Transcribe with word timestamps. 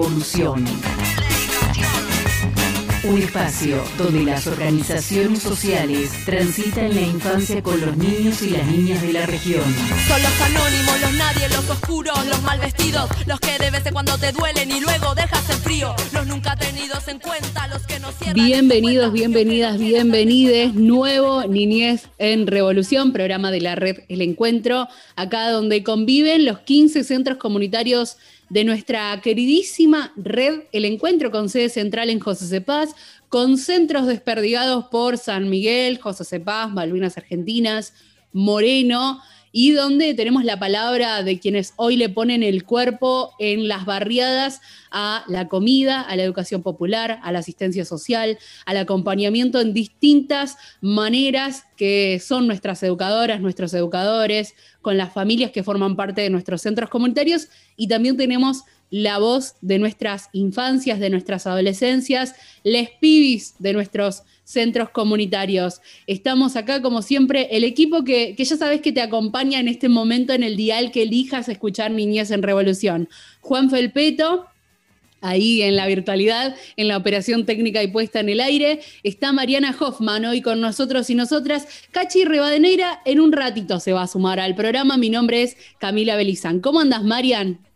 En 0.00 0.08
Revolución. 0.08 0.64
Un 3.02 3.18
espacio 3.18 3.82
donde 3.98 4.22
las 4.24 4.46
organizaciones 4.46 5.40
sociales 5.40 6.10
transitan 6.24 6.94
la 6.94 7.00
infancia 7.00 7.62
con 7.62 7.80
los 7.80 7.96
niños 7.96 8.40
y 8.42 8.50
las 8.50 8.66
niñas 8.66 9.02
de 9.02 9.12
la 9.12 9.26
región. 9.26 9.64
Son 10.06 10.22
los 10.22 10.40
anónimos, 10.40 11.00
los 11.00 11.12
nadie, 11.14 11.48
los 11.48 11.68
oscuros, 11.68 12.26
los 12.26 12.42
mal 12.42 12.60
vestidos, 12.60 13.10
los 13.26 13.40
que 13.40 13.58
de 13.58 13.70
vez 13.70 13.84
en 13.86 13.92
cuando 13.92 14.16
te 14.18 14.32
duelen 14.32 14.70
y 14.70 14.80
luego 14.80 15.14
dejas 15.14 15.48
en 15.50 15.58
frío, 15.58 15.94
los 16.12 16.26
nunca 16.26 16.56
tenidos 16.56 17.08
en 17.08 17.18
cuenta, 17.18 17.68
los 17.68 17.86
que 17.86 17.98
no 18.00 18.12
cierran. 18.12 18.34
Bienvenidos, 18.34 19.12
bienvenidas, 19.12 19.78
bienvenides. 19.78 20.74
Nuevo 20.74 21.44
Niñez 21.44 22.08
en 22.18 22.46
Revolución, 22.46 23.12
programa 23.12 23.50
de 23.50 23.60
la 23.60 23.74
red 23.74 24.00
El 24.08 24.22
Encuentro, 24.22 24.88
acá 25.16 25.50
donde 25.50 25.82
conviven 25.82 26.44
los 26.44 26.60
15 26.60 27.04
centros 27.04 27.38
comunitarios 27.38 28.18
de 28.50 28.64
nuestra 28.64 29.18
queridísima 29.22 30.12
red 30.16 30.64
El 30.72 30.84
Encuentro 30.84 31.30
con 31.30 31.48
sede 31.48 31.70
central 31.70 32.10
en 32.10 32.20
José 32.20 32.46
Cepaz, 32.46 32.90
con 33.28 33.56
centros 33.56 34.06
desperdigados 34.06 34.86
por 34.86 35.16
San 35.16 35.48
Miguel, 35.48 35.98
José 35.98 36.24
Cepaz, 36.24 36.70
Malvinas 36.70 37.16
Argentinas, 37.16 37.94
Moreno, 38.32 39.20
y 39.52 39.72
donde 39.72 40.14
tenemos 40.14 40.44
la 40.44 40.58
palabra 40.58 41.22
de 41.22 41.38
quienes 41.38 41.74
hoy 41.76 41.96
le 41.96 42.08
ponen 42.08 42.42
el 42.42 42.64
cuerpo 42.64 43.32
en 43.38 43.68
las 43.68 43.84
barriadas 43.84 44.60
a 44.90 45.24
la 45.28 45.48
comida, 45.48 46.02
a 46.02 46.16
la 46.16 46.22
educación 46.22 46.62
popular, 46.62 47.20
a 47.22 47.32
la 47.32 47.40
asistencia 47.40 47.84
social, 47.84 48.38
al 48.66 48.76
acompañamiento 48.76 49.60
en 49.60 49.72
distintas 49.72 50.56
maneras 50.80 51.64
que 51.76 52.20
son 52.24 52.46
nuestras 52.46 52.82
educadoras, 52.82 53.40
nuestros 53.40 53.74
educadores, 53.74 54.54
con 54.82 54.96
las 54.96 55.12
familias 55.12 55.50
que 55.50 55.62
forman 55.62 55.96
parte 55.96 56.22
de 56.22 56.30
nuestros 56.30 56.62
centros 56.62 56.90
comunitarios. 56.90 57.48
Y 57.76 57.88
también 57.88 58.16
tenemos 58.16 58.64
la 58.90 59.18
voz 59.18 59.54
de 59.60 59.78
nuestras 59.78 60.28
infancias, 60.32 60.98
de 60.98 61.10
nuestras 61.10 61.46
adolescencias, 61.46 62.34
les 62.64 62.90
pibis 62.90 63.54
de 63.58 63.72
nuestros 63.72 64.24
centros 64.44 64.90
comunitarios. 64.90 65.80
Estamos 66.06 66.56
acá, 66.56 66.82
como 66.82 67.02
siempre, 67.02 67.48
el 67.52 67.64
equipo 67.64 68.02
que, 68.02 68.34
que, 68.36 68.44
ya 68.44 68.56
sabes 68.56 68.80
que 68.80 68.92
te 68.92 69.00
acompaña 69.00 69.60
en 69.60 69.68
este 69.68 69.88
momento 69.88 70.32
en 70.32 70.42
el 70.42 70.56
dial 70.56 70.90
que 70.90 71.02
elijas 71.02 71.48
escuchar 71.48 71.92
Niñez 71.92 72.32
en 72.32 72.42
Revolución. 72.42 73.08
Juan 73.40 73.70
Felpeto, 73.70 74.46
ahí 75.20 75.62
en 75.62 75.76
la 75.76 75.86
virtualidad, 75.86 76.56
en 76.76 76.88
la 76.88 76.96
operación 76.96 77.46
técnica 77.46 77.82
y 77.82 77.88
puesta 77.88 78.20
en 78.20 78.28
el 78.28 78.40
aire. 78.40 78.80
Está 79.02 79.32
Mariana 79.32 79.76
Hoffman 79.78 80.24
hoy 80.24 80.42
con 80.42 80.60
nosotros 80.60 81.10
y 81.10 81.14
nosotras. 81.14 81.66
Cachi 81.92 82.24
Rebadeneira 82.24 83.00
en 83.04 83.20
un 83.20 83.32
ratito 83.32 83.78
se 83.80 83.92
va 83.92 84.02
a 84.02 84.08
sumar 84.08 84.40
al 84.40 84.54
programa. 84.54 84.96
Mi 84.96 85.10
nombre 85.10 85.42
es 85.42 85.56
Camila 85.78 86.16
Belizán. 86.16 86.60
¿Cómo 86.60 86.80
andas, 86.80 87.04
Marian? 87.04 87.69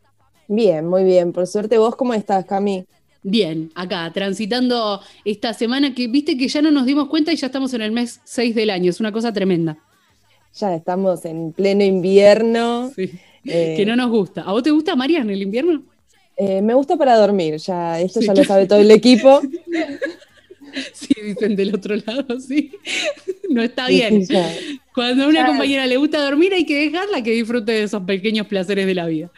Bien, 0.49 0.87
muy 0.87 1.05
bien. 1.05 1.33
Por 1.33 1.47
suerte, 1.47 1.79
¿vos 1.79 1.97
cómo 1.97 2.15
estás, 2.15 2.45
Cami? 2.45 2.85
Bien, 3.23 3.71
acá, 3.75 4.11
transitando 4.13 5.01
esta 5.25 5.55
semana 5.55 5.95
que 5.95 6.09
viste 6.09 6.37
que 6.37 6.49
ya 6.49 6.61
no 6.61 6.71
nos 6.71 6.85
dimos 6.85 7.09
cuenta 7.09 7.33
y 7.33 7.37
ya 7.37 7.47
estamos 7.47 7.73
en 7.73 7.81
el 7.83 7.91
mes 7.93 8.21
6 8.25 8.55
del 8.55 8.71
año. 8.71 8.91
Es 8.91 9.01
una 9.01 9.13
cosa 9.13 9.33
tremenda. 9.33 9.79
Ya 10.55 10.75
estamos 10.75 11.25
en 11.25 11.53
pleno 11.53 11.83
invierno. 11.83 12.93
Sí. 12.95 13.11
Eh, 13.47 13.75
que 13.77 13.87
no 13.87 13.97
nos 13.97 14.11
gusta. 14.11 14.43
¿A 14.43 14.53
vos 14.53 14.63
te 14.63 14.71
gusta, 14.71 14.95
Marian, 14.95 15.29
el 15.31 15.43
invierno? 15.43 15.83
Eh, 16.37 16.61
me 16.63 16.75
gusta 16.75 16.97
para 16.97 17.17
dormir, 17.17 17.57
ya 17.59 18.01
esto 18.01 18.21
sí. 18.21 18.27
ya 18.27 18.35
lo 18.35 18.45
sabe 18.45 18.67
todo 18.67 18.81
el 18.81 18.91
equipo. 18.91 19.41
Sí, 20.93 21.15
dicen 21.23 21.55
del 21.55 21.73
otro 21.73 21.95
lado, 21.95 22.41
sí. 22.41 22.73
No 23.49 23.63
está 23.63 23.87
bien. 23.87 24.27
Sí, 24.27 24.35
Cuando 24.93 25.23
a 25.23 25.29
una 25.29 25.43
ya. 25.43 25.47
compañera 25.47 25.87
le 25.87 25.97
gusta 25.97 26.21
dormir 26.25 26.53
hay 26.53 26.67
que 26.67 26.91
dejarla 26.91 27.23
que 27.23 27.31
disfrute 27.31 27.71
de 27.71 27.83
esos 27.85 28.03
pequeños 28.03 28.49
placeres 28.49 28.85
de 28.85 28.95
la 28.95 29.07
vida. 29.07 29.31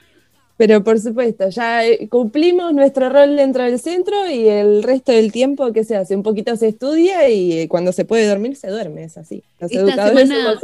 Pero 0.56 0.82
por 0.82 0.98
supuesto, 0.98 1.48
ya 1.50 1.84
eh, 1.84 2.08
cumplimos 2.08 2.72
nuestro 2.72 3.10
rol 3.10 3.36
dentro 3.36 3.64
del 3.64 3.78
centro 3.78 4.28
y 4.30 4.48
el 4.48 4.82
resto 4.82 5.12
del 5.12 5.30
tiempo 5.30 5.72
que 5.72 5.84
se 5.84 5.96
hace, 5.96 6.16
un 6.16 6.22
poquito 6.22 6.56
se 6.56 6.68
estudia 6.68 7.28
y 7.28 7.52
eh, 7.52 7.68
cuando 7.68 7.92
se 7.92 8.06
puede 8.06 8.26
dormir 8.26 8.56
se 8.56 8.68
duerme, 8.68 9.04
es 9.04 9.18
así. 9.18 9.42
Los 9.60 9.70
esta 9.70 9.82
educadores 9.82 10.28
semana, 10.28 10.60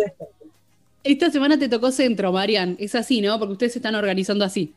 esta 1.04 1.30
semana 1.30 1.58
te 1.58 1.68
tocó 1.68 1.90
centro, 1.90 2.32
Marian, 2.32 2.76
es 2.78 2.94
así, 2.94 3.20
¿no? 3.20 3.38
Porque 3.38 3.52
ustedes 3.52 3.72
se 3.72 3.80
están 3.80 3.94
organizando 3.94 4.44
así. 4.44 4.72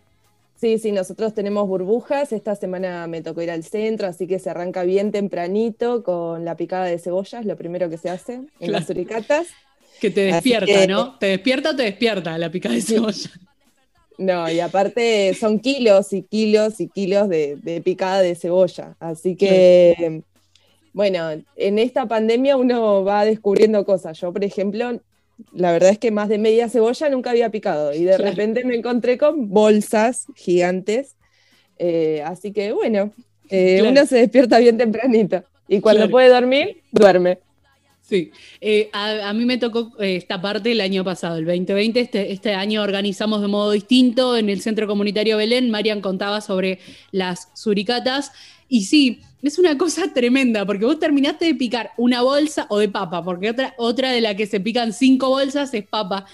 Sí, 0.60 0.80
sí, 0.80 0.92
nosotros 0.92 1.34
tenemos 1.34 1.68
burbujas. 1.68 2.32
Esta 2.32 2.56
semana 2.56 3.08
me 3.08 3.22
tocó 3.22 3.42
ir 3.42 3.52
al 3.52 3.64
centro, 3.64 4.08
así 4.08 4.26
que 4.26 4.40
se 4.40 4.50
arranca 4.50 4.84
bien 4.84 5.12
tempranito 5.12 6.04
con 6.04 6.46
la 6.46 6.56
picada 6.56 6.86
de 6.86 6.98
cebollas, 6.98 7.46
lo 7.46 7.56
primero 7.58 7.90
que 7.90 7.98
se 7.98 8.10
hace 8.10 8.34
en 8.34 8.50
claro. 8.58 8.74
las 8.74 8.88
suricatas. 8.88 9.48
Que 10.00 10.10
te 10.10 10.22
despierta, 10.22 10.66
que... 10.66 10.88
¿no? 10.88 11.18
¿Te 11.20 11.28
despierta 11.28 11.72
o 11.72 11.76
te 11.76 11.84
despierta 11.84 12.38
la 12.38 12.50
picada 12.50 12.76
de 12.76 12.82
cebolla? 12.82 13.30
No, 14.18 14.50
y 14.50 14.60
aparte 14.60 15.34
son 15.34 15.60
kilos 15.60 16.14
y 16.14 16.24
kilos 16.24 16.80
y 16.80 16.88
kilos 16.88 17.30
de, 17.30 17.58
de 17.58 17.82
picada 17.82 18.22
de 18.22 18.36
cebolla. 18.36 18.96
Así 19.00 19.36
que, 19.36 20.22
bueno, 20.94 21.32
en 21.56 21.80
esta 21.80 22.08
pandemia 22.08 22.58
uno 22.58 23.04
va 23.04 23.26
descubriendo 23.26 23.86
cosas. 23.86 24.20
Yo, 24.20 24.32
por 24.32 24.44
ejemplo, 24.44 25.00
la 25.54 25.72
verdad 25.72 25.90
es 25.90 26.00
que 26.00 26.12
más 26.12 26.30
de 26.30 26.38
media 26.38 26.70
cebolla 26.70 27.10
nunca 27.10 27.32
había 27.32 27.50
picado 27.50 27.94
y 27.94 28.04
de 28.04 28.16
claro. 28.16 28.32
repente 28.32 28.64
me 28.64 28.76
encontré 28.76 29.18
con 29.18 29.50
bolsas 29.50 30.28
gigantes. 30.36 31.16
Eh, 31.78 32.22
así 32.26 32.54
que 32.54 32.72
bueno, 32.72 33.12
eh, 33.50 33.78
claro. 33.80 33.92
uno 33.92 34.06
se 34.06 34.18
despierta 34.18 34.60
bien 34.60 34.78
tempranito 34.78 35.44
y 35.68 35.82
cuando 35.82 36.04
claro. 36.04 36.12
puede 36.12 36.30
dormir, 36.30 36.82
duerme. 36.92 37.40
Sí, 38.08 38.32
eh, 38.62 38.92
a, 38.94 39.30
a, 39.30 39.34
mí 39.34 39.46
me 39.46 39.58
tocó 39.58 39.92
eh, 40.00 40.18
esta 40.18 40.40
parte 40.40 40.72
el 40.74 40.82
año 40.82 41.04
pasado, 41.04 41.38
el 41.38 41.46
2020. 41.46 42.00
Este, 42.00 42.32
este, 42.32 42.54
año 42.54 42.84
organizamos 42.84 43.42
de 43.42 43.48
modo 43.48 43.72
distinto 43.72 44.38
en 44.38 44.48
el 44.50 44.62
Centro 44.62 44.86
Comunitario 44.86 45.38
Belén. 45.38 45.72
Marian 45.72 46.02
contaba 46.02 46.40
sobre 46.40 46.78
las 47.12 47.50
suricatas. 47.56 48.32
Y 48.70 48.86
sí, 48.86 49.22
es 49.42 49.58
una 49.58 49.76
cosa 49.76 50.14
tremenda, 50.14 50.68
porque 50.68 50.86
vos 50.86 51.00
terminaste 51.00 51.46
de 51.46 51.56
picar 51.56 51.94
una 51.98 52.22
bolsa 52.22 52.68
o 52.70 52.78
de 52.78 52.90
papa, 52.90 53.24
porque 53.24 53.50
otra, 53.50 53.74
otra 53.78 54.12
de 54.12 54.22
la 54.22 54.36
que 54.36 54.46
se 54.46 54.60
pican 54.60 54.94
cinco 54.94 55.30
bolsas 55.30 55.74
es 55.74 55.88
papa. 55.88 56.26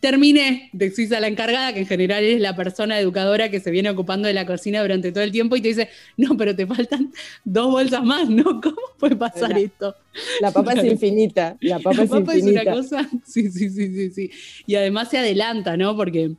Terminé, 0.00 0.68
decís 0.72 1.10
a 1.12 1.20
la 1.20 1.26
encargada, 1.26 1.72
que 1.72 1.80
en 1.80 1.86
general 1.86 2.22
es 2.22 2.40
la 2.40 2.54
persona 2.54 3.00
educadora 3.00 3.50
que 3.50 3.60
se 3.60 3.70
viene 3.70 3.88
ocupando 3.88 4.28
de 4.28 4.34
la 4.34 4.44
cocina 4.44 4.82
durante 4.82 5.10
todo 5.10 5.24
el 5.24 5.32
tiempo, 5.32 5.56
y 5.56 5.62
te 5.62 5.68
dice, 5.68 5.88
no, 6.16 6.36
pero 6.36 6.54
te 6.54 6.66
faltan 6.66 7.12
dos 7.44 7.70
bolsas 7.70 8.04
más, 8.04 8.28
¿no? 8.28 8.44
¿Cómo 8.62 8.76
puede 8.98 9.16
pasar 9.16 9.50
la, 9.50 9.60
esto? 9.60 9.94
La 10.40 10.50
papa 10.50 10.74
es 10.74 10.84
infinita, 10.84 11.56
la 11.60 11.78
papa, 11.78 11.96
la 11.96 12.02
es, 12.04 12.10
papa 12.10 12.36
infinita. 12.36 12.60
es 12.60 12.66
una 12.66 12.76
cosa, 12.76 13.10
sí, 13.26 13.50
sí, 13.50 13.70
sí, 13.70 13.88
sí, 13.88 14.10
sí. 14.10 14.30
Y 14.66 14.74
además 14.74 15.08
se 15.08 15.18
adelanta, 15.18 15.76
¿no? 15.76 15.96
Porque 15.96 16.32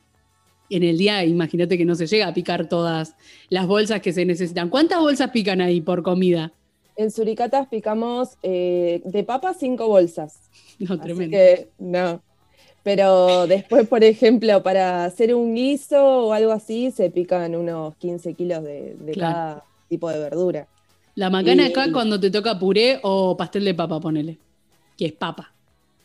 en 0.69 0.84
el 0.84 0.97
día, 0.97 1.24
imagínate 1.25 1.78
que 1.78 1.85
no 1.85 1.95
se 1.95 2.07
llega 2.07 2.28
a 2.28 2.34
picar 2.34 2.69
todas 2.69 3.16
las 3.50 3.68
bolsas 3.68 4.01
que 4.01 4.13
se 4.13 4.25
necesitan. 4.25 4.69
¿Cuántas 4.69 5.00
bolsas 5.00 5.31
pican 5.31 5.62
ahí 5.62 5.81
por 5.81 6.03
comida? 6.03 6.53
En 6.95 7.12
Suricatas 7.12 7.68
picamos 7.68 8.38
eh, 8.44 9.01
de 9.06 9.24
papa 9.24 9.53
cinco 9.53 9.88
bolsas. 9.88 10.50
No, 10.79 11.00
tremendo. 11.00 11.38
Que, 11.38 11.69
no. 11.78 12.22
Pero 12.88 13.48
después, 13.48 13.86
por 13.86 14.01
ejemplo, 14.06 14.63
para 14.63 15.04
hacer 15.04 15.36
un 15.36 15.56
guiso 15.56 16.28
o 16.28 16.31
algo 16.31 16.54
así, 16.54 16.89
se 16.89 17.10
pican 17.10 17.54
unos 17.54 17.94
15 17.98 18.34
kilos 18.34 18.63
de, 18.63 18.95
de 18.98 19.12
claro. 19.12 19.34
cada 19.34 19.63
tipo 19.89 20.10
de 20.10 20.19
verdura. 20.19 20.68
La 21.16 21.30
macana 21.30 21.63
y, 21.63 21.72
acá 21.72 21.92
cuando 21.92 22.18
te 22.18 22.31
toca 22.31 22.57
puré 22.57 23.01
o 23.04 23.36
pastel 23.36 23.66
de 23.66 23.74
papa, 23.74 24.00
ponele. 24.00 24.38
Que 24.98 25.07
es 25.07 25.12
papa. 25.12 25.51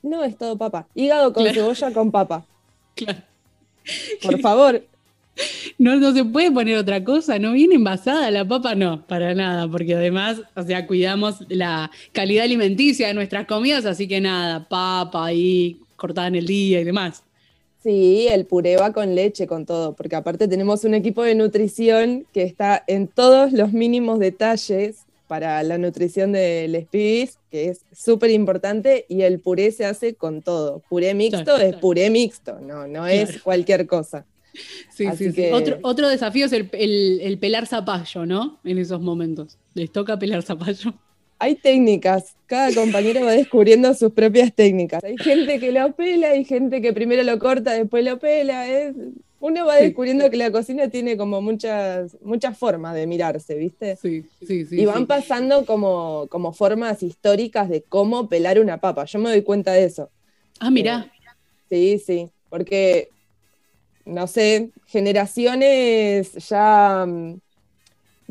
No, 0.03 0.25
es 0.25 0.37
todo 0.37 0.59
papa. 0.59 0.89
Hígado 0.97 1.33
con 1.33 1.45
claro. 1.45 1.73
cebolla 1.73 1.95
con 1.95 2.11
papa. 2.11 2.45
Claro. 2.97 3.21
Por 4.21 4.41
favor. 4.41 4.83
No, 5.79 5.97
no 5.97 6.13
se 6.13 6.25
puede 6.25 6.51
poner 6.51 6.77
otra 6.77 7.03
cosa, 7.03 7.39
no 7.39 7.53
viene 7.53 7.77
envasada 7.77 8.31
la 8.31 8.45
papa, 8.45 8.75
no, 8.75 9.07
para 9.07 9.35
nada, 9.35 9.67
porque 9.67 9.95
además, 9.95 10.43
o 10.55 10.63
sea, 10.63 10.87
cuidamos 10.87 11.37
la 11.49 11.91
calidad 12.13 12.45
alimenticia 12.45 13.09
de 13.09 13.15
nuestras 13.15 13.47
comidas, 13.47 13.87
así 13.87 14.07
que 14.07 14.21
nada, 14.21 14.69
papa 14.69 15.25
ahí 15.25 15.81
cortada 16.03 16.27
en 16.27 16.35
el 16.35 16.47
día 16.47 16.81
y 16.81 16.85
demás. 16.85 17.23
Sí, 17.83 18.29
el 18.31 18.45
puré 18.47 18.77
va 18.77 18.93
con 18.93 19.15
leche, 19.15 19.47
con 19.47 19.67
todo, 19.67 19.95
porque 19.95 20.15
aparte 20.17 20.47
tenemos 20.47 20.85
un 20.85 20.95
equipo 20.95 21.23
de 21.23 21.35
nutrición 21.35 22.27
que 22.33 22.43
está 22.43 22.85
en 22.87 23.09
todos 23.09 23.53
los 23.53 23.73
mínimos 23.73 24.19
detalles 24.21 24.99
para 25.27 25.63
la 25.63 25.79
nutrición 25.79 26.31
de 26.33 26.69
los 26.69 26.85
pibis, 26.85 27.39
que 27.51 27.71
es 27.71 27.81
súper 27.93 28.31
importante, 28.31 29.05
y 29.09 29.23
el 29.23 29.41
puré 29.41 29.73
se 29.73 29.85
hace 29.87 30.15
con 30.15 30.43
todo. 30.43 30.83
Puré 30.91 31.15
mixto 31.15 31.43
claro, 31.45 31.59
es 31.63 31.69
claro. 31.71 31.81
puré 31.81 32.11
mixto, 32.11 32.61
no, 32.61 32.87
no 32.87 33.01
claro. 33.05 33.07
es 33.09 33.41
cualquier 33.43 33.87
cosa. 33.87 34.27
Sí, 34.95 35.07
Así 35.07 35.31
sí, 35.31 35.33
sí. 35.33 35.45
Otro, 35.51 35.79
otro 35.83 36.09
desafío 36.11 36.45
es 36.45 36.53
el, 36.53 36.69
el- 36.75 37.21
el 37.23 37.39
pelar 37.39 37.67
zapallo, 37.67 38.27
¿no? 38.27 38.59
En 38.65 38.77
esos 38.77 39.01
momentos. 39.01 39.57
Les 39.73 39.91
toca 39.91 40.19
pelar 40.19 40.43
zapallo. 40.43 40.93
Hay 41.43 41.57
técnicas, 41.57 42.37
cada 42.47 42.73
compañero 42.73 43.25
va 43.25 43.33
descubriendo 43.33 43.93
sus 43.95 44.13
propias 44.13 44.55
técnicas. 44.55 45.03
Hay 45.03 45.19
gente 45.19 45.59
que 45.59 45.73
lo 45.73 45.93
pela, 45.93 46.29
hay 46.29 46.45
gente 46.45 46.81
que 46.81 46.93
primero 46.93 47.25
lo 47.25 47.37
corta, 47.41 47.73
después 47.73 48.05
lo 48.05 48.21
pela. 48.21 48.69
es- 48.69 48.95
Uno 49.41 49.67
va 49.67 49.79
Sí. 49.79 49.87
descubriendo 49.87 50.31
que 50.31 50.37
la 50.37 50.53
cocina 50.53 50.89
tiene 50.89 51.17
como 51.17 51.43
muchas, 51.43 52.17
muchas 52.23 52.57
formas 52.57 52.95
de 52.95 53.09
mirarse, 53.09 53.57
¿viste? 53.57 53.97
Sí, 53.97 54.25
sí, 54.47 54.65
sí. 54.65 54.81
y 54.83 54.85
van 54.87 54.99
sí. 54.99 55.05
pasando 55.07 55.67
como, 55.67 56.29
como 56.31 56.53
formas 56.53 57.03
históricas 57.03 57.69
de 57.69 57.83
cómo 57.83 58.29
pelar 58.29 58.61
una 58.61 58.79
papa. 58.79 59.05
Yo 59.07 59.19
me 59.19 59.31
doy 59.31 59.43
cuenta 59.43 59.73
de 59.73 59.83
eso. 59.87 60.11
Ah, 60.61 60.71
mirá. 60.71 61.11
Sí, 61.69 61.99
sí, 61.99 62.29
porque, 62.51 63.09
no 64.05 64.29
sé, 64.29 64.71
generaciones 64.87 66.35
ya, 66.49 67.05
mm, 67.05 67.41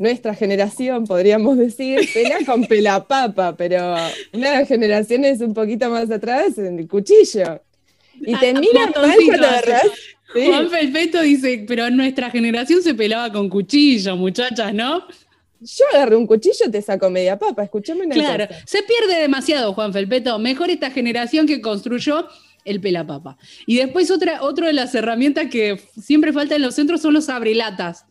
nuestra 0.02 0.34
generación, 0.34 1.04
podríamos 1.06 1.56
decir, 1.56 2.00
pela 2.12 2.38
con 2.44 2.64
pelapapa, 2.66 3.56
pero 3.56 3.94
unas 4.32 4.68
generaciones 4.68 5.40
un 5.40 5.54
poquito 5.54 5.88
más 5.88 6.10
atrás, 6.10 6.58
en 6.58 6.78
el 6.80 6.88
cuchillo. 6.88 7.62
Y 8.20 8.34
te 8.36 8.50
Ah, 8.50 8.60
miran 8.60 8.74
mal 8.74 8.92
botoncito 8.94 9.26
cuando 9.26 9.46
hace. 9.46 9.56
agarrás. 9.72 9.90
Sí. 10.34 10.46
Juan 10.46 10.70
Felpeto 10.70 11.20
dice, 11.22 11.64
pero 11.68 11.90
nuestra 11.90 12.30
generación 12.30 12.82
se 12.82 12.94
pelaba 12.94 13.32
con 13.32 13.48
cuchillo, 13.48 14.16
muchachas, 14.16 14.72
¿no? 14.74 15.04
Yo 15.60 15.84
agarré 15.94 16.16
un 16.16 16.26
cuchillo, 16.26 16.70
te 16.70 16.82
saco 16.82 17.08
media 17.10 17.38
papa, 17.38 17.62
escúchame 17.64 18.06
una 18.06 18.14
Claro, 18.14 18.48
cosa. 18.48 18.60
se 18.66 18.82
pierde 18.82 19.20
demasiado, 19.20 19.72
Juan 19.74 19.92
Felpeto. 19.92 20.38
Mejor 20.38 20.70
esta 20.70 20.90
generación 20.90 21.46
que 21.46 21.60
construyó 21.60 22.26
el 22.64 22.80
pelapapa. 22.80 23.36
Y 23.66 23.76
después 23.76 24.10
otra, 24.10 24.42
otra 24.42 24.66
de 24.68 24.72
las 24.72 24.94
herramientas 24.94 25.46
que 25.50 25.80
siempre 26.00 26.32
falta 26.32 26.56
en 26.56 26.62
los 26.62 26.74
centros 26.74 27.00
son 27.02 27.12
los 27.14 27.28
abrelatas. 27.28 28.06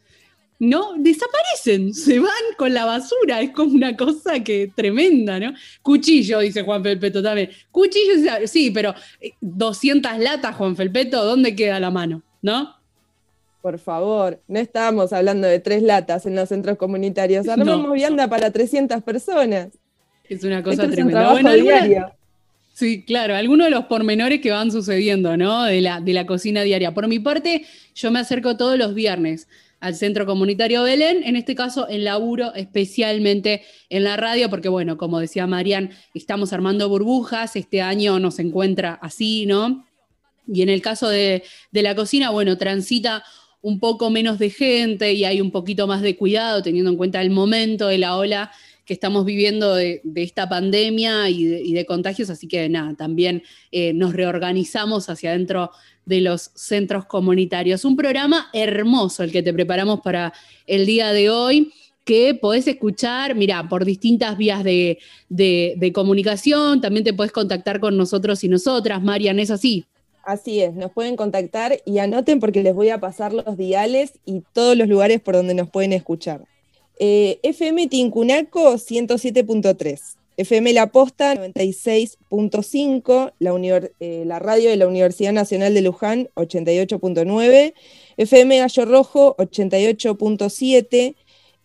No, 0.64 0.94
desaparecen, 0.96 1.92
se 1.92 2.20
van 2.20 2.30
con 2.56 2.72
la 2.72 2.86
basura, 2.86 3.42
es 3.42 3.50
como 3.50 3.74
una 3.74 3.98
cosa 3.98 4.44
que 4.44 4.72
tremenda, 4.76 5.40
¿no? 5.40 5.54
Cuchillo, 5.82 6.38
dice 6.38 6.62
Juan 6.62 6.84
Felpeto 6.84 7.24
también. 7.24 7.50
Cuchillo, 7.72 8.14
sí, 8.46 8.70
pero 8.70 8.94
eh, 9.20 9.32
200 9.42 10.20
latas, 10.20 10.56
Juan 10.56 10.76
Felpeto, 10.76 11.26
¿dónde 11.26 11.56
queda 11.56 11.80
la 11.80 11.90
mano? 11.90 12.22
¿No? 12.44 12.76
Por 13.64 13.80
favor, 13.80 14.40
no 14.48 14.60
estábamos 14.60 15.14
hablando 15.14 15.48
de 15.48 15.58
tres 15.60 15.82
latas 15.82 16.28
en 16.28 16.36
los 16.36 16.48
centros 16.50 16.78
comunitarios, 16.78 17.48
armamos 17.48 17.88
No. 17.88 17.94
vianda 17.94 18.28
para 18.28 18.52
300 18.52 19.02
personas. 19.02 19.70
Es 20.30 20.44
una 20.44 20.60
Esto 20.60 20.70
cosa 20.70 20.84
es 20.84 20.88
un 20.90 20.94
tremenda. 20.94 21.20
trabajo 21.22 21.34
Bueno, 21.42 21.50
alguna- 21.50 21.86
diario. 21.88 22.12
Sí, 22.74 23.04
claro, 23.04 23.36
algunos 23.36 23.66
de 23.66 23.72
los 23.72 23.86
pormenores 23.86 24.42
que 24.42 24.52
van 24.52 24.72
sucediendo, 24.72 25.36
¿no? 25.38 25.64
De 25.64 25.82
la, 25.82 26.00
de 26.02 26.14
la 26.14 26.26
cocina 26.28 26.62
diaria. 26.62 26.94
Por 26.94 27.08
mi 27.08 27.18
parte, 27.20 27.66
yo 27.96 28.12
me 28.12 28.20
acerco 28.20 28.56
todos 28.58 28.78
los 28.78 28.94
viernes 28.94 29.48
al 29.82 29.96
Centro 29.96 30.26
Comunitario 30.26 30.84
Belén, 30.84 31.24
en 31.26 31.36
este 31.36 31.56
caso 31.56 31.90
en 31.90 32.06
laburo, 32.06 32.54
especialmente 32.54 33.64
en 33.90 34.04
la 34.04 34.16
radio, 34.16 34.50
porque 34.50 34.70
bueno, 34.70 34.96
como 34.98 35.20
decía 35.20 35.48
Marian, 35.48 35.90
estamos 36.14 36.54
armando 36.54 36.88
burbujas, 36.88 37.56
este 37.56 37.82
año 37.82 38.20
nos 38.20 38.40
encuentra 38.40 38.94
así, 39.02 39.46
¿no? 39.48 39.86
Y 40.48 40.62
en 40.62 40.70
el 40.70 40.82
caso 40.82 41.10
de, 41.10 41.44
de 41.72 41.82
la 41.82 41.96
cocina, 41.96 42.30
bueno, 42.30 42.58
transita 42.58 43.24
un 43.62 43.80
poco 43.80 44.10
menos 44.10 44.40
de 44.40 44.50
gente 44.50 45.14
y 45.14 45.26
hay 45.26 45.42
un 45.42 45.52
poquito 45.52 45.88
más 45.88 46.02
de 46.02 46.16
cuidado, 46.16 46.62
teniendo 46.62 46.92
en 46.92 46.98
cuenta 46.98 47.22
el 47.22 47.32
momento 47.32 47.88
de 47.88 47.98
la 47.98 48.16
ola 48.18 48.52
que 48.86 48.94
estamos 48.94 49.26
viviendo 49.26 49.76
de, 49.76 50.02
de 50.04 50.24
esta 50.24 50.50
pandemia 50.50 51.30
y 51.30 51.46
de, 51.46 51.62
y 51.62 51.74
de 51.74 51.86
contagios, 51.86 52.30
así 52.30 52.48
que 52.48 52.68
nada, 52.70 52.96
también 52.96 53.44
eh, 53.72 53.94
nos 53.94 54.14
reorganizamos 54.14 55.10
hacia 55.10 55.32
adentro 55.32 55.72
de 56.06 56.22
los 56.22 56.52
centros 56.56 57.06
comunitarios. 57.06 57.86
Un 57.86 57.96
programa 57.96 58.50
hermoso 58.54 59.24
el 59.24 59.32
que 59.32 59.44
te 59.44 59.54
preparamos 59.54 60.02
para 60.02 60.34
el 60.68 60.86
día 60.86 61.12
de 61.14 61.30
hoy 61.30 61.72
que 62.04 62.34
podés 62.34 62.68
escuchar, 62.68 63.36
mira, 63.36 63.70
por 63.70 63.86
distintas 63.86 64.36
vías 64.36 64.64
de, 64.64 64.98
de- 65.30 65.92
comunicación, 65.94 66.82
también 66.82 67.04
te 67.04 67.14
podés 67.14 67.32
contactar 67.32 67.80
con 67.80 67.96
nosotros 67.96 68.44
y 68.44 68.50
nosotras, 68.50 69.04
Marian, 69.04 69.40
¿es 69.40 69.52
así? 69.52 69.86
Así 70.24 70.62
es, 70.62 70.74
nos 70.74 70.92
pueden 70.92 71.16
contactar 71.16 71.80
y 71.86 72.00
anoten 72.00 72.40
porque 72.40 72.64
les 72.64 72.74
voy 72.74 72.90
a 72.90 73.00
pasar 73.00 73.34
los 73.34 73.58
diales 73.58 74.14
y 74.26 74.42
todos 74.54 74.76
los 74.76 74.88
lugares 74.88 75.22
por 75.22 75.36
donde 75.36 75.54
nos 75.54 75.70
pueden 75.70 75.94
escuchar. 75.94 76.44
Eh, 77.00 77.40
FM 77.44 77.88
Tincunaco 77.88 78.74
107.3, 78.74 80.00
FM 80.42 80.74
La 80.74 80.88
Posta 80.92 81.36
96.5, 81.36 83.34
la, 83.40 83.90
eh, 84.00 84.24
la 84.26 84.40
radio 84.40 84.70
de 84.70 84.76
la 84.76 84.88
Universidad 84.88 85.34
Nacional 85.34 85.74
de 85.74 85.82
Luján 85.82 86.30
88.9, 86.36 87.74
FM 88.18 88.58
Gallo 88.58 88.86
Rojo 88.86 89.36
88.7 89.38 91.16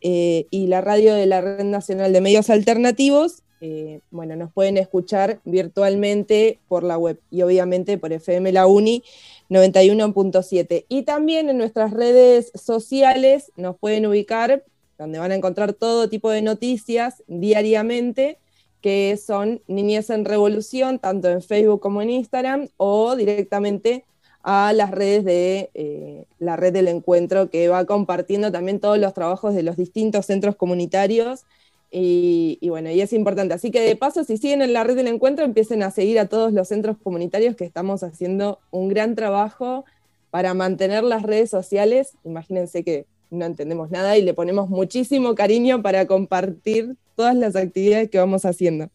eh, 0.00 0.46
y 0.50 0.66
la 0.66 0.80
radio 0.80 1.14
de 1.14 1.26
la 1.26 1.40
Red 1.40 1.64
Nacional 1.64 2.12
de 2.12 2.20
Medios 2.20 2.50
Alternativos 2.50 3.42
eh, 3.60 4.00
bueno, 4.10 4.36
nos 4.36 4.52
pueden 4.52 4.76
escuchar 4.76 5.40
virtualmente 5.44 6.58
por 6.68 6.82
la 6.82 6.98
web 6.98 7.18
y 7.30 7.40
obviamente 7.42 7.96
por 7.96 8.12
FM 8.12 8.52
La 8.52 8.66
Uni 8.66 9.02
91.7. 9.48 10.84
Y 10.88 11.02
también 11.02 11.48
en 11.48 11.58
nuestras 11.58 11.92
redes 11.92 12.52
sociales 12.54 13.52
nos 13.56 13.78
pueden 13.78 14.06
ubicar, 14.06 14.64
donde 14.98 15.18
van 15.18 15.32
a 15.32 15.36
encontrar 15.36 15.72
todo 15.72 16.08
tipo 16.08 16.30
de 16.30 16.42
noticias 16.42 17.22
diariamente, 17.28 18.38
que 18.80 19.16
son 19.16 19.60
Niñez 19.66 20.10
en 20.10 20.24
Revolución, 20.24 20.98
tanto 20.98 21.28
en 21.28 21.42
Facebook 21.42 21.80
como 21.80 22.02
en 22.02 22.10
Instagram, 22.10 22.68
o 22.76 23.16
directamente 23.16 24.04
a 24.42 24.72
las 24.72 24.92
redes 24.92 25.24
de 25.24 25.70
eh, 25.74 26.24
la 26.38 26.56
red 26.56 26.72
del 26.72 26.88
encuentro, 26.88 27.50
que 27.50 27.68
va 27.68 27.84
compartiendo 27.84 28.52
también 28.52 28.78
todos 28.78 28.98
los 28.98 29.12
trabajos 29.12 29.54
de 29.54 29.64
los 29.64 29.76
distintos 29.76 30.26
centros 30.26 30.54
comunitarios 30.54 31.44
y, 31.90 32.58
y 32.60 32.68
bueno, 32.68 32.90
y 32.90 33.00
es 33.00 33.12
importante. 33.12 33.54
Así 33.54 33.70
que 33.70 33.80
de 33.80 33.96
paso, 33.96 34.22
si 34.22 34.36
siguen 34.36 34.62
en 34.62 34.72
la 34.72 34.84
red 34.84 34.96
del 34.96 35.08
encuentro, 35.08 35.44
empiecen 35.44 35.82
a 35.82 35.90
seguir 35.90 36.18
a 36.18 36.28
todos 36.28 36.52
los 36.52 36.68
centros 36.68 36.96
comunitarios 37.02 37.56
que 37.56 37.64
estamos 37.64 38.02
haciendo 38.02 38.60
un 38.70 38.88
gran 38.88 39.14
trabajo 39.16 39.84
para 40.30 40.54
mantener 40.54 41.02
las 41.02 41.22
redes 41.22 41.50
sociales. 41.50 42.12
Imagínense 42.24 42.84
que 42.84 43.06
no 43.30 43.44
entendemos 43.44 43.90
nada 43.90 44.16
y 44.16 44.22
le 44.22 44.34
ponemos 44.34 44.68
muchísimo 44.68 45.34
cariño 45.34 45.82
para 45.82 46.06
compartir 46.06 46.96
todas 47.14 47.34
las 47.36 47.56
actividades 47.56 48.10
que 48.10 48.18
vamos 48.18 48.44
haciendo. 48.44 48.88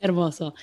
Hermoso. 0.00 0.54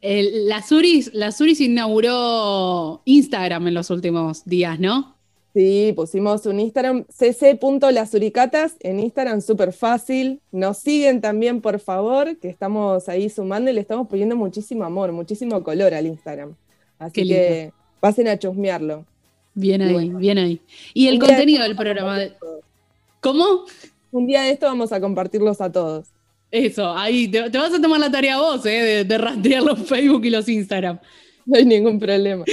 El- 0.00 0.48
la, 0.48 0.62
Suris, 0.62 1.12
la 1.14 1.30
Suris 1.32 1.60
inauguró 1.60 3.02
Instagram 3.04 3.68
en 3.68 3.74
los 3.74 3.90
últimos 3.90 4.44
días, 4.44 4.78
¿no? 4.80 5.16
Sí, 5.54 5.92
pusimos 5.94 6.46
un 6.46 6.60
Instagram, 6.60 7.04
cc.lasuricatas, 7.10 8.76
en 8.80 9.00
Instagram 9.00 9.40
súper 9.42 9.72
fácil. 9.72 10.40
Nos 10.50 10.78
siguen 10.78 11.20
también, 11.20 11.60
por 11.60 11.78
favor, 11.78 12.38
que 12.38 12.48
estamos 12.48 13.08
ahí 13.08 13.28
sumando 13.28 13.70
y 13.70 13.74
le 13.74 13.80
estamos 13.82 14.08
poniendo 14.08 14.34
muchísimo 14.34 14.84
amor, 14.84 15.12
muchísimo 15.12 15.62
color 15.62 15.92
al 15.94 16.06
Instagram. 16.06 16.54
Así 16.98 17.26
que 17.28 17.72
pasen 18.00 18.28
a 18.28 18.38
chusmearlo. 18.38 19.04
Bien 19.54 19.82
ahí, 19.82 19.92
bueno. 19.92 20.18
bien 20.18 20.38
ahí. 20.38 20.60
Y 20.94 21.08
el 21.08 21.18
contenido 21.18 21.62
de 21.62 21.68
del 21.68 21.76
programa. 21.76 22.18
de-. 22.18 22.32
¿Cómo? 23.20 23.64
Un 24.10 24.26
día 24.26 24.42
de 24.42 24.50
esto 24.50 24.66
vamos 24.66 24.92
a 24.92 25.00
compartirlos 25.00 25.60
a 25.60 25.70
todos. 25.70 26.08
Eso, 26.50 26.90
ahí 26.92 27.28
te, 27.28 27.48
te 27.50 27.58
vas 27.58 27.72
a 27.72 27.80
tomar 27.80 27.98
la 27.98 28.10
tarea 28.10 28.38
vos, 28.38 28.64
¿eh? 28.66 28.82
De, 28.82 29.04
de 29.04 29.18
rastrear 29.18 29.62
los 29.62 29.78
Facebook 29.88 30.24
y 30.24 30.30
los 30.30 30.48
Instagram. 30.48 30.98
No 31.44 31.56
hay 31.56 31.64
ningún 31.64 31.98
problema. 31.98 32.44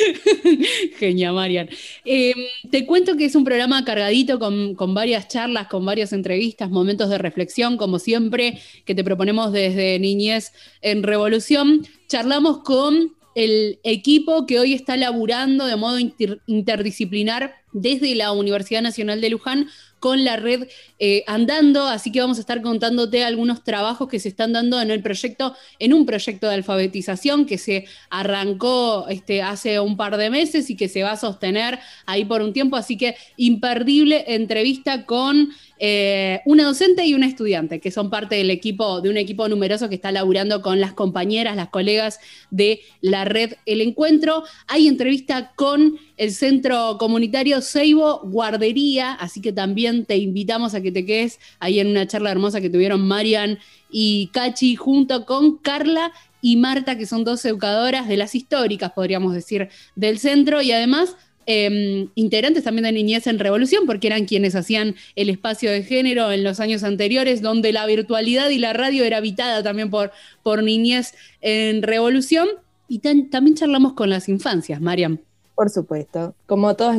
Genia, 0.98 1.32
Marian. 1.32 1.70
Eh, 2.06 2.34
te 2.72 2.86
cuento 2.86 3.16
que 3.18 3.26
es 3.26 3.36
un 3.36 3.44
programa 3.44 3.86
cargadito 3.86 4.40
con, 4.40 4.74
con 4.76 4.94
varias 4.94 5.28
charlas, 5.28 5.68
con 5.68 5.86
varias 5.86 6.14
entrevistas, 6.14 6.70
momentos 6.70 7.10
de 7.10 7.18
reflexión, 7.18 7.78
como 7.78 8.00
siempre, 8.00 8.60
que 8.86 8.96
te 8.96 9.04
proponemos 9.04 9.52
desde 9.52 10.00
Niñez 10.00 10.54
en 10.82 11.04
Revolución. 11.04 11.86
Charlamos 12.08 12.60
con 12.60 13.16
el 13.36 13.80
equipo 13.84 14.46
que 14.46 14.60
hoy 14.60 14.74
está 14.74 14.98
laburando 14.98 15.66
de 15.66 15.76
modo 15.76 16.00
inter- 16.00 16.40
interdisciplinar 16.48 17.56
desde 17.72 18.16
la 18.16 18.32
Universidad 18.32 18.82
Nacional 18.82 19.22
de 19.22 19.30
Luján 19.30 19.68
con 20.00 20.24
la 20.24 20.38
red 20.38 20.68
eh, 20.98 21.24
andando, 21.28 21.84
así 21.88 22.12
que 22.12 22.22
vamos 22.22 22.38
a 22.38 22.40
estar 22.40 22.62
contándote 22.62 23.24
algunos 23.24 23.64
trabajos 23.64 24.08
que 24.08 24.20
se 24.20 24.30
están 24.30 24.54
dando 24.54 24.82
en 24.82 24.92
el 24.92 25.04
proyecto, 25.04 25.56
en 25.78 25.94
un 25.94 26.06
proyecto 26.06 26.48
de 26.48 26.56
alfabetización 26.56 27.46
que 27.46 27.58
se 27.58 27.86
arrancó 28.10 29.08
este, 29.10 29.42
hace 29.42 29.80
un 29.80 29.98
par 29.98 30.18
de 30.18 30.30
meses 30.30 30.70
y 30.70 30.78
que 30.78 30.88
se 30.88 31.04
va 31.04 31.12
a 31.12 31.18
sostener 31.18 31.80
ahí 32.06 32.24
por 32.26 32.42
un 32.42 32.54
tiempo, 32.54 32.78
así 32.78 32.98
que 32.98 33.16
imperdible 33.36 34.24
entrevista 34.28 35.06
con 35.06 35.50
eh, 35.82 36.42
una 36.46 36.66
docente 36.66 37.06
y 37.06 37.14
una 37.14 37.26
estudiante, 37.26 37.80
que 37.80 37.90
son 37.90 38.10
parte 38.10 38.36
del 38.36 38.52
equipo, 38.52 39.00
de 39.00 39.10
un 39.10 39.16
equipo 39.16 39.48
numeroso 39.48 39.88
que 39.88 39.96
está 39.96 40.12
laburando 40.12 40.62
con 40.62 40.82
las 40.82 40.92
compañeras, 40.92 41.56
las 41.56 41.70
colegas 41.70 42.20
de 42.52 42.82
la 43.02 43.24
red 43.24 43.54
El 43.66 43.80
Encuentro. 43.80 44.44
Hay 44.68 44.90
entrevista 44.90 45.54
con 45.56 45.98
el 46.18 46.32
centro 46.32 46.98
comunitario 47.00 47.62
Seibo 47.62 48.20
Guardería, 48.26 49.14
así 49.14 49.42
que 49.42 49.54
también 49.54 50.06
te 50.06 50.18
invitamos 50.18 50.74
a 50.74 50.82
que 50.82 50.92
te 50.92 51.06
quedes 51.06 51.40
ahí 51.60 51.80
en 51.80 51.88
una 51.88 52.06
charla 52.06 52.32
hermosa 52.32 52.60
que 52.60 52.70
tuvieron 52.70 53.08
Marian 53.08 53.58
y 53.90 54.30
Cachi 54.34 54.76
junto 54.76 55.26
con 55.26 55.58
Carla 55.58 56.12
y 56.42 56.58
Marta, 56.58 56.98
que 56.98 57.06
son 57.06 57.24
dos 57.24 57.44
educadoras 57.46 58.08
de 58.08 58.18
las 58.18 58.36
históricas, 58.36 58.92
podríamos 58.92 59.34
decir, 59.34 59.70
del 59.96 60.20
centro, 60.20 60.62
y 60.62 60.72
además 60.72 61.16
em, 61.52 62.10
integrantes 62.14 62.64
también 62.64 62.84
de 62.84 62.92
Niñez 62.92 63.26
en 63.26 63.40
Revolución, 63.40 63.88
porque 63.88 64.06
eran 64.06 64.26
quienes 64.26 64.54
hacían 64.54 64.96
el 65.16 65.32
espacio 65.32 65.72
de 65.72 65.82
género 65.82 66.32
en 66.32 66.44
los 66.44 66.60
años 66.60 66.84
anteriores, 66.84 67.42
donde 67.42 67.74
la 67.74 67.88
virtualidad 67.88 68.50
y 68.50 68.60
la 68.60 68.74
radio 68.74 69.04
era 69.04 69.18
habitada 69.18 69.64
también 69.64 69.90
por, 69.90 70.12
por 70.44 70.62
Niñez 70.62 71.16
en 71.42 71.82
Revolución. 71.82 72.48
Y 72.88 73.00
también 73.00 73.56
charlamos 73.56 73.94
con 73.94 74.10
las 74.10 74.30
infancias, 74.30 74.80
Mariam. 74.80 75.18
Por 75.56 75.72
supuesto. 75.72 76.36
Como 76.46 76.76
todos, 76.76 76.96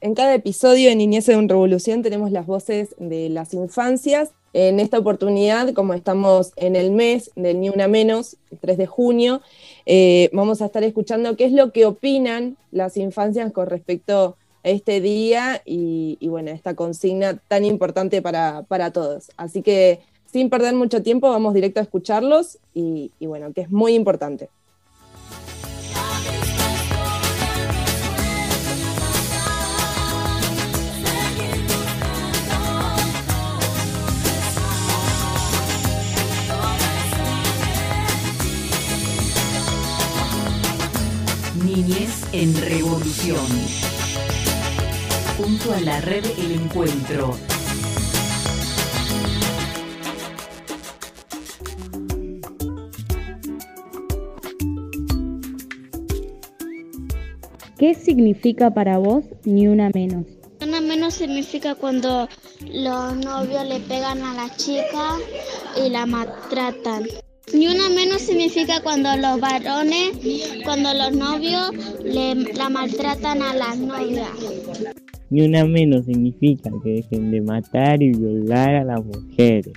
en 0.00 0.14
cada 0.14 0.34
episodio 0.34 0.90
de 0.90 0.96
Niñez 0.96 1.28
en 1.30 1.48
Revolución 1.48 2.02
tenemos 2.02 2.30
las 2.30 2.46
voces 2.46 2.94
de 2.98 3.30
las 3.30 3.54
infancias. 3.54 4.30
En 4.52 4.78
esta 4.78 4.98
oportunidad, 4.98 5.72
como 5.72 5.94
estamos 5.94 6.52
en 6.56 6.76
el 6.76 6.90
mes 6.90 7.30
del 7.34 7.60
Ni 7.60 7.70
Una 7.70 7.88
Menos, 7.88 8.36
el 8.50 8.58
3 8.58 8.78
de 8.78 8.86
junio, 8.86 9.42
eh, 9.86 10.30
vamos 10.32 10.60
a 10.60 10.66
estar 10.66 10.84
escuchando 10.84 11.36
qué 11.36 11.44
es 11.46 11.52
lo 11.52 11.72
que 11.72 11.86
opinan 11.86 12.56
las 12.72 12.96
infancias 12.96 13.52
con 13.52 13.68
respecto 13.68 14.36
a 14.64 14.68
este 14.68 15.00
día 15.00 15.62
y, 15.64 16.18
bueno, 16.28 16.50
esta 16.50 16.74
consigna 16.74 17.38
tan 17.48 17.64
importante 17.64 18.20
para, 18.20 18.90
todos. 18.92 19.30
Así 19.36 19.62
que 19.62 20.00
sin 20.26 20.50
perder 20.50 20.74
mucho 20.74 21.02
tiempo, 21.02 21.30
vamos 21.30 21.54
directo 21.54 21.80
a 21.80 21.84
escucharlos 21.84 22.58
y 22.74 23.10
bueno, 23.20 23.52
que 23.52 23.62
es 23.62 23.70
muy 23.70 23.94
importante. 23.94 24.50
Niñez 41.86 42.24
en 42.32 42.52
Revolución. 42.62 43.46
Junto 45.38 45.72
a 45.72 45.80
la 45.82 46.00
red 46.00 46.24
El 46.36 46.52
Encuentro. 46.62 47.36
¿Qué 57.78 57.94
significa 57.94 58.74
para 58.74 58.98
vos 58.98 59.24
ni 59.44 59.68
una 59.68 59.90
menos? 59.90 60.26
Una 60.60 60.80
menos 60.80 61.14
significa 61.14 61.76
cuando 61.76 62.28
los 62.64 63.16
novios 63.16 63.64
le 63.64 63.78
pegan 63.78 64.22
a 64.22 64.34
la 64.34 64.56
chica 64.56 65.18
y 65.76 65.88
la 65.90 66.04
maltratan. 66.04 67.04
Ni 67.54 67.68
una 67.68 67.88
menos 67.88 68.22
significa 68.22 68.82
cuando 68.82 69.08
los 69.16 69.40
varones, 69.40 70.18
cuando 70.64 70.92
los 70.92 71.16
novios 71.16 71.70
le, 72.02 72.34
la 72.54 72.68
maltratan 72.68 73.40
a 73.40 73.54
las 73.54 73.78
novias. 73.78 74.30
Ni 75.30 75.42
una 75.42 75.64
menos 75.64 76.06
significa 76.06 76.70
que 76.82 76.94
dejen 76.94 77.30
de 77.30 77.40
matar 77.40 78.02
y 78.02 78.10
violar 78.10 78.74
a 78.74 78.84
las 78.84 79.04
mujeres. 79.04 79.72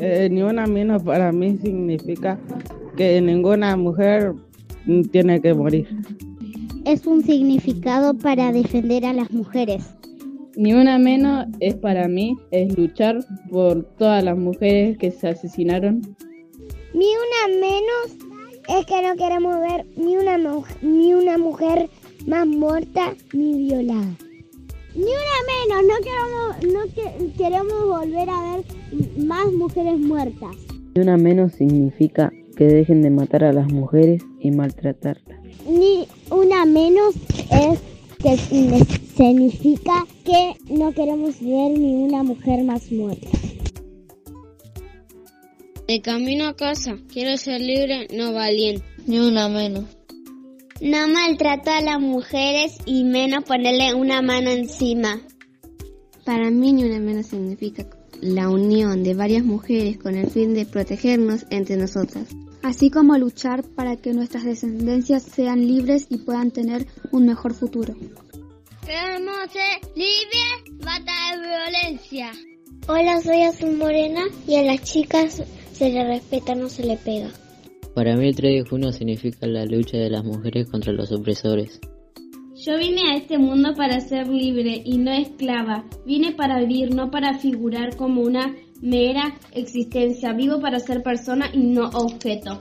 Eh, 0.00 0.28
ni 0.30 0.42
una 0.42 0.66
menos 0.66 1.02
para 1.04 1.30
mí 1.30 1.56
significa 1.58 2.38
que 2.96 3.20
ninguna 3.20 3.76
mujer 3.76 4.34
tiene 5.12 5.40
que 5.40 5.54
morir. 5.54 5.86
Es 6.84 7.06
un 7.06 7.22
significado 7.22 8.14
para 8.14 8.50
defender 8.50 9.04
a 9.04 9.12
las 9.12 9.30
mujeres. 9.30 9.94
Ni 10.56 10.72
una 10.72 10.98
menos 10.98 11.46
es 11.60 11.76
para 11.76 12.08
mí, 12.08 12.36
es 12.50 12.76
luchar 12.76 13.24
por 13.50 13.84
todas 13.96 14.24
las 14.24 14.36
mujeres 14.36 14.98
que 14.98 15.12
se 15.12 15.28
asesinaron 15.28 16.00
ni 16.94 17.06
una 17.06 17.60
menos 17.60 18.28
es 18.68 18.86
que 18.86 19.02
no 19.02 19.16
queremos 19.16 19.60
ver 19.60 19.86
ni 19.96 20.16
una, 20.16 20.38
ni 20.82 21.14
una 21.14 21.38
mujer 21.38 21.88
más 22.26 22.46
muerta 22.46 23.14
ni 23.32 23.68
violada. 23.68 24.14
Ni 24.94 25.04
una 25.04 25.38
menos, 25.52 25.84
no 25.86 25.94
queremos, 26.02 26.96
no 26.96 27.32
queremos 27.36 27.86
volver 27.86 28.28
a 28.30 28.56
ver 28.56 28.64
más 29.18 29.52
mujeres 29.52 29.98
muertas. 29.98 30.56
Ni 30.94 31.02
una 31.02 31.16
menos 31.16 31.52
significa 31.52 32.32
que 32.56 32.64
dejen 32.64 33.02
de 33.02 33.10
matar 33.10 33.44
a 33.44 33.52
las 33.52 33.72
mujeres 33.72 34.22
y 34.40 34.50
maltratarlas. 34.50 35.38
Ni 35.68 36.08
una 36.30 36.64
menos 36.64 37.14
es 37.50 37.78
que 38.18 38.36
significa 39.16 40.06
que 40.24 40.54
no 40.68 40.92
queremos 40.92 41.40
ver 41.40 41.78
ni 41.78 42.02
una 42.02 42.22
mujer 42.22 42.64
más 42.64 42.90
muerta. 42.90 43.28
De 45.88 46.02
camino 46.02 46.48
a 46.48 46.54
casa, 46.54 46.98
quiero 47.10 47.38
ser 47.38 47.62
libre, 47.62 48.08
no 48.14 48.34
valiente, 48.34 48.84
ni 49.06 49.20
una 49.20 49.48
menos. 49.48 49.86
No 50.82 51.08
maltrato 51.08 51.70
a 51.70 51.80
las 51.80 51.98
mujeres 51.98 52.76
y 52.84 53.04
menos 53.04 53.44
ponerle 53.44 53.94
una 53.94 54.20
mano 54.20 54.50
encima. 54.50 55.18
Para 56.26 56.50
mí 56.50 56.74
ni 56.74 56.84
una 56.84 56.98
menos 56.98 57.28
significa 57.28 57.86
la 58.20 58.50
unión 58.50 59.02
de 59.02 59.14
varias 59.14 59.44
mujeres 59.44 59.96
con 59.96 60.14
el 60.14 60.28
fin 60.28 60.52
de 60.52 60.66
protegernos 60.66 61.46
entre 61.48 61.78
nosotras. 61.78 62.28
Así 62.62 62.90
como 62.90 63.16
luchar 63.16 63.62
para 63.62 63.96
que 63.96 64.12
nuestras 64.12 64.44
descendencias 64.44 65.22
sean 65.22 65.66
libres 65.66 66.08
y 66.10 66.18
puedan 66.18 66.50
tener 66.50 66.86
un 67.12 67.24
mejor 67.24 67.54
futuro. 67.54 67.94
Queremos 68.84 69.38
ser 69.50 69.80
libres, 69.96 70.84
bata 70.84 71.12
de 71.32 71.48
violencia. 71.48 72.30
Hola, 72.86 73.22
soy 73.22 73.40
Azul 73.40 73.76
Morena 73.76 74.24
y 74.46 74.56
a 74.56 74.62
las 74.64 74.82
chicas 74.82 75.42
se 75.78 75.90
le 75.90 76.04
respeta, 76.04 76.56
no 76.56 76.68
se 76.68 76.84
le 76.84 76.96
pega. 76.96 77.30
Para 77.94 78.16
mí 78.16 78.28
el 78.28 78.34
3 78.34 78.64
de 78.64 78.68
junio 78.68 78.92
significa 78.92 79.46
la 79.46 79.64
lucha 79.64 79.96
de 79.96 80.10
las 80.10 80.24
mujeres 80.24 80.68
contra 80.68 80.92
los 80.92 81.12
opresores. 81.12 81.80
Yo 82.56 82.76
vine 82.76 83.12
a 83.12 83.16
este 83.16 83.38
mundo 83.38 83.74
para 83.76 84.00
ser 84.00 84.26
libre 84.26 84.82
y 84.84 84.98
no 84.98 85.12
esclava. 85.12 85.84
Vine 86.04 86.32
para 86.32 86.58
vivir, 86.58 86.92
no 86.92 87.10
para 87.10 87.38
figurar 87.38 87.96
como 87.96 88.22
una 88.22 88.56
mera 88.82 89.38
existencia. 89.52 90.32
Vivo 90.32 90.60
para 90.60 90.80
ser 90.80 91.04
persona 91.04 91.50
y 91.52 91.58
no 91.58 91.88
objeto. 91.90 92.60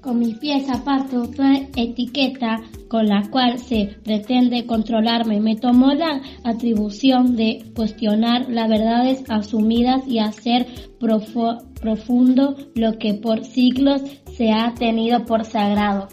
Con 0.00 0.18
mis 0.18 0.38
pies 0.38 0.68
aparto 0.70 1.28
toda 1.28 1.56
etiqueta 1.76 2.62
con 2.88 3.06
la 3.06 3.28
cual 3.30 3.58
se 3.58 3.96
pretende 4.02 4.64
controlarme. 4.64 5.40
Me 5.40 5.56
tomó 5.56 5.92
la 5.92 6.22
atribución 6.42 7.36
de 7.36 7.70
cuestionar 7.76 8.48
las 8.48 8.68
verdades 8.70 9.22
asumidas 9.28 10.06
y 10.08 10.18
hacer 10.18 10.66
profundo 10.98 12.56
lo 12.74 12.98
que 12.98 13.14
por 13.14 13.44
siglos 13.44 14.02
se 14.36 14.50
ha 14.52 14.72
tenido 14.74 15.26
por 15.26 15.44
sagrado. 15.44 16.08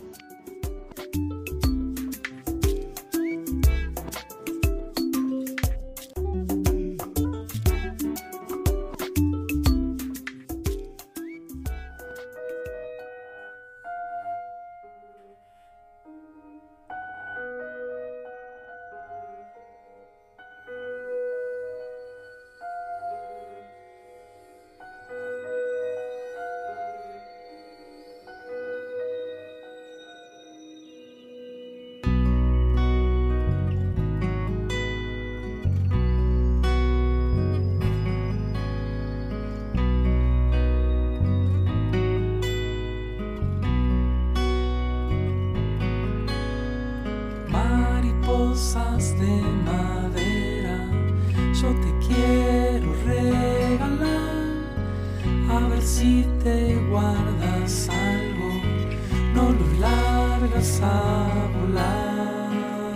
si 55.97 56.23
te 56.43 56.75
guardas 56.91 57.89
algo, 57.89 58.49
no 59.33 59.51
lo 59.51 59.67
largas 59.79 60.79
a 60.83 61.27
volar. 61.55 62.93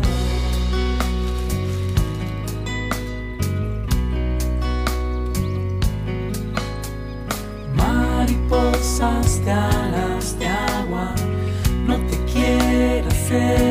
Mariposas 7.76 9.44
de 9.46 9.52
alas 9.52 10.38
de 10.38 10.48
agua, 10.48 11.16
no 11.88 11.96
te 12.08 12.18
quieras 12.32 13.18
ser. 13.28 13.71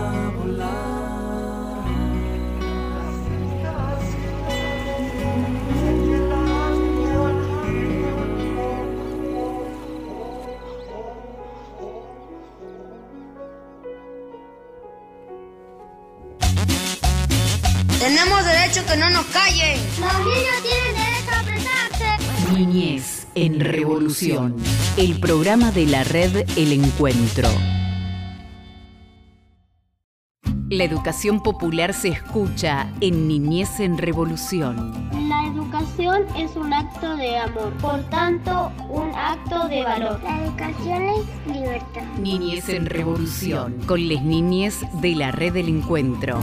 en 23.35 23.59
Revolución. 23.59 24.55
El 24.97 25.19
programa 25.19 25.71
de 25.71 25.85
la 25.85 26.03
red 26.03 26.49
El 26.57 26.71
Encuentro. 26.71 27.47
La 30.69 30.83
educación 30.85 31.43
popular 31.43 31.93
se 31.93 32.09
escucha 32.09 32.91
en 33.01 33.27
Niñez 33.27 33.79
en 33.79 33.97
Revolución. 33.97 35.09
La 35.27 35.45
educación 35.47 36.23
es 36.37 36.55
un 36.55 36.73
acto 36.73 37.15
de 37.17 37.37
amor, 37.37 37.73
por 37.81 38.01
tanto, 38.09 38.71
un 38.89 39.11
acto 39.15 39.67
de 39.67 39.83
valor. 39.83 40.19
La 40.23 40.43
educación 40.45 41.03
es 41.03 41.53
libertad. 41.53 42.03
Niñez 42.19 42.69
en 42.69 42.85
Revolución, 42.85 43.79
con 43.85 44.07
las 44.07 44.23
niñez 44.23 44.79
de 45.01 45.15
la 45.15 45.31
red 45.31 45.53
del 45.53 45.67
encuentro. 45.67 46.39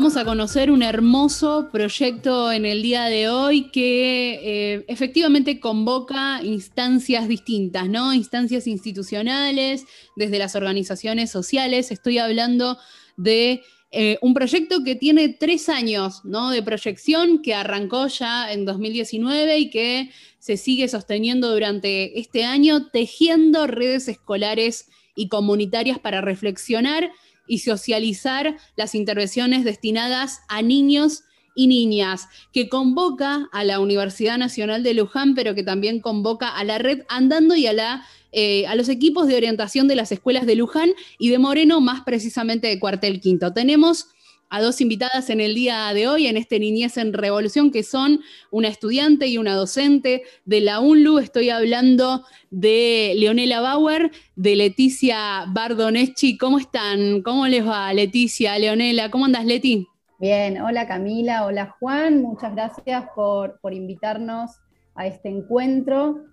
Vamos 0.00 0.16
a 0.16 0.24
conocer 0.24 0.70
un 0.70 0.82
hermoso 0.82 1.68
proyecto 1.70 2.50
en 2.50 2.64
el 2.64 2.80
día 2.80 3.04
de 3.04 3.28
hoy 3.28 3.64
que 3.64 4.40
eh, 4.42 4.84
efectivamente 4.88 5.60
convoca 5.60 6.40
instancias 6.42 7.28
distintas, 7.28 7.86
¿no? 7.86 8.14
Instancias 8.14 8.66
institucionales, 8.66 9.84
desde 10.16 10.38
las 10.38 10.56
organizaciones 10.56 11.30
sociales. 11.30 11.90
Estoy 11.90 12.16
hablando 12.16 12.78
de 13.18 13.60
eh, 13.90 14.16
un 14.22 14.32
proyecto 14.32 14.82
que 14.84 14.94
tiene 14.94 15.28
tres 15.28 15.68
años 15.68 16.24
¿no? 16.24 16.48
de 16.48 16.62
proyección, 16.62 17.42
que 17.42 17.52
arrancó 17.52 18.06
ya 18.06 18.50
en 18.50 18.64
2019 18.64 19.58
y 19.58 19.68
que 19.68 20.10
se 20.38 20.56
sigue 20.56 20.88
sosteniendo 20.88 21.52
durante 21.52 22.18
este 22.18 22.44
año, 22.44 22.86
tejiendo 22.86 23.66
redes 23.66 24.08
escolares 24.08 24.88
y 25.14 25.28
comunitarias 25.28 25.98
para 25.98 26.22
reflexionar 26.22 27.10
y 27.50 27.58
socializar 27.58 28.56
las 28.76 28.94
intervenciones 28.94 29.64
destinadas 29.64 30.42
a 30.48 30.62
niños 30.62 31.24
y 31.56 31.66
niñas, 31.66 32.28
que 32.52 32.68
convoca 32.68 33.48
a 33.50 33.64
la 33.64 33.80
Universidad 33.80 34.38
Nacional 34.38 34.84
de 34.84 34.94
Luján, 34.94 35.34
pero 35.34 35.52
que 35.56 35.64
también 35.64 35.98
convoca 35.98 36.48
a 36.48 36.62
la 36.62 36.78
red 36.78 37.02
Andando 37.08 37.56
y 37.56 37.66
a, 37.66 37.72
la, 37.72 38.06
eh, 38.30 38.68
a 38.68 38.76
los 38.76 38.88
equipos 38.88 39.26
de 39.26 39.36
orientación 39.36 39.88
de 39.88 39.96
las 39.96 40.12
escuelas 40.12 40.46
de 40.46 40.54
Luján 40.54 40.92
y 41.18 41.30
de 41.30 41.40
Moreno, 41.40 41.80
más 41.80 42.02
precisamente 42.02 42.68
de 42.68 42.78
Cuartel 42.78 43.20
Quinto. 43.20 43.52
Tenemos 43.52 44.06
a 44.50 44.60
dos 44.60 44.80
invitadas 44.80 45.30
en 45.30 45.40
el 45.40 45.54
día 45.54 45.92
de 45.94 46.08
hoy, 46.08 46.26
en 46.26 46.36
este 46.36 46.58
Niñez 46.58 46.96
en 46.96 47.12
Revolución, 47.12 47.70
que 47.70 47.84
son 47.84 48.20
una 48.50 48.68
estudiante 48.68 49.28
y 49.28 49.38
una 49.38 49.54
docente 49.54 50.24
de 50.44 50.60
la 50.60 50.80
UNLU. 50.80 51.20
Estoy 51.20 51.50
hablando 51.50 52.24
de 52.50 53.14
Leonela 53.16 53.60
Bauer, 53.60 54.10
de 54.34 54.56
Leticia 54.56 55.44
Bardoneschi. 55.48 56.36
¿Cómo 56.36 56.58
están? 56.58 57.22
¿Cómo 57.22 57.46
les 57.46 57.66
va, 57.66 57.92
Leticia, 57.94 58.58
Leonela? 58.58 59.10
¿Cómo 59.10 59.24
andas, 59.24 59.46
Leti? 59.46 59.86
Bien, 60.18 60.60
hola 60.60 60.86
Camila, 60.86 61.46
hola 61.46 61.74
Juan, 61.78 62.20
muchas 62.20 62.54
gracias 62.54 63.06
por, 63.14 63.58
por 63.60 63.72
invitarnos 63.72 64.50
a 64.94 65.06
este 65.06 65.30
encuentro. 65.30 66.24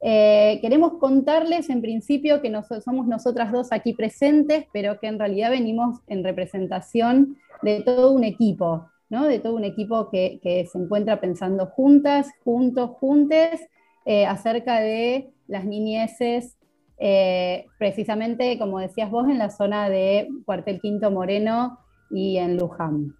Eh, 0.00 0.58
queremos 0.60 0.94
contarles 0.94 1.70
en 1.70 1.80
principio 1.80 2.42
que 2.42 2.52
somos 2.84 3.06
nosotras 3.06 3.50
dos 3.50 3.72
aquí 3.72 3.94
presentes, 3.94 4.66
pero 4.72 4.98
que 5.00 5.06
en 5.06 5.18
realidad 5.18 5.50
venimos 5.50 6.00
en 6.06 6.22
representación 6.22 7.38
de 7.62 7.82
todo 7.82 8.12
un 8.12 8.24
equipo, 8.24 8.88
¿no? 9.08 9.24
de 9.24 9.38
todo 9.38 9.54
un 9.54 9.64
equipo 9.64 10.10
que, 10.10 10.40
se 10.70 10.78
encuentra 10.78 11.20
pensando 11.20 11.66
juntas, 11.66 12.30
juntos, 12.44 12.90
juntes, 13.00 13.60
eh, 14.04 14.26
acerca 14.26 14.80
de 14.80 15.30
las 15.48 15.64
niñeces, 15.64 16.56
eh, 16.98 17.66
precisamente, 17.78 18.58
como 18.58 18.78
decías 18.78 19.10
vos, 19.10 19.28
en 19.28 19.38
la 19.38 19.50
zona 19.50 19.88
de 19.88 20.28
Cuartel 20.44 20.80
Quinto 20.80 21.10
Moreno 21.10 21.78
y 22.10 22.36
en 22.36 22.56
Luján. 22.56 23.16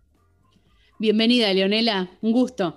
Bienvenida, 0.99 1.53
Leonela, 1.53 2.09
un 2.23 2.33
gusto. 2.33 2.77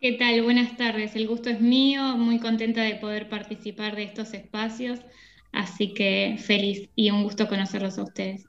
¿Qué 0.00 0.12
tal? 0.12 0.44
Buenas 0.44 0.76
tardes, 0.76 1.16
el 1.16 1.26
gusto 1.26 1.50
es 1.50 1.60
mío, 1.60 2.16
muy 2.16 2.38
contenta 2.38 2.82
de 2.82 2.94
poder 2.94 3.28
participar 3.28 3.96
de 3.96 4.04
estos 4.04 4.32
espacios, 4.32 5.00
así 5.50 5.92
que 5.92 6.36
feliz 6.38 6.88
y 6.94 7.10
un 7.10 7.24
gusto 7.24 7.48
conocerlos 7.48 7.98
a 7.98 8.04
ustedes. 8.04 8.46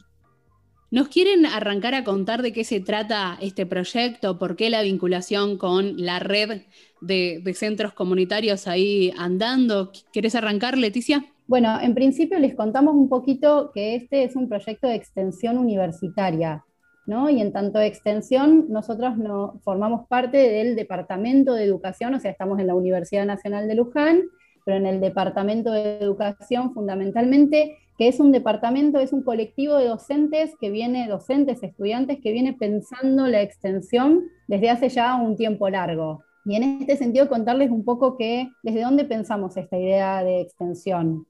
¿Nos 0.92 1.08
quieren 1.08 1.48
arrancar 1.48 1.96
a 1.96 2.04
contar 2.04 2.44
de 2.44 2.54
qué 2.54 2.64
se 2.64 2.82
trata 2.82 3.36
este 3.42 3.66
proyecto? 3.66 4.38
¿Por 4.38 4.56
qué 4.56 4.70
la 4.70 4.84
vinculación 4.84 5.58
con 5.58 5.98
la 5.98 6.20
red 6.20 6.62
de, 7.02 7.42
centros 7.56 7.94
comunitarios 7.94 8.68
ahí 8.68 9.12
andando? 9.18 9.92
¿Querés 10.14 10.36
arrancar, 10.36 10.78
Leticia? 10.78 11.26
Bueno, 11.48 11.82
en 11.82 11.96
principio 11.96 12.38
les 12.38 12.54
contamos 12.54 12.94
un 12.94 13.10
poquito 13.10 13.72
que 13.74 13.96
este 13.96 14.24
es 14.24 14.36
un 14.36 14.48
proyecto 14.48 14.88
de 14.88 14.94
extensión 14.94 15.58
universitaria, 15.58 16.64
¿no? 17.10 17.30
Y 17.30 17.42
en 17.42 17.52
tanto 17.52 17.80
extensión, 17.80 18.68
nosotros 18.70 19.18
no, 19.18 19.60
formamos 19.64 20.08
parte 20.08 20.38
del 20.38 20.76
Departamento 20.76 21.56
de 21.56 21.64
Educación, 21.64 22.14
o 22.14 22.20
sea, 22.20 22.30
estamos 22.30 22.60
en 22.60 22.68
la 22.68 22.76
Universidad 22.76 23.26
Nacional 23.26 23.68
de 23.68 23.74
Luján, 23.76 24.22
pero 24.64 24.78
en 24.78 24.86
el 24.86 25.02
Departamento 25.02 25.72
de 25.72 25.98
Educación 25.98 26.74
fundamentalmente 26.74 27.78
que 27.98 28.08
es 28.08 28.22
un 28.22 28.32
departamento, 28.32 29.00
es 29.00 29.12
un 29.12 29.24
colectivo 29.24 29.76
de 29.76 29.88
docentes 29.88 30.56
que 30.62 30.70
viene, 30.70 31.10
docentes, 31.10 31.62
estudiantes, 31.64 32.20
que 32.22 32.32
viene 32.32 32.54
pensando 32.54 33.28
la 33.28 33.42
extensión 33.42 34.24
desde 34.48 34.70
hace 34.70 34.88
ya 34.88 35.16
un 35.16 35.36
tiempo 35.36 35.68
largo. 35.70 36.24
Y 36.46 36.56
en 36.56 36.64
este 36.64 36.96
sentido 36.96 37.28
contarles 37.28 37.72
un 37.72 37.84
poco 37.84 38.16
que 38.16 38.48
desde 38.64 38.84
dónde 38.84 39.04
pensamos 39.04 39.58
esta 39.58 39.78
idea 39.78 40.24
de 40.24 40.40
extensión, 40.40 41.26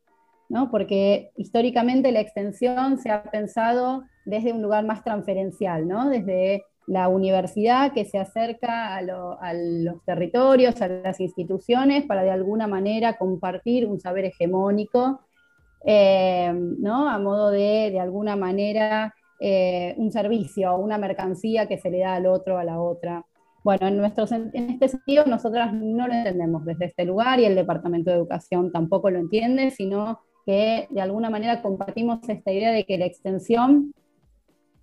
Porque 0.71 1.31
históricamente 1.38 2.12
la 2.12 2.19
extensión 2.19 2.97
se 2.97 3.12
ha 3.12 3.23
pensado 3.23 4.03
desde 4.25 4.51
un 4.51 4.62
lugar 4.62 4.85
más 4.85 5.03
transferencial. 5.03 5.88
Desde 6.09 6.63
la 6.88 7.07
universidad 7.07 7.93
que 7.93 8.05
se 8.05 8.17
acerca 8.17 8.95
a, 8.95 9.01
los 9.01 10.03
territorios, 10.05 10.81
a 10.81 10.88
las 10.88 11.19
instituciones, 11.19 12.05
para 12.05 12.23
de 12.23 12.31
alguna 12.31 12.67
manera 12.67 13.17
compartir 13.17 13.85
un 13.85 13.99
saber 13.99 14.25
hegemónico 14.25 15.21
eh. 15.85 16.47
A 16.47 17.19
modo 17.19 17.51
de, 17.51 17.89
de 17.91 17.99
alguna 17.99 18.35
manera, 18.35 19.13
eh, 19.39 19.93
un 19.97 20.12
servicio, 20.12 20.75
una 20.75 20.97
mercancía 20.97 21.67
que 21.67 21.77
se 21.77 21.89
le 21.89 21.99
da 21.99 22.15
al 22.15 22.25
otro, 22.25 22.57
a 22.57 22.63
la 22.63 22.81
otra. 22.81 23.25
Bueno, 23.63 23.88
en, 23.88 23.97
nuestro, 23.97 24.25
en 24.31 24.69
este 24.69 24.88
sentido 24.89 25.25
nosotras 25.25 25.73
no 25.73 26.07
lo 26.07 26.13
entendemos 26.13 26.65
desde 26.65 26.85
este 26.85 27.05
lugar 27.05 27.39
y 27.39 27.45
el 27.45 27.55
Departamento 27.55 28.09
de 28.09 28.17
Educación 28.17 28.71
tampoco 28.71 29.09
lo 29.09 29.19
entiende, 29.19 29.71
sino 29.71 30.19
que 30.49 30.88
de 30.89 30.99
alguna 30.99 31.29
manera 31.29 31.62
compartimos 31.62 32.27
esta 32.27 32.51
idea 32.51 32.71
de 32.71 32.83
que 32.83 32.97
la 32.97 33.05
extensión 33.05 33.93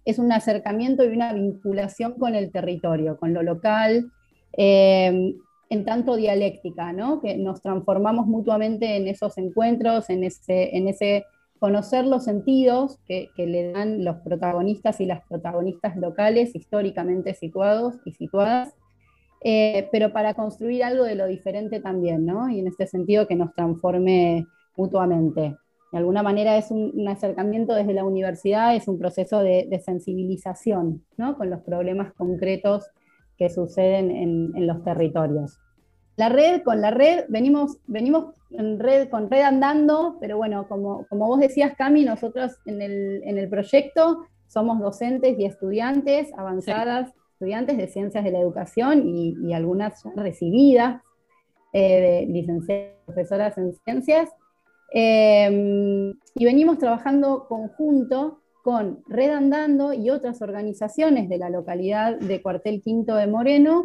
es 0.05 0.20
un 0.20 0.31
acercamiento 0.31 1.02
y 1.02 1.09
una 1.09 1.33
vinculación 1.33 2.12
con 2.12 2.37
el 2.37 2.52
territorio, 2.52 3.16
con 3.16 3.35
lo 3.35 3.42
local, 3.42 4.12
eh, 4.57 5.35
en 5.68 5.85
tanto 5.85 6.14
dialéctica, 6.14 6.92
¿no? 6.92 7.20
que 7.20 7.37
nos 7.37 7.62
transformamos 7.62 8.29
mutuamente 8.29 8.94
en 8.94 9.09
esos 9.09 9.38
encuentros, 9.38 10.09
en 10.09 10.22
ese, 10.22 10.76
en 10.76 10.87
ese 10.87 11.24
conocer 11.59 12.07
los 12.07 12.22
sentidos 12.22 13.00
que, 13.05 13.31
le 13.37 13.72
dan 13.72 14.05
los 14.05 14.18
protagonistas 14.18 15.00
y 15.00 15.05
las 15.05 15.26
protagonistas 15.26 15.96
locales 15.96 16.55
históricamente 16.55 17.35
situados 17.35 17.96
y 18.05 18.12
situadas, 18.12 18.76
eh, 19.42 19.88
pero 19.90 20.12
para 20.12 20.35
construir 20.35 20.85
algo 20.85 21.02
de 21.02 21.16
lo 21.16 21.26
diferente 21.26 21.81
también, 21.81 22.24
¿no? 22.24 22.48
Y 22.50 22.61
en 22.61 22.68
este 22.68 22.87
sentido 22.87 23.26
que 23.26 23.35
nos 23.35 23.52
transforme 23.52 24.46
mutuamente. 24.77 25.57
De 25.93 25.99
alguna 25.99 26.23
manera 26.23 26.57
es 26.57 26.71
un, 26.71 27.07
acercamiento 27.09 27.75
desde 27.75 27.95
la 27.95 28.05
universidad, 28.05 28.75
es 28.75 28.89
un 28.89 28.99
proceso 28.99 29.41
de, 29.41 29.81
sensibilización, 29.85 31.05
¿no? 31.17 31.37
Con 31.37 31.51
los 31.51 31.61
problemas 31.61 32.12
concretos 32.15 32.91
que 33.39 33.51
suceden 33.51 34.11
en 34.11 34.67
los 34.67 34.83
territorios. 34.83 35.59
La 36.17 36.31
red, 36.31 36.62
con 36.62 36.81
la 36.81 36.91
red, 36.91 37.27
venimos, 37.29 37.79
venimos 37.87 38.35
en 38.51 38.81
red, 38.81 39.11
con 39.11 39.31
red 39.31 39.43
andando, 39.43 40.17
pero 40.19 40.39
bueno, 40.39 40.67
como, 40.67 41.07
como 41.09 41.27
vos 41.27 41.39
decías, 41.39 41.75
Cami, 41.77 42.07
nosotros 42.07 42.57
en 42.65 42.81
el, 42.81 43.49
proyecto 43.51 44.25
somos 44.47 44.81
docentes 44.81 45.39
y 45.39 45.45
estudiantes 45.45 46.33
avanzadas, 46.39 47.12
estudiantes 47.33 47.77
de 47.77 47.89
ciencias 47.89 48.25
de 48.25 48.31
la 48.31 48.41
educación 48.41 49.07
y, 49.07 49.53
algunas 49.53 50.03
ya 50.05 50.11
recibidas, 50.17 51.03
eh, 51.75 52.25
licenciadas, 52.31 52.95
profesoras 53.05 53.59
en 53.59 53.75
ciencias. 53.85 54.31
Eh, 54.92 56.14
y 56.35 56.44
venimos 56.44 56.79
trabajando 56.79 57.46
conjunto 57.49 58.40
con 58.62 59.03
Red 59.09 59.31
Andando 59.31 59.92
y 59.92 60.11
otras 60.11 60.42
organizaciones 60.42 61.29
de 61.29 61.38
la 61.38 61.51
localidad 61.51 62.18
de 62.18 62.42
Cuartel 62.42 62.83
Quinto 62.83 63.14
de 63.14 63.27
Moreno, 63.27 63.85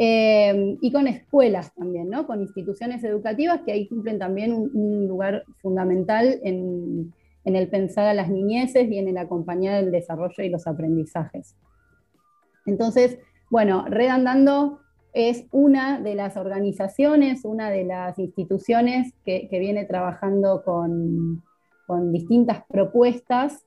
eh, 0.00 0.78
y 0.80 0.92
con 0.92 1.08
escuelas 1.08 1.74
también, 1.74 2.08
¿no? 2.08 2.24
con 2.24 2.40
instituciones 2.40 3.02
educativas 3.02 3.62
que 3.66 3.72
ahí 3.72 3.88
cumplen 3.88 4.20
también 4.20 4.52
un, 4.52 5.08
lugar 5.08 5.42
fundamental 5.60 6.38
en, 6.44 7.12
el 7.44 7.68
pensar 7.68 8.06
a 8.06 8.14
las 8.14 8.30
niñeces 8.30 8.88
y 8.88 8.98
en 8.98 9.08
el 9.08 9.18
acompañar 9.18 9.82
el 9.82 9.90
desarrollo 9.90 10.44
y 10.44 10.50
los 10.50 10.68
aprendizajes. 10.68 11.56
Entonces, 12.64 13.18
bueno, 13.50 13.86
Red 13.88 14.08
Andando 14.08 14.80
es 15.18 15.46
una 15.50 16.00
de 16.00 16.14
las 16.14 16.36
organizaciones, 16.36 17.44
una 17.44 17.70
de 17.70 17.84
las 17.84 18.18
instituciones 18.20 19.12
que, 19.24 19.48
viene 19.50 19.84
trabajando 19.84 20.62
con, 20.64 21.42
distintas 22.12 22.62
propuestas 22.68 23.64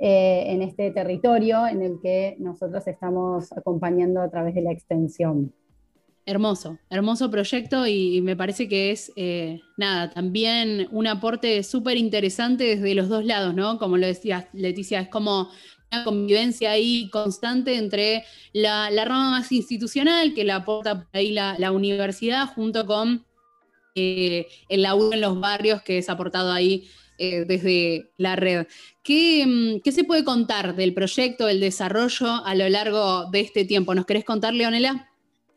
eh, 0.00 0.44
en 0.48 0.62
este 0.62 0.90
territorio 0.90 1.66
en 1.66 1.82
el 1.82 2.00
que 2.02 2.36
nosotros 2.40 2.86
estamos 2.88 3.52
acompañando 3.52 4.22
a 4.22 4.30
través 4.30 4.54
de 4.54 4.62
la 4.62 4.72
extensión. 4.72 5.52
Hermoso, 6.24 6.78
hermoso 6.90 7.30
proyecto 7.30 7.86
y, 7.86 8.20
me 8.20 8.36
parece 8.36 8.68
que 8.68 8.90
es, 8.90 9.12
eh, 9.16 9.60
nada, 9.76 10.10
también 10.10 10.88
un 10.90 11.06
aporte 11.06 11.62
súper 11.62 11.96
interesante 11.96 12.64
desde 12.64 12.94
los 12.94 13.08
dos 13.08 13.24
lados, 13.24 13.54
¿no? 13.54 13.78
Como 13.78 13.96
lo 13.96 14.06
decías, 14.06 14.46
Leticia, 14.52 15.00
es 15.00 15.08
como 15.08 15.48
una 15.90 16.04
convivencia 16.04 16.70
ahí 16.72 17.08
constante 17.10 17.76
entre 17.76 18.24
la, 18.52 18.90
rama 18.90 19.30
más 19.30 19.52
institucional 19.52 20.34
que 20.34 20.44
la 20.44 20.56
aporta 20.56 21.08
ahí 21.12 21.32
la, 21.32 21.72
universidad 21.72 22.46
junto 22.54 22.86
con 22.86 23.24
eh, 23.94 24.46
el 24.68 24.82
laburo 24.82 25.14
en 25.14 25.20
los 25.20 25.40
barrios 25.40 25.82
que 25.82 25.98
es 25.98 26.08
aportado 26.08 26.52
ahí 26.52 26.88
eh, 27.18 27.44
desde 27.46 28.12
la 28.16 28.36
red. 28.36 28.66
¿Qué, 29.02 29.44
mm, 29.46 29.80
¿Qué, 29.82 29.92
se 29.92 30.04
puede 30.04 30.24
contar 30.24 30.76
del 30.76 30.94
proyecto, 30.94 31.46
del 31.46 31.60
desarrollo 31.60 32.44
a 32.44 32.54
lo 32.54 32.68
largo 32.68 33.26
de 33.30 33.40
este 33.40 33.64
tiempo? 33.64 33.94
¿Nos 33.94 34.06
querés 34.06 34.24
contar, 34.24 34.54
Leonela? 34.54 35.08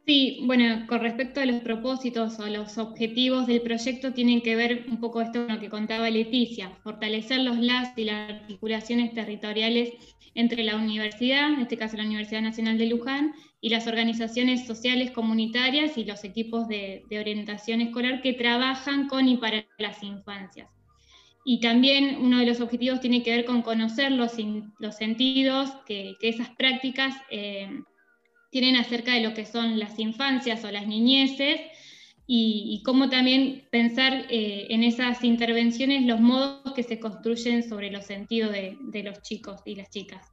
Sí, 0.08 0.40
bueno, 0.46 0.88
con 0.88 1.02
respecto 1.02 1.42
a 1.42 1.46
los 1.46 1.62
propósitos 1.62 2.40
o 2.40 2.48
los 2.48 2.80
objetivos 2.80 3.46
del 3.46 3.62
proyecto, 3.62 4.12
tienen 4.12 4.42
que 4.42 4.56
ver 4.56 4.86
un 4.90 5.00
poco 5.00 5.22
esto 5.22 5.46
con 5.46 5.56
lo 5.56 5.62
que 5.62 5.70
contaba 5.70 6.10
Leticia, 6.10 6.72
fortalecer 6.84 7.42
los 7.42 7.60
lazos 7.60 7.94
y 7.98 8.06
las 8.06 8.32
articulaciones 8.32 9.14
territoriales 9.14 9.94
entre 10.34 10.64
la 10.64 10.76
universidad, 10.76 11.54
en 11.54 11.62
este 11.62 11.78
caso 11.78 11.98
la 11.98 12.04
Universidad 12.04 12.42
Nacional 12.42 12.78
de 12.78 12.86
Luján, 12.86 13.34
y 13.60 13.70
las 13.70 13.88
organizaciones 13.88 14.66
sociales 14.66 15.12
comunitarias 15.12 15.98
y 15.98 16.04
los 16.04 16.24
equipos 16.24 16.68
de, 16.68 17.04
orientación 17.12 17.82
escolar 17.82 18.22
que 18.22 18.34
trabajan 18.34 19.08
con 19.08 19.28
y 19.28 19.38
para 19.38 19.66
las 19.78 20.02
infancias. 20.04 20.70
Y 21.44 21.60
también 21.60 22.18
uno 22.20 22.40
de 22.40 22.46
los 22.46 22.62
objetivos 22.62 23.02
tiene 23.02 23.24
que 23.24 23.32
ver 23.32 23.46
con 23.46 23.62
conocer 23.62 24.12
los, 24.12 24.32
sentidos 24.96 25.72
que, 25.86 26.16
esas 26.22 26.50
prácticas 26.52 27.16
eh, 27.30 27.70
tienen 28.52 28.76
acerca 28.76 29.14
de 29.14 29.22
lo 29.22 29.34
que 29.34 29.46
son 29.46 29.80
las 29.80 29.98
infancias 30.00 30.64
o 30.64 30.72
las 30.72 30.88
niñeces 30.88 31.62
y, 32.34 32.82
cómo 32.86 33.10
también 33.10 33.64
pensar 33.72 34.26
eh, 34.30 34.68
en 34.70 34.84
esas 34.84 35.22
intervenciones 35.26 36.06
los 36.06 36.22
modos 36.22 36.74
que 36.74 36.82
se 36.82 36.98
construyen 36.98 37.62
sobre 37.62 37.92
los 37.92 38.06
sentidos 38.06 38.54
de, 38.54 39.04
los 39.04 39.22
chicos 39.22 39.60
y 39.66 39.76
las 39.76 39.90
chicas. 39.90 40.26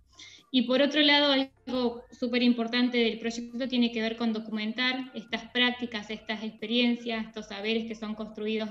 Y 0.52 0.62
por 0.62 0.80
otro 0.80 1.00
lado, 1.00 1.32
algo 1.32 2.04
súper 2.12 2.44
importante 2.44 2.98
del 2.98 3.18
proyecto 3.18 3.66
tiene 3.66 3.90
que 3.90 4.00
ver 4.00 4.16
con 4.16 4.32
documentar 4.32 5.11
estas 5.12 5.50
prácticas, 5.50 6.08
estas 6.11 6.44
experiencias, 6.44 7.26
estos 7.26 7.48
saberes 7.48 7.87
que 7.87 7.96
son 7.96 8.14
construidos 8.14 8.70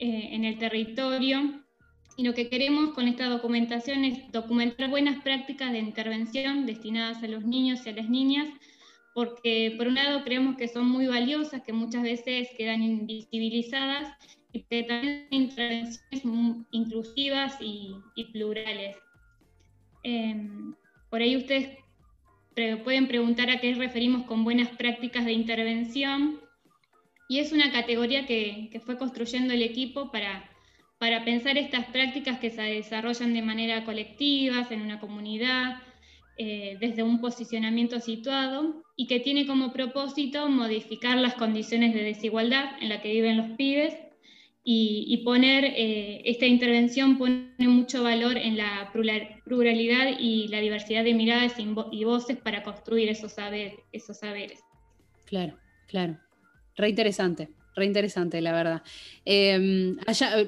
eh, 0.00 0.30
en 0.32 0.46
el 0.46 0.58
territorio. 0.58 1.62
Y 2.16 2.24
lo 2.24 2.32
que 2.32 2.48
queremos 2.48 2.94
con 2.94 3.06
esta 3.06 3.28
documentación 3.28 4.06
es 4.06 4.32
documentar 4.32 4.88
buenas 4.88 5.22
prácticas 5.22 5.72
de 5.72 5.80
intervención 5.80 6.64
destinadas 6.64 7.22
a 7.22 7.28
los 7.28 7.44
niños 7.44 7.80
y 7.84 7.90
a 7.90 7.92
las 7.92 8.08
niñas 8.08 8.48
porque 9.16 9.74
por 9.78 9.88
un 9.88 9.94
lado 9.94 10.22
creemos 10.24 10.58
que 10.58 10.68
son 10.68 10.86
muy 10.90 11.06
valiosas, 11.06 11.62
que 11.62 11.72
muchas 11.72 12.02
veces 12.02 12.50
quedan 12.58 12.82
invisibilizadas, 12.82 14.12
y 14.52 14.60
que 14.64 14.82
también 14.82 15.26
intervenciones 15.30 16.22
inclusivas 16.70 17.56
y, 17.58 17.96
plurales. 18.34 18.94
Em, 20.02 20.74
por 21.08 21.22
ahí 21.22 21.34
ustedes 21.34 21.78
pueden 22.84 23.08
preguntar 23.08 23.48
a 23.48 23.58
qué 23.58 23.72
referimos 23.74 24.26
con 24.26 24.44
buenas 24.44 24.68
prácticas 24.76 25.24
de 25.24 25.32
intervención, 25.32 26.38
y 27.26 27.38
es 27.38 27.52
una 27.52 27.72
categoría 27.72 28.26
que, 28.26 28.68
que 28.70 28.80
fue 28.80 28.98
construyendo 28.98 29.54
el 29.54 29.62
equipo 29.62 30.12
para, 30.12 30.44
para 30.98 31.24
pensar 31.24 31.56
estas 31.56 31.86
prácticas 31.86 32.38
que 32.38 32.50
se 32.50 32.60
desarrollan 32.60 33.32
de 33.32 33.40
manera 33.40 33.82
colectiva, 33.86 34.66
en 34.68 34.82
una 34.82 35.00
comunidad, 35.00 35.80
eh, 36.38 36.76
desde 36.80 37.02
un 37.02 37.20
posicionamiento 37.20 37.98
situado 38.00 38.82
y 38.94 39.06
que 39.06 39.20
tiene 39.20 39.46
como 39.46 39.72
propósito 39.72 40.48
modificar 40.48 41.16
las 41.18 41.34
condiciones 41.34 41.94
de 41.94 42.02
desigualdad 42.02 42.64
en 42.80 42.90
la 42.90 43.00
que 43.00 43.12
viven 43.12 43.36
los 43.36 43.56
pibes 43.56 43.94
y, 44.68 45.22
poner, 45.24 45.64
eh, 45.64 46.22
esta 46.24 46.44
intervención 46.44 47.18
pone 47.18 47.54
mucho 47.60 48.02
valor 48.02 48.36
en 48.36 48.56
la 48.56 48.90
pluralidad 49.44 50.18
y 50.18 50.48
la 50.48 50.58
diversidad 50.58 51.04
de 51.04 51.14
miradas 51.14 51.54
y, 51.58 52.04
voces 52.04 52.36
para 52.36 52.64
construir 52.64 53.08
esos, 53.08 53.32
saberes. 53.32 54.58
Claro, 55.24 55.56
claro. 55.86 56.18
Re 56.74 56.88
interesante 56.88 57.48
re 57.76 57.84
interesante, 57.84 58.40
la 58.40 58.52
verdad. 58.52 58.82
Em, 59.24 59.96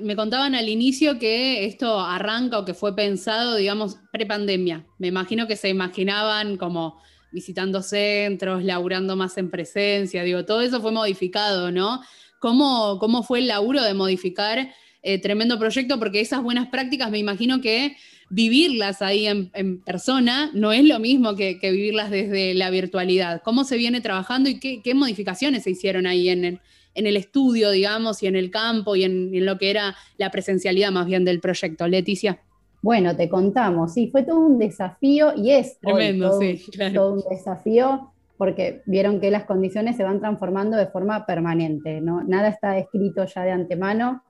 me 0.02 0.16
contaban 0.16 0.54
al 0.54 0.68
inicio 0.68 1.18
que 1.18 1.66
esto 1.66 2.00
arranca 2.00 2.58
o 2.58 2.64
que 2.64 2.74
fue 2.74 2.96
pensado, 2.96 3.56
digamos, 3.56 3.98
pre-pandemia. 4.10 4.86
Me 4.98 5.08
imagino 5.08 5.46
que 5.46 5.56
se 5.56 5.68
imaginaban 5.68 6.56
como 6.56 7.00
visitando 7.30 7.82
centros, 7.82 8.64
laburando 8.64 9.14
más 9.14 9.36
en 9.36 9.50
presencia, 9.50 10.22
digo, 10.22 10.46
todo 10.46 10.62
eso 10.62 10.80
fue 10.80 10.90
modificado, 10.90 11.70
¿no? 11.70 12.00
¿Cómo, 12.40 12.98
cómo 12.98 13.22
fue 13.22 13.40
el 13.40 13.48
laburo 13.48 13.82
de 13.82 13.92
modificar 13.92 14.72
eh, 15.02 15.20
tremendo 15.20 15.58
proyecto? 15.58 15.98
Porque 15.98 16.20
esas 16.20 16.42
buenas 16.42 16.68
prácticas 16.68 17.10
me 17.10 17.18
imagino 17.18 17.60
que 17.60 17.96
vivirlas 18.30 19.02
ahí 19.02 19.26
en, 19.26 19.82
persona 19.82 20.50
no 20.54 20.72
es 20.72 20.84
lo 20.84 20.98
mismo 20.98 21.34
que, 21.34 21.58
vivirlas 21.60 22.10
desde 22.10 22.54
la 22.54 22.70
virtualidad. 22.70 23.42
¿Cómo 23.44 23.64
se 23.64 23.76
viene 23.76 24.00
trabajando 24.00 24.48
y 24.48 24.58
qué, 24.58 24.80
qué 24.82 24.94
modificaciones 24.94 25.64
se 25.64 25.70
hicieron 25.70 26.06
ahí 26.06 26.30
en, 26.30 26.44
el 26.44 26.60
en 26.94 27.06
el 27.06 27.16
estudio, 27.16 27.70
digamos, 27.70 28.22
y 28.22 28.26
en 28.26 28.36
el 28.36 28.50
campo 28.50 28.96
y 28.96 29.04
en, 29.04 29.44
lo 29.44 29.58
que 29.58 29.70
era 29.70 29.94
la 30.16 30.30
presencialidad 30.30 30.90
más 30.90 31.06
bien 31.06 31.24
del 31.24 31.40
proyecto. 31.40 31.86
Leticia. 31.86 32.40
Bueno, 32.82 33.16
te 33.16 33.28
contamos, 33.28 33.94
sí, 33.94 34.08
fue 34.10 34.22
todo 34.22 34.40
un 34.40 34.58
desafío 34.58 35.32
y 35.36 35.50
es 35.50 35.78
Tremendo, 35.80 36.30
todo, 36.30 36.40
sí, 36.40 36.64
todo 36.94 37.14
un 37.14 37.24
desafío 37.28 38.12
porque 38.38 38.82
vieron 38.86 39.20
que 39.20 39.32
las 39.32 39.44
condiciones 39.44 39.96
se 39.96 40.04
van 40.04 40.20
transformando 40.20 40.76
de 40.76 40.86
forma 40.86 41.26
permanente, 41.26 42.00
¿no? 42.00 42.22
Nada 42.22 42.48
está 42.48 42.78
escrito 42.78 43.24
ya 43.26 43.42
de 43.42 43.50
antemano, 43.50 44.22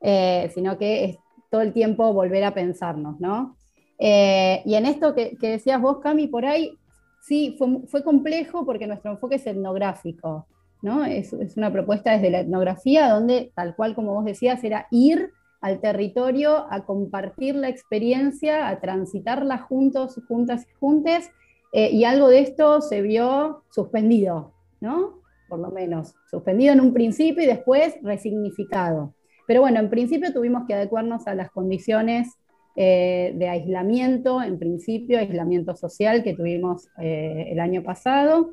eh, 0.00 0.50
sino 0.54 0.78
que 0.78 1.18
todo 1.50 1.60
el 1.60 1.72
tiempo 1.72 2.12
volver 2.12 2.44
a 2.44 2.54
pensarnos, 2.54 3.20
¿no? 3.20 3.56
Eh, 3.98 4.62
y 4.64 4.76
en 4.76 4.86
esto 4.86 5.14
que, 5.14 5.36
decías 5.40 5.80
vos, 5.80 5.98
Cami, 5.98 6.28
por 6.28 6.46
ahí, 6.46 6.78
sí, 7.20 7.58
fue, 7.58 8.04
complejo 8.04 8.64
porque 8.64 8.86
nuestro 8.86 9.10
enfoque 9.10 9.34
es 9.34 9.46
etnográfico, 9.46 10.46
es, 10.82 11.32
una 11.56 11.72
propuesta 11.72 12.12
desde 12.12 12.30
la 12.30 12.40
etnografía 12.40 13.08
donde, 13.08 13.52
tal 13.54 13.74
cual 13.76 13.94
como 13.94 14.14
vos 14.14 14.24
decías, 14.24 14.62
era 14.64 14.86
ir 14.90 15.30
al 15.60 15.80
territorio 15.80 16.66
a 16.70 16.84
compartir 16.86 17.54
la 17.54 17.68
experiencia, 17.68 18.68
a 18.68 18.80
transitarla 18.80 19.58
juntos, 19.58 20.18
juntas 20.26 20.66
y 20.66 20.72
juntes, 20.80 21.30
eh, 21.72 21.90
y 21.92 22.04
algo 22.04 22.28
de 22.28 22.40
esto 22.40 22.80
se 22.80 23.02
vio 23.02 23.62
suspendido, 23.70 24.54
¿no? 24.80 25.20
Por 25.48 25.58
lo 25.58 25.70
menos, 25.70 26.14
suspendido 26.30 26.72
en 26.72 26.80
un 26.80 26.94
principio 26.94 27.42
y 27.42 27.46
después 27.46 27.96
resignificado. 28.02 29.14
Pero 29.46 29.60
bueno, 29.60 29.80
en 29.80 29.90
principio 29.90 30.32
tuvimos 30.32 30.64
que 30.66 30.74
adecuarnos 30.74 31.26
a 31.26 31.34
las 31.34 31.50
condiciones 31.50 32.38
eh, 32.76 33.32
de 33.34 33.48
aislamiento, 33.48 34.42
en 34.42 34.58
principio, 34.58 35.18
aislamiento 35.18 35.74
social 35.74 36.22
que 36.22 36.34
tuvimos 36.34 36.88
eh, 36.98 37.48
el 37.50 37.60
año 37.60 37.82
pasado, 37.82 38.52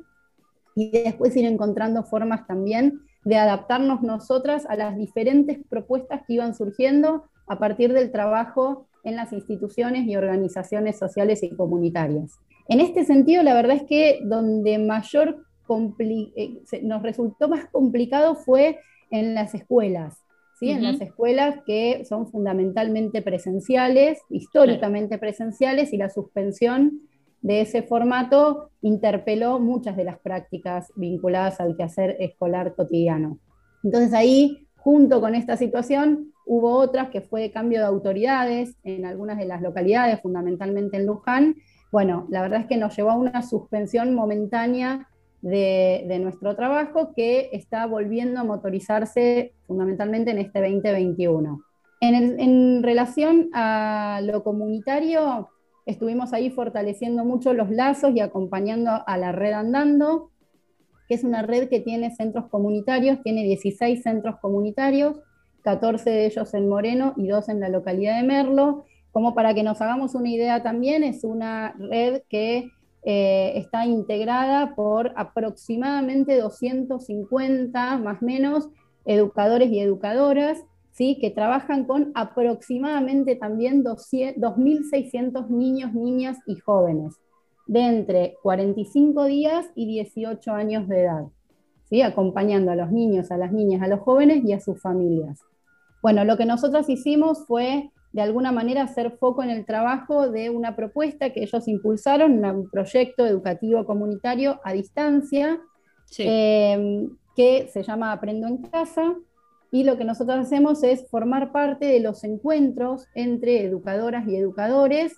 y 0.78 0.92
después 0.92 1.36
ir 1.36 1.44
encontrando 1.44 2.04
formas 2.04 2.46
también 2.46 3.00
de 3.24 3.34
adaptarnos 3.34 4.00
nosotras 4.02 4.64
a 4.66 4.76
las 4.76 4.96
diferentes 4.96 5.58
propuestas 5.68 6.22
que 6.24 6.34
iban 6.34 6.54
surgiendo 6.54 7.24
a 7.48 7.58
partir 7.58 7.92
del 7.92 8.12
trabajo 8.12 8.86
en 9.02 9.16
las 9.16 9.32
instituciones 9.32 10.06
y 10.06 10.14
organizaciones 10.14 10.96
sociales 10.96 11.42
y 11.42 11.50
comunitarias. 11.50 12.38
En 12.68 12.78
este 12.78 13.04
sentido, 13.04 13.42
la 13.42 13.54
verdad 13.54 13.74
es 13.74 13.82
que 13.88 14.20
donde 14.22 14.78
mayor 14.78 15.44
eh, 15.98 16.62
nos 16.82 17.02
resultó 17.02 17.48
más 17.48 17.66
complicado 17.66 18.36
fue 18.36 18.78
en 19.10 19.34
las 19.34 19.54
escuelas, 19.54 20.22
¿sí? 20.60 20.70
en 20.70 20.84
las 20.84 21.00
escuelas 21.00 21.56
que 21.66 22.04
son 22.08 22.28
fundamentalmente 22.28 23.20
presenciales, 23.20 24.20
históricamente 24.30 25.18
presenciales, 25.18 25.92
y 25.92 25.96
la 25.96 26.08
suspensión 26.08 27.00
de 27.40 27.60
ese 27.60 27.82
formato 27.82 28.70
interpeló 28.82 29.60
muchas 29.60 29.96
de 29.96 30.04
las 30.04 30.18
prácticas 30.18 30.92
vinculadas 30.96 31.60
al 31.60 31.76
quehacer 31.76 32.16
escolar 32.20 32.74
cotidiano. 32.74 33.38
Entonces 33.84 34.12
ahí, 34.12 34.66
junto 34.76 35.20
con 35.20 35.34
esta 35.34 35.56
situación, 35.56 36.32
hubo 36.46 36.72
otras 36.72 37.10
que 37.10 37.20
fue 37.20 37.50
cambio 37.50 37.80
de 37.80 37.86
autoridades 37.86 38.76
en 38.82 39.04
algunas 39.04 39.38
de 39.38 39.46
las 39.46 39.62
localidades, 39.62 40.20
fundamentalmente 40.20 40.96
en 40.96 41.06
Luján. 41.06 41.56
Bueno, 41.92 42.26
la 42.30 42.42
verdad 42.42 42.60
es 42.60 42.66
que 42.66 42.76
nos 42.76 42.96
llevó 42.96 43.10
a 43.10 43.16
una 43.16 43.42
suspensión 43.42 44.14
momentánea 44.14 45.08
de, 45.40 46.18
nuestro 46.20 46.56
trabajo 46.56 47.12
que 47.14 47.50
está 47.52 47.86
volviendo 47.86 48.40
a 48.40 48.44
motorizarse 48.44 49.54
fundamentalmente 49.66 50.32
en 50.32 50.38
este 50.38 50.60
2021. 50.60 51.60
En, 52.00 52.40
en 52.40 52.82
relación 52.82 53.48
a 53.52 54.20
lo 54.22 54.42
comunitario, 54.42 55.48
Estuvimos 55.88 56.34
ahí 56.34 56.50
fortaleciendo 56.50 57.24
mucho 57.24 57.54
los 57.54 57.70
lazos 57.70 58.12
y 58.14 58.20
acompañando 58.20 58.90
a 59.06 59.16
la 59.16 59.32
red 59.32 59.52
Andando, 59.52 60.30
que 61.08 61.14
es 61.14 61.24
una 61.24 61.40
red 61.40 61.70
que 61.70 61.80
tiene 61.80 62.14
centros 62.14 62.44
comunitarios, 62.50 63.22
tiene 63.22 63.42
16 63.44 64.02
centros 64.02 64.36
comunitarios, 64.38 65.16
14 65.62 66.10
de 66.10 66.26
ellos 66.26 66.52
en 66.52 66.68
Moreno 66.68 67.14
y 67.16 67.26
2 67.26 67.48
en 67.48 67.60
la 67.60 67.70
localidad 67.70 68.20
de 68.20 68.26
Merlo. 68.26 68.84
Como 69.12 69.34
para 69.34 69.54
que 69.54 69.62
nos 69.62 69.80
hagamos 69.80 70.14
una 70.14 70.28
idea 70.28 70.62
también, 70.62 71.04
es 71.04 71.24
una 71.24 71.74
red 71.78 72.20
que 72.28 72.68
eh, 73.02 73.52
está 73.54 73.86
integrada 73.86 74.74
por 74.74 75.14
aproximadamente 75.16 76.38
250 76.38 77.96
más 77.96 78.20
o 78.20 78.26
menos 78.26 78.68
educadores 79.06 79.70
y 79.70 79.80
educadoras 79.80 80.58
que 81.20 81.30
trabajan 81.30 81.84
con 81.84 82.10
aproximadamente 82.14 83.36
también 83.36 83.84
2.600 83.84 85.48
niños, 85.48 85.94
niñas 85.94 86.38
y 86.46 86.56
jóvenes 86.56 87.14
de 87.66 87.80
entre 87.80 88.34
45 88.42 89.26
días 89.26 89.66
y 89.74 89.86
18 89.86 90.52
años 90.52 90.88
de 90.88 91.02
edad, 91.02 91.26
¿sí? 91.84 92.02
acompañando 92.02 92.72
a 92.72 92.76
los 92.76 92.90
niños, 92.90 93.30
a 93.30 93.36
las 93.36 93.52
niñas, 93.52 93.82
a 93.82 93.88
los 93.88 94.00
jóvenes 94.00 94.42
y 94.44 94.52
a 94.52 94.60
sus 94.60 94.80
familias. 94.80 95.40
Bueno, 96.02 96.24
lo 96.24 96.36
que 96.36 96.46
nosotros 96.46 96.88
hicimos 96.88 97.46
fue 97.46 97.90
de 98.12 98.22
alguna 98.22 98.52
manera 98.52 98.82
hacer 98.82 99.18
foco 99.18 99.42
en 99.42 99.50
el 99.50 99.66
trabajo 99.66 100.30
de 100.30 100.50
una 100.50 100.74
propuesta 100.74 101.30
que 101.30 101.42
ellos 101.42 101.68
impulsaron, 101.68 102.44
un 102.44 102.70
proyecto 102.70 103.26
educativo 103.26 103.84
comunitario 103.84 104.60
a 104.64 104.72
distancia, 104.72 105.60
eh, 106.18 107.06
que 107.36 107.68
se 107.72 107.82
llama 107.82 108.12
Aprendo 108.12 108.48
en 108.48 108.62
Casa, 108.62 109.14
y 109.70 109.84
lo 109.84 109.98
que 109.98 110.04
nosotros 110.04 110.38
hacemos 110.38 110.82
es 110.82 111.08
formar 111.10 111.52
parte 111.52 111.86
de 111.86 112.00
los 112.00 112.24
encuentros 112.24 113.06
entre 113.14 113.64
educadoras 113.64 114.26
y 114.26 114.36
educadores 114.36 115.14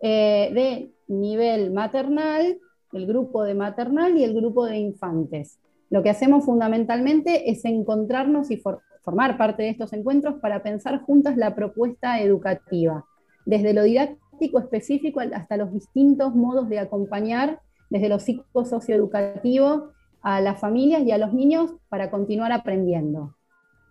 eh, 0.00 0.50
de 0.54 0.92
nivel 1.08 1.72
maternal, 1.72 2.58
el 2.92 3.06
grupo 3.06 3.44
de 3.44 3.54
maternal 3.54 4.16
y 4.16 4.24
el 4.24 4.34
grupo 4.34 4.64
de 4.64 4.78
infantes. 4.78 5.58
Lo 5.90 6.02
que 6.02 6.10
hacemos 6.10 6.44
fundamentalmente 6.44 7.50
es 7.50 7.64
encontrarnos 7.66 8.50
y 8.50 8.62
formar 9.02 9.36
parte 9.36 9.62
de 9.62 9.70
estos 9.70 9.92
encuentros 9.92 10.36
para 10.40 10.62
pensar 10.62 11.02
juntas 11.02 11.36
la 11.36 11.54
propuesta 11.54 12.20
educativa, 12.20 13.04
desde 13.44 13.74
lo 13.74 13.82
didáctico 13.82 14.58
específico 14.58 15.20
hasta 15.20 15.58
los 15.58 15.72
distintos 15.72 16.34
modos 16.34 16.68
de 16.70 16.78
acompañar 16.78 17.60
desde 17.90 18.08
lo 18.08 18.18
psicosocioeducativo 18.18 19.90
a 20.22 20.40
las 20.40 20.58
familias 20.58 21.02
y 21.02 21.10
a 21.10 21.18
los 21.18 21.34
niños 21.34 21.74
para 21.90 22.10
continuar 22.10 22.52
aprendiendo 22.52 23.34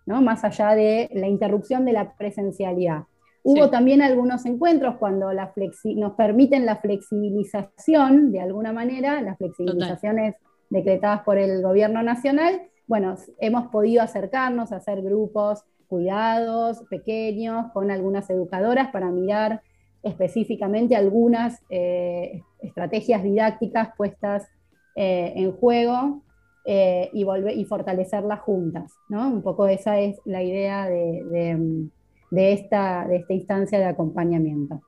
más 0.06 0.44
allá 0.44 0.76
de 0.76 1.10
la 1.14 1.28
interrupción 1.28 1.86
de 1.86 1.94
la 1.94 2.16
presencialidad. 2.16 3.04
Hubo 3.44 3.70
también 3.70 4.02
algunos 4.02 4.46
encuentros 4.46 4.98
cuando 4.98 5.34
la 5.34 5.52
nos 5.96 6.14
permiten 6.14 6.66
la 6.66 6.76
flexibilización, 6.76 8.32
de 8.32 8.40
alguna 8.40 8.72
manera, 8.72 9.20
las 9.22 9.38
flexibilizaciones 9.38 10.36
decretadas 10.70 11.22
por 11.24 11.38
el 11.38 11.62
gobierno 11.64 12.04
nacional, 12.04 12.62
bueno, 12.88 13.16
hemos 13.40 13.68
podido 13.68 14.02
acercarnos 14.02 14.72
a 14.72 14.76
hacer 14.76 15.02
grupos 15.02 15.64
cuidados, 15.88 16.84
pequeños, 16.90 17.72
con 17.74 17.90
algunas 17.90 18.30
educadoras 18.30 18.90
para 18.92 19.10
mirar 19.12 19.62
específicamente 20.04 20.96
algunas 20.96 21.62
eh, 21.70 22.42
estrategias 22.60 23.24
didácticas 23.24 23.90
puestas 23.96 24.48
eh, 24.96 25.34
en 25.36 25.52
juego 25.54 26.22
eh, 26.66 27.10
y, 27.14 27.26
y 27.56 27.66
fortalecerlas 27.66 28.40
juntas. 28.42 28.94
¿no? 29.10 29.30
Un 29.30 29.42
poco 29.42 29.68
esa 29.68 30.00
es 30.00 30.20
la 30.26 30.44
idea 30.44 30.88
de, 30.88 31.90
esta, 32.32 33.08
de 33.08 33.18
esta 33.18 33.34
instancia 33.34 33.80
de 33.80 33.86
acompañamiento. 33.86 34.82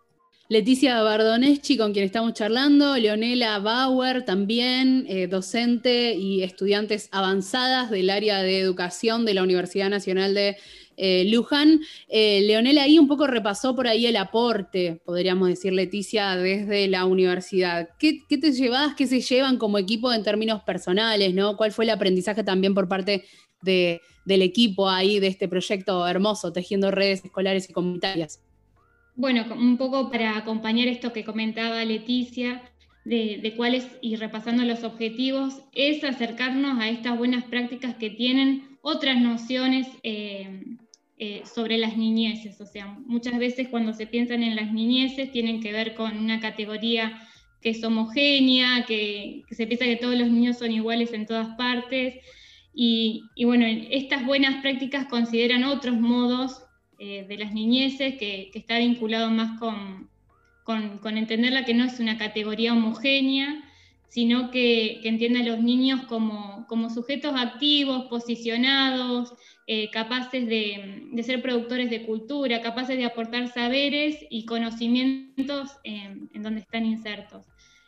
Leticia 0.50 1.02
Bardoneschi, 1.02 1.78
con 1.78 1.94
quien 1.94 2.06
estamos 2.06 2.34
charlando, 2.34 2.96
Leonela 2.98 3.60
Bauer, 3.60 4.24
también 4.24 5.06
eh, 5.08 5.28
docente 5.28 6.16
y 6.16 6.44
estudiantes 6.44 7.10
avanzadas 7.12 7.90
del 7.90 8.10
área 8.10 8.42
de 8.44 8.60
educación 8.60 9.26
de 9.26 9.34
la 9.34 9.44
Universidad 9.44 9.90
Nacional 9.90 10.34
de 10.34 10.58
eh, 10.98 11.26
Luján. 11.30 11.82
Eh, 12.08 12.42
Leonela 12.42 12.84
ahí 12.84 13.00
un 13.00 13.08
poco 13.08 13.28
repasó 13.28 13.76
por 13.76 13.88
ahí 13.88 14.06
el 14.06 14.16
aporte, 14.16 15.02
podríamos 15.06 15.50
decir, 15.50 15.74
Leticia, 15.74 16.36
desde 16.36 16.88
la 16.88 17.06
universidad. 17.06 17.90
¿Qué, 18.00 18.22
te 18.30 18.52
llevas, 18.52 18.96
qué 18.96 19.08
se 19.08 19.22
llevan 19.22 19.58
como 19.58 19.78
equipo 19.78 20.12
en 20.12 20.24
términos 20.24 20.64
personales, 20.64 21.34
¿no? 21.34 21.58
¿Cuál 21.58 21.72
fue 21.72 21.86
el 21.86 21.92
aprendizaje 21.92 22.44
también 22.44 22.74
por 22.74 22.88
parte 22.88 23.26
del 23.62 24.42
equipo 24.42 24.90
ahí 24.90 25.20
de 25.20 25.28
este 25.28 25.48
proyecto 25.48 26.06
hermoso, 26.08 26.52
tejiendo 26.52 26.92
redes 26.92 27.24
escolares 27.24 27.70
y 27.70 27.74
comunitarias? 27.74 28.42
Bueno, 29.16 29.46
un 29.56 29.78
poco 29.78 30.10
para 30.10 30.38
acompañar 30.38 30.88
esto 30.88 31.14
que 31.14 31.24
comentaba 31.24 31.86
Leticia, 31.86 32.62
de, 33.06 33.54
cuáles 33.58 33.88
y 34.02 34.16
repasando 34.16 34.64
los 34.64 34.84
objetivos, 34.84 35.62
es 35.74 36.04
acercarnos 36.04 36.80
a 36.80 36.90
estas 36.90 37.18
buenas 37.18 37.44
prácticas 37.46 37.96
que 37.96 38.10
tienen 38.10 38.78
otras 38.82 39.20
nociones 39.20 39.88
eh, 40.04 40.78
eh, 41.18 41.44
sobre 41.46 41.78
las 41.78 41.96
niñeces. 41.96 42.60
O 42.60 42.66
sea, 42.66 42.88
muchas 43.06 43.38
veces 43.38 43.68
cuando 43.70 43.94
se 43.94 44.08
piensan 44.08 44.44
en 44.44 44.56
las 44.56 44.74
niñeces 44.74 45.32
tienen 45.32 45.62
que 45.62 45.72
ver 45.72 45.96
con 45.96 46.18
una 46.18 46.40
categoría 46.40 47.22
que 47.62 47.70
es 47.70 47.84
homogénea, 47.84 48.86
que, 48.86 49.44
se 49.52 49.66
piensa 49.66 49.86
que 49.86 49.96
todos 49.96 50.16
los 50.16 50.30
niños 50.30 50.58
son 50.58 50.72
iguales 50.72 51.14
en 51.14 51.26
todas 51.26 51.56
partes. 51.56 52.16
Y, 52.74 53.30
bueno, 53.46 53.66
estas 53.66 54.26
buenas 54.26 54.62
prácticas 54.62 55.06
consideran 55.06 55.64
otros 55.64 55.96
modos 56.00 56.64
eh, 57.00 57.26
de 57.28 57.38
las 57.38 57.54
niñeces 57.54 58.16
que, 58.16 58.52
está 58.54 58.80
vinculado 58.80 59.30
más 59.30 59.60
con, 59.60 60.10
con, 60.64 61.18
entenderla 61.18 61.64
que 61.64 61.74
no 61.74 61.86
es 61.86 62.00
una 62.00 62.18
categoría 62.18 62.74
homogénea, 62.74 63.64
sino 64.14 64.52
que, 64.52 65.00
que 65.02 65.10
entiende 65.10 65.40
a 65.40 65.44
los 65.44 65.64
niños 65.64 66.04
como, 66.04 66.68
como 66.68 66.92
sujetos 66.92 67.34
activos, 67.36 68.06
posicionados, 68.12 69.34
eh, 69.66 69.90
capaces 69.90 70.46
de, 70.46 71.10
ser 71.24 71.42
productores 71.42 71.90
de 71.90 72.06
cultura, 72.06 72.62
capaces 72.62 72.96
de 72.96 73.06
aportar 73.06 73.48
saberes 73.48 74.24
y 74.30 74.46
conocimientos 74.46 75.72
en, 75.84 76.30
donde 76.44 76.60
están 76.60 76.86
insertos. 76.86 77.44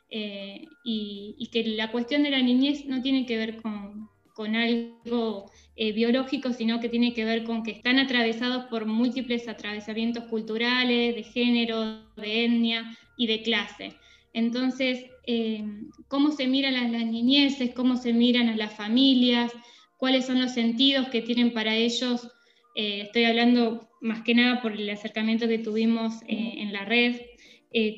Eh, 0.09 0.65
y, 0.83 1.47
que 1.51 1.63
la 1.63 1.91
cuestión 1.91 2.23
de 2.23 2.31
la 2.31 2.41
niñez 2.41 2.88
no 2.88 3.03
tiene 3.03 3.27
que 3.27 3.38
ver 3.38 3.61
con, 3.61 4.09
con 4.33 4.55
algo 4.55 5.51
eh, 5.75 5.91
biológico, 5.91 6.53
sino 6.53 6.79
que 6.79 6.89
tiene 6.89 7.13
que 7.13 7.23
ver 7.23 7.43
con 7.43 7.61
que 7.61 7.69
están 7.69 7.99
atravesados 7.99 8.65
por 8.65 8.88
múltiples 8.88 9.47
atravesamientos 9.47 10.23
culturales, 10.23 11.13
de 11.13 11.21
género, 11.21 12.01
de 12.15 12.45
etnia 12.45 12.97
y 13.15 13.27
de 13.27 13.43
clase. 13.43 13.93
Entonces, 14.33 15.05
eh, 15.27 15.63
cómo 16.07 16.31
se 16.31 16.47
miran 16.47 16.75
a 16.75 16.88
las 16.88 17.05
niñeces, 17.05 17.73
cómo 17.73 17.97
se 17.97 18.13
miran 18.13 18.49
a 18.49 18.55
las 18.55 18.73
familias, 18.73 19.51
cuáles 19.97 20.25
son 20.25 20.41
los 20.41 20.51
sentidos 20.51 21.09
que 21.09 21.21
tienen 21.21 21.53
para 21.53 21.75
ellos. 21.75 22.29
Eh, 22.75 23.01
estoy 23.01 23.25
hablando 23.25 23.89
más 24.01 24.21
que 24.21 24.35
nada 24.35 24.61
por 24.61 24.73
el 24.73 24.89
acercamiento 24.89 25.47
que 25.47 25.59
tuvimos 25.59 26.13
en 26.27 26.71
la 26.73 26.85
red, 26.85 27.15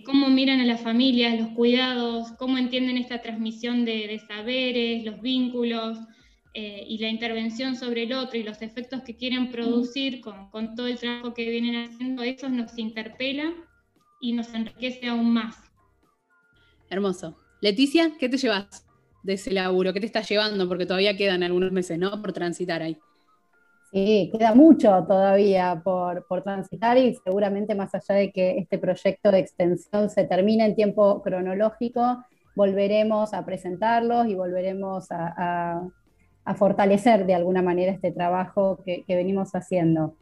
cómo 0.05 0.29
miran 0.29 0.61
a 0.61 0.65
las 0.65 0.81
familias, 0.81 1.39
los 1.39 1.49
cuidados, 1.49 2.31
cómo 2.39 2.57
entienden 2.57 2.97
esta 2.97 3.21
transmisión 3.21 3.83
de 3.85 4.19
saberes, 4.27 5.03
los 5.03 5.21
vínculos, 5.21 5.97
eh, 6.59 6.83
y 6.87 6.97
la 6.97 7.09
intervención 7.09 7.75
sobre 7.75 8.01
el 8.01 8.13
otro 8.13 8.39
y 8.39 8.41
los 8.41 8.63
efectos 8.63 9.03
que 9.03 9.15
quieren 9.15 9.51
producir 9.51 10.21
con, 10.21 10.49
con, 10.49 10.73
todo 10.73 10.87
el 10.87 10.97
trabajo 10.97 11.35
que 11.35 11.47
vienen 11.51 11.75
haciendo, 11.75 12.23
eso 12.23 12.49
nos 12.49 12.75
interpela 12.79 13.53
y 14.21 14.33
nos 14.33 14.51
enriquece 14.55 15.05
aún 15.05 15.31
más. 15.31 15.66
Hermoso. 16.89 17.35
Leticia, 17.61 18.13
¿qué 18.19 18.29
te 18.29 18.37
llevas 18.37 18.85
de 19.23 19.33
ese 19.33 19.51
laburo? 19.51 19.93
¿Qué 19.93 19.99
te 19.99 20.05
está 20.05 20.21
llevando? 20.21 20.67
Porque 20.67 20.85
todavía 20.85 21.17
quedan 21.17 21.43
algunos 21.43 21.71
meses, 21.71 21.97
¿no? 21.97 22.21
Por 22.21 22.33
transitar 22.33 22.81
ahí. 22.81 22.97
Sí, 23.91 24.29
queda 24.31 24.53
mucho 24.53 25.05
todavía 25.07 25.81
por, 25.83 26.27
por, 26.27 26.43
transitar 26.43 26.97
y 26.97 27.15
seguramente 27.23 27.73
más 27.73 27.95
allá 27.95 28.15
de 28.15 28.31
que 28.31 28.57
este 28.57 28.77
proyecto 28.77 29.31
de 29.31 29.39
extensión 29.39 30.09
se 30.09 30.25
termine 30.25 30.65
en 30.65 30.75
tiempo 30.75 31.21
cronológico, 31.21 32.23
volveremos 32.55 33.33
a 33.33 33.45
presentarlos 33.45 34.27
y 34.27 34.35
volveremos 34.35 35.07
a, 35.09 35.81
a 36.47 36.55
fortalecer 36.55 37.25
de 37.25 37.35
alguna 37.35 37.61
manera 37.61 37.91
este 37.91 38.13
trabajo 38.13 38.79
que, 38.85 39.03
venimos 39.09 39.53
haciendo. 39.53 40.15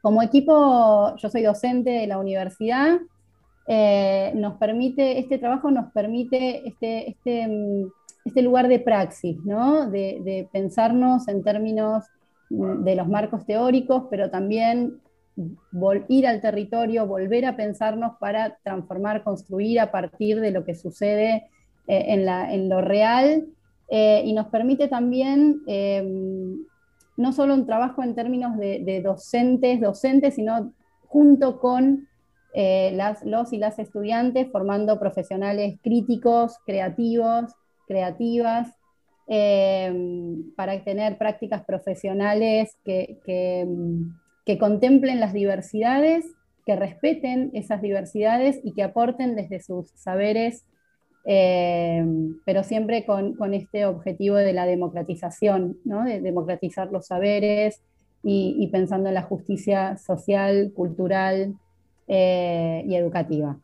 Como 0.00 0.22
equipo, 0.22 1.16
yo 1.16 1.28
soy 1.28 1.42
docente 1.42 1.90
de 1.90 2.06
la 2.06 2.18
universidad, 2.18 3.00
eh, 3.66 4.32
nos 4.34 4.54
permite, 4.58 5.18
este 5.18 5.38
trabajo 5.38 5.70
nos 5.70 5.92
permite 5.92 6.66
este, 6.66 7.10
este, 7.10 7.46
mm, 7.48 7.86
este 8.24 8.42
lugar 8.42 8.68
de 8.68 8.80
praxis, 8.80 9.38
¿no? 9.44 9.90
de, 9.90 10.48
pensarnos 10.52 11.28
en 11.28 11.42
términos 11.42 12.04
mm, 12.50 12.84
de 12.84 12.96
los 12.96 13.08
marcos 13.08 13.46
teóricos, 13.46 14.04
pero 14.10 14.30
también 14.30 15.00
ir 16.08 16.26
al 16.26 16.40
territorio, 16.40 17.06
volver 17.06 17.46
a 17.46 17.56
pensarnos 17.56 18.12
para 18.20 18.58
transformar, 18.62 19.24
construir 19.24 19.80
a 19.80 19.90
partir 19.90 20.40
de 20.40 20.50
lo 20.50 20.64
que 20.64 20.74
sucede 20.74 21.48
eh, 21.86 22.04
en, 22.08 22.26
la, 22.26 22.52
en, 22.52 22.68
lo 22.68 22.82
real 22.82 23.46
eh, 23.88 24.22
y 24.24 24.32
nos 24.34 24.48
permite 24.48 24.88
también 24.88 25.62
em, 25.66 26.64
no 27.16 27.32
solo 27.32 27.54
un 27.54 27.66
trabajo 27.66 28.02
en 28.02 28.14
términos 28.14 28.56
de, 28.56 29.00
docentes, 29.02 29.80
docentes, 29.80 30.34
sino 30.34 30.72
junto 31.06 31.60
con 31.60 32.08
eh, 32.54 32.92
las, 32.94 33.24
los 33.24 33.52
y 33.52 33.58
las 33.58 33.78
estudiantes, 33.78 34.50
formando 34.50 34.98
profesionales 34.98 35.78
críticos, 35.82 36.58
creativos, 36.66 37.52
creativas, 37.86 38.68
em, 39.26 40.54
para 40.54 40.82
tener 40.84 41.18
prácticas 41.18 41.64
profesionales 41.64 42.76
que, 42.84 43.18
que 44.44 44.58
contemplen 44.58 45.20
las 45.20 45.32
diversidades, 45.32 46.26
que 46.66 46.76
respeten 46.76 47.50
esas 47.54 47.82
diversidades 47.82 48.60
y 48.62 48.72
que 48.72 48.82
aporten 48.82 49.34
desde 49.34 49.60
sus 49.60 49.90
saberes 49.96 50.64
eh, 51.24 52.04
pero 52.44 52.64
siempre 52.64 53.04
con, 53.04 53.54
este 53.54 53.86
objetivo 53.86 54.36
de 54.36 54.52
la 54.52 54.66
democratización, 54.66 55.78
de 55.84 56.20
democratizar 56.20 56.90
los 56.90 57.06
saberes 57.06 57.80
y, 58.24 58.68
pensando 58.68 59.08
en 59.08 59.14
la 59.14 59.22
justicia 59.22 59.96
social, 59.96 60.72
cultural 60.74 61.54
eh, 62.14 62.84
y 62.86 62.94
educativa. 62.94 63.58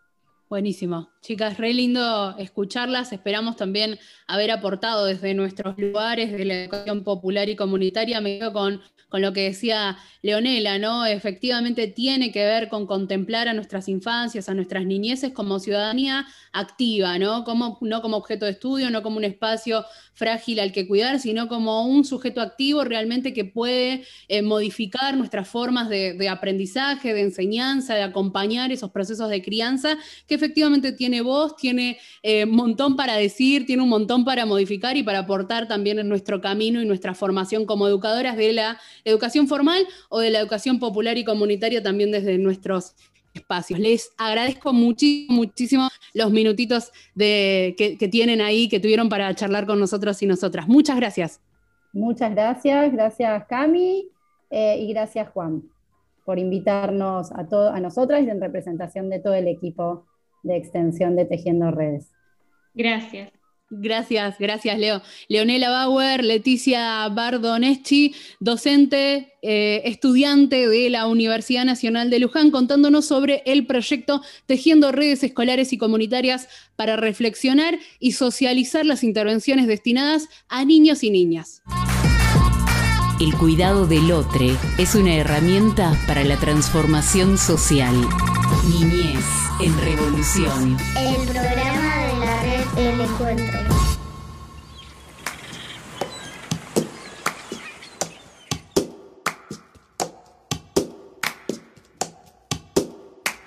Buenísimo. 0.48 1.10
Chicas, 1.20 1.58
re 1.58 1.74
lindo 1.74 2.36
escucharlas. 2.38 3.12
Esperamos 3.12 3.56
también 3.56 3.98
haber 4.26 4.50
aportado 4.50 5.04
desde 5.04 5.34
nuestros 5.34 5.76
lugares 5.78 6.32
de 6.32 6.44
la 6.44 6.54
educación 6.62 7.04
popular 7.04 7.48
y 7.48 7.56
comunitaria. 7.56 8.20
Me 8.20 8.38
quedo 8.38 8.52
con 8.52 8.80
con 9.08 9.22
lo 9.22 9.32
que 9.32 9.44
decía 9.44 9.96
Leonela, 10.22 10.78
¿no? 10.78 11.06
Efectivamente 11.06 11.86
tiene 11.86 12.30
que 12.30 12.44
ver 12.44 12.68
con 12.68 12.86
contemplar 12.86 13.48
a 13.48 13.54
nuestras 13.54 13.88
infancias, 13.88 14.48
a 14.48 14.54
nuestras 14.54 14.84
niñeces 14.84 15.32
como 15.32 15.60
ciudadanía 15.60 16.26
activa, 16.52 17.18
¿no? 17.18 17.44
Como, 17.44 17.78
no 17.80 18.02
como 18.02 18.18
objeto 18.18 18.44
de 18.44 18.52
estudio, 18.52 18.90
no 18.90 19.02
como 19.02 19.16
un 19.16 19.24
espacio 19.24 19.84
frágil 20.12 20.60
al 20.60 20.72
que 20.72 20.86
cuidar, 20.86 21.20
sino 21.20 21.48
como 21.48 21.86
un 21.86 22.04
sujeto 22.04 22.40
activo 22.40 22.84
realmente 22.84 23.32
que 23.32 23.44
puede 23.44 24.04
eh, 24.26 24.42
modificar 24.42 25.16
nuestras 25.16 25.48
formas 25.48 25.88
de, 25.88 26.28
aprendizaje, 26.28 27.14
de 27.14 27.22
enseñanza, 27.22 27.94
de 27.94 28.02
acompañar 28.02 28.72
esos 28.72 28.90
procesos 28.90 29.30
de 29.30 29.42
crianza, 29.42 29.96
que 30.26 30.34
efectivamente 30.34 30.92
tiene 31.08 31.22
voz, 31.22 31.56
tiene 31.56 31.96
eh, 32.22 32.44
montón 32.44 32.94
para 32.94 33.16
decir, 33.16 33.64
tiene 33.64 33.82
un 33.82 33.88
montón 33.88 34.26
para 34.26 34.44
modificar 34.44 34.98
y 34.98 35.02
para 35.02 35.20
aportar 35.20 35.66
también 35.66 35.98
en 35.98 36.06
nuestro 36.06 36.42
camino 36.42 36.82
y 36.82 36.86
nuestra 36.86 37.14
formación 37.14 37.64
como 37.64 37.88
educadoras 37.88 38.36
de 38.36 38.52
la 38.52 38.78
educación 39.06 39.48
formal 39.48 39.86
o 40.10 40.20
de 40.20 40.28
la 40.28 40.40
educación 40.40 40.78
popular 40.78 41.16
y 41.16 41.24
comunitaria 41.24 41.82
también 41.82 42.10
desde 42.12 42.36
nuestros 42.36 42.94
espacios. 43.32 43.80
Les 43.80 44.12
agradezco 44.18 44.74
muchísimo, 44.74 45.36
muchísimo 45.36 45.88
los 46.12 46.30
minutitos 46.30 46.92
de, 47.14 47.74
que, 47.78 48.08
tienen 48.08 48.42
ahí, 48.42 48.68
que 48.68 48.78
tuvieron 48.78 49.08
para 49.08 49.34
charlar 49.34 49.64
con 49.64 49.80
nosotros 49.80 50.22
y 50.22 50.26
nosotras. 50.26 50.68
Muchas 50.68 50.96
gracias. 50.96 51.40
Muchas 51.94 52.32
gracias, 52.32 52.92
gracias 52.92 53.46
Cami 53.46 54.08
eh, 54.50 54.76
y 54.78 54.92
gracias 54.92 55.30
Juan 55.30 55.62
por 56.26 56.38
invitarnos 56.38 57.32
a, 57.32 57.48
a 57.72 57.80
nosotras 57.80 58.22
y 58.22 58.28
en 58.28 58.42
representación 58.42 59.08
de 59.08 59.20
todo 59.20 59.32
el 59.32 59.48
equipo 59.48 60.04
de 60.42 60.56
extensión 60.56 61.16
de 61.16 61.24
Tejiendo 61.24 61.70
Redes. 61.70 62.12
Gracias. 62.74 63.32
Gracias, 63.70 64.38
gracias 64.38 64.78
Leo. 64.78 65.02
Leonela 65.28 65.68
Bauer, 65.68 66.24
Leticia 66.24 67.06
Bardoneschi, 67.10 68.14
docente, 68.40 69.34
eh, 69.42 69.82
estudiante 69.84 70.66
de 70.68 70.88
la 70.88 71.06
Universidad 71.06 71.66
Nacional 71.66 72.08
de 72.08 72.18
Luján, 72.18 72.50
contándonos 72.50 73.04
sobre 73.04 73.42
el 73.44 73.66
proyecto 73.66 74.22
Tejiendo 74.46 74.90
redes 74.90 75.22
escolares 75.22 75.74
y 75.74 75.78
comunitarias 75.78 76.48
para 76.76 76.96
reflexionar 76.96 77.78
y 78.00 78.12
socializar 78.12 78.86
las 78.86 79.04
intervenciones 79.04 79.66
destinadas 79.66 80.28
a 80.48 80.64
niños 80.64 81.04
y 81.04 81.10
niñas. 81.10 81.62
El 83.20 83.34
cuidado 83.34 83.86
del 83.86 84.12
otro 84.12 84.46
es 84.78 84.94
una 84.94 85.14
herramienta 85.16 85.92
para 86.06 86.24
la 86.24 86.36
transformación 86.36 87.36
social. 87.36 87.96
Niñez 88.66 89.26
en 89.60 89.76
revolución. 89.78 90.07
El 90.20 91.28
programa 91.28 91.78
el 92.76 93.00
encuentro. 93.00 93.60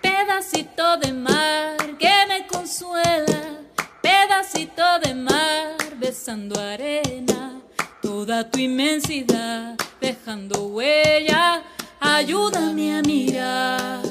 Pedacito 0.02 0.96
de 1.00 1.12
mar 1.12 1.76
que 2.00 2.14
me 2.30 2.48
consuela, 2.48 3.60
pedacito 4.02 5.00
de 5.04 5.14
mar 5.14 5.76
besando 5.98 6.58
arena, 6.58 7.60
toda 8.02 8.50
tu 8.50 8.60
inmensidad 8.60 9.76
dejando 10.00 10.68
huella, 10.68 11.64
ayúdame 12.00 12.98
a 12.98 13.02
mirar, 13.02 14.11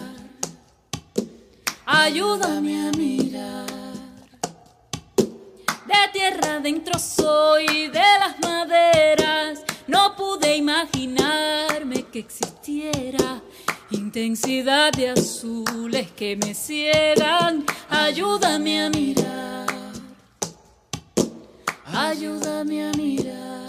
ayúdame 2.00 2.88
a 2.88 2.90
mirar 2.92 3.70
de 5.86 6.08
tierra 6.12 6.56
adentro 6.56 6.98
soy, 6.98 7.88
de 7.88 8.10
las 8.20 8.38
maderas. 8.40 9.60
No 9.86 10.14
pude 10.16 10.56
imaginarme 10.56 12.04
que 12.04 12.20
existiera 12.20 13.42
intensidad 13.90 14.92
de 14.92 15.10
azules 15.10 16.10
que 16.12 16.36
me 16.36 16.54
ciegan. 16.54 17.64
Ayúdame 17.88 18.84
a 18.84 18.90
mirar, 18.90 19.66
ayúdame 21.92 22.84
a 22.88 22.92
mirar. 22.92 23.59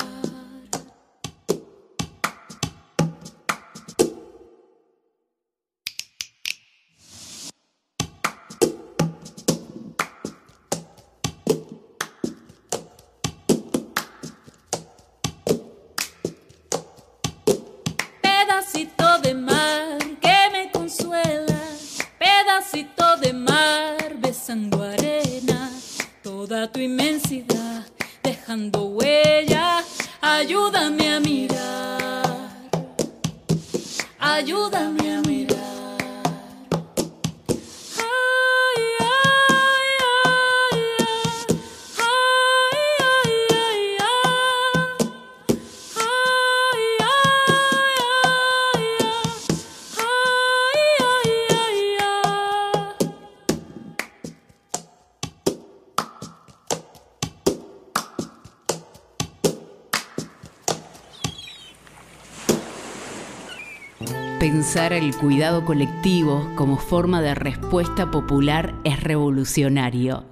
Cuidado 65.21 65.63
colectivo 65.63 66.49
como 66.55 66.77
forma 66.77 67.21
de 67.21 67.35
respuesta 67.35 68.09
popular 68.09 68.73
es 68.83 69.03
revolucionario. 69.03 70.25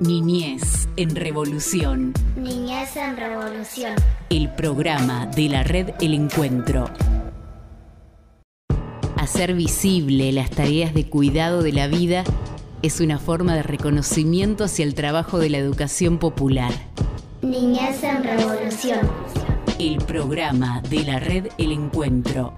Niñez 0.00 0.88
en 0.96 1.14
Revolución. 1.14 2.14
Niñez 2.34 2.96
en 2.96 3.18
Revolución. 3.18 3.92
El 4.30 4.50
programa 4.54 5.26
de 5.26 5.50
la 5.50 5.64
red 5.64 5.90
El 6.00 6.14
Encuentro. 6.14 6.88
Hacer 9.18 9.52
visible 9.52 10.32
las 10.32 10.48
tareas 10.48 10.94
de 10.94 11.10
cuidado 11.10 11.62
de 11.62 11.72
la 11.72 11.86
vida 11.86 12.24
es 12.80 13.00
una 13.00 13.18
forma 13.18 13.54
de 13.54 13.64
reconocimiento 13.64 14.64
hacia 14.64 14.86
el 14.86 14.94
trabajo 14.94 15.38
de 15.38 15.50
la 15.50 15.58
educación 15.58 16.16
popular. 16.16 16.72
Niñez 17.42 18.02
en 18.02 18.24
Revolución. 18.24 19.00
El 19.78 19.98
programa 19.98 20.80
de 20.88 21.04
la 21.04 21.20
red 21.20 21.48
El 21.58 21.72
Encuentro. 21.72 22.54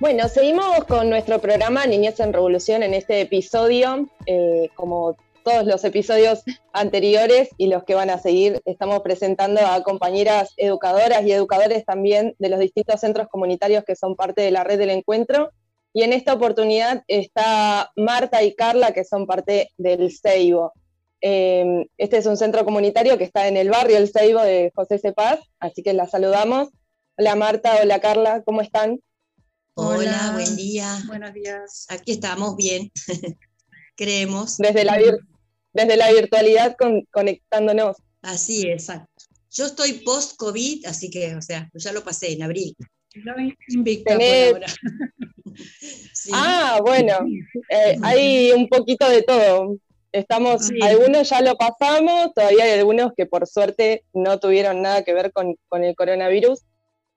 Bueno, 0.00 0.28
seguimos 0.28 0.86
con 0.86 1.10
nuestro 1.10 1.42
programa 1.42 1.84
Niñez 1.84 2.20
en 2.20 2.32
Revolución 2.32 2.82
en 2.82 2.94
este 2.94 3.20
episodio. 3.20 4.08
Eh, 4.24 4.70
como 4.74 5.14
todos 5.44 5.66
los 5.66 5.84
episodios 5.84 6.42
anteriores 6.72 7.50
y 7.58 7.66
los 7.66 7.84
que 7.84 7.94
van 7.94 8.08
a 8.08 8.16
seguir, 8.16 8.62
estamos 8.64 9.00
presentando 9.00 9.60
a 9.60 9.82
compañeras 9.82 10.54
educadoras 10.56 11.22
y 11.26 11.32
educadores 11.32 11.84
también 11.84 12.34
de 12.38 12.48
los 12.48 12.60
distintos 12.60 13.00
centros 13.00 13.28
comunitarios 13.28 13.84
que 13.84 13.94
son 13.94 14.16
parte 14.16 14.40
de 14.40 14.50
la 14.50 14.64
red 14.64 14.78
del 14.78 14.88
encuentro. 14.88 15.50
Y 15.92 16.02
en 16.02 16.14
esta 16.14 16.32
oportunidad 16.32 17.04
está 17.06 17.92
Marta 17.94 18.42
y 18.42 18.54
Carla, 18.54 18.92
que 18.92 19.04
son 19.04 19.26
parte 19.26 19.68
del 19.76 20.10
Ceibo. 20.10 20.72
Eh, 21.20 21.86
este 21.98 22.16
es 22.16 22.24
un 22.24 22.38
centro 22.38 22.64
comunitario 22.64 23.18
que 23.18 23.24
está 23.24 23.48
en 23.48 23.58
el 23.58 23.68
barrio 23.68 23.98
El 23.98 24.08
Ceibo 24.08 24.40
de 24.40 24.72
José 24.74 24.98
Cepaz, 24.98 25.40
así 25.58 25.82
que 25.82 25.92
las 25.92 26.12
saludamos. 26.12 26.70
Hola 27.18 27.34
Marta, 27.34 27.74
hola 27.82 28.00
Carla, 28.00 28.42
¿cómo 28.46 28.62
están? 28.62 28.98
Hola, 29.74 30.32
buen 30.34 30.56
día. 30.56 30.98
Buenos 31.06 31.32
días. 31.32 31.86
Aquí 31.88 32.12
estamos 32.12 32.56
bien, 32.56 32.90
creemos. 33.96 34.58
Desde 34.58 34.84
la, 34.84 34.98
desde 35.72 35.96
la 35.96 36.12
virtualidad 36.12 36.76
conectándonos. 37.10 37.96
Así 38.22 38.62
es, 38.62 38.82
exacto. 38.82 39.24
Yo 39.50 39.66
estoy 39.66 39.94
post-COVID, 40.04 40.86
así 40.86 41.10
que, 41.10 41.34
o 41.36 41.42
sea, 41.42 41.70
ya 41.74 41.92
lo 41.92 42.04
pasé 42.04 42.32
en 42.32 42.42
abril. 42.42 42.74
Invicta 43.68 44.14
por 44.14 44.24
ahora. 44.24 44.66
Ah, 46.32 46.80
bueno, 46.82 47.18
eh, 47.68 47.98
hay 48.02 48.52
un 48.52 48.68
poquito 48.68 49.08
de 49.08 49.22
todo. 49.22 49.76
Estamos, 50.12 50.70
algunos 50.80 51.28
ya 51.28 51.40
lo 51.40 51.56
pasamos, 51.56 52.32
todavía 52.34 52.64
hay 52.64 52.78
algunos 52.78 53.12
que 53.16 53.26
por 53.26 53.46
suerte 53.46 54.04
no 54.12 54.38
tuvieron 54.38 54.80
nada 54.80 55.02
que 55.02 55.12
ver 55.12 55.32
con, 55.32 55.56
con 55.68 55.82
el 55.84 55.94
coronavirus, 55.94 56.60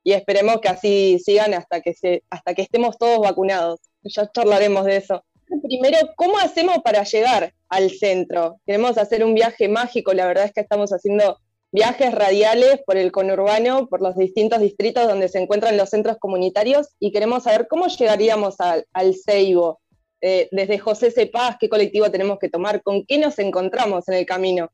y 0.03 0.13
esperemos 0.13 0.59
que 0.59 0.69
así 0.69 1.19
sigan 1.19 1.53
hasta 1.53 1.81
que, 1.81 1.93
se, 1.93 2.23
hasta 2.29 2.53
que 2.53 2.63
estemos 2.63 2.97
todos 2.97 3.19
vacunados. 3.19 3.79
Ya 4.03 4.29
charlaremos 4.31 4.85
de 4.85 4.97
eso. 4.97 5.23
Primero, 5.61 5.97
¿cómo 6.15 6.37
hacemos 6.39 6.79
para 6.83 7.03
llegar 7.03 7.53
al 7.69 7.91
centro? 7.91 8.59
Queremos 8.65 8.97
hacer 8.97 9.23
un 9.23 9.33
viaje 9.33 9.67
mágico, 9.67 10.13
la 10.13 10.25
verdad 10.25 10.45
es 10.45 10.53
que 10.53 10.61
estamos 10.61 10.91
haciendo 10.91 11.37
viajes 11.71 12.13
radiales 12.13 12.81
por 12.85 12.97
el 12.97 13.11
conurbano, 13.11 13.87
por 13.87 14.01
los 14.01 14.15
distintos 14.15 14.61
distritos 14.61 15.07
donde 15.07 15.27
se 15.27 15.39
encuentran 15.39 15.77
los 15.77 15.89
centros 15.89 16.17
comunitarios 16.19 16.89
y 16.99 17.11
queremos 17.11 17.43
saber 17.43 17.67
cómo 17.67 17.87
llegaríamos 17.87 18.59
al, 18.59 18.85
al 18.93 19.15
Ceibo. 19.15 19.79
Eh, 20.21 20.47
desde 20.51 20.79
José 20.79 21.11
Cepaz, 21.11 21.57
qué 21.59 21.67
colectivo 21.67 22.09
tenemos 22.09 22.39
que 22.39 22.47
tomar, 22.47 22.81
con 22.81 23.05
qué 23.05 23.17
nos 23.17 23.39
encontramos 23.39 24.07
en 24.07 24.13
el 24.15 24.25
camino. 24.25 24.69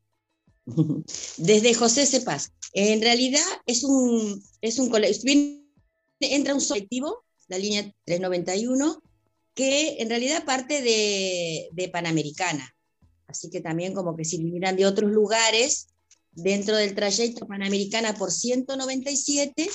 Desde 1.38 1.74
José 1.74 2.06
Cepaz. 2.06 2.52
En 2.74 3.02
realidad 3.02 3.42
es 3.66 3.84
un, 3.84 4.44
es 4.62 4.80
un 4.80 4.90
entra 6.20 6.54
un 6.54 6.66
colectivo, 6.66 7.24
la 7.48 7.58
línea 7.58 7.84
391, 8.06 9.02
que 9.54 9.98
en 10.00 10.10
realidad 10.10 10.46
parte 10.46 10.82
de, 10.82 11.90
Panamericana. 11.92 12.76
Así 13.28 13.50
que 13.50 13.62
también 13.62 13.94
como 13.94 14.16
que 14.16 14.26
si 14.26 14.38
vinieran 14.38 14.76
de 14.76 14.86
otros 14.86 15.12
lugares, 15.12 15.88
dentro 16.32 16.76
del 16.78 16.96
trayecto 16.96 17.48
Panamericana 17.48 18.16
por 18.16 18.32
197, 18.32 19.70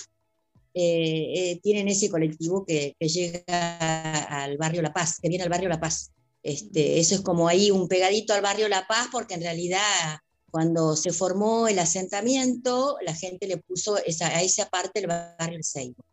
eh, 0.76 1.32
eh, 1.36 1.60
tienen 1.62 1.88
ese 1.88 2.08
colectivo 2.10 2.64
que, 2.64 2.96
llega 2.98 4.24
al 4.24 4.56
barrio 4.56 4.82
La 4.82 4.92
Paz, 4.92 5.18
que 5.20 5.28
viene 5.28 5.44
al 5.44 5.50
barrio 5.50 5.68
La 5.68 5.80
Paz. 5.80 6.12
Este, 6.42 6.98
eso 6.98 7.14
es 7.14 7.20
como 7.22 7.48
ahí 7.48 7.70
un 7.70 7.88
pegadito 7.88 8.34
al 8.34 8.42
barrio 8.42 8.68
La 8.68 8.86
Paz, 8.86 9.08
porque 9.10 9.34
en 9.34 9.42
realidad 9.42 9.80
cuando 10.54 10.94
se 10.94 11.12
formó 11.12 11.66
el 11.66 11.80
asentamiento, 11.80 12.96
la 13.04 13.12
gente 13.12 13.48
le 13.48 13.56
puso 13.56 13.98
esa, 13.98 14.28
a 14.28 14.40
esa 14.40 14.68
parte 14.68 15.00
el 15.00 15.08
barrio 15.08 15.56
El 15.56 15.64
Seibo. 15.64 16.04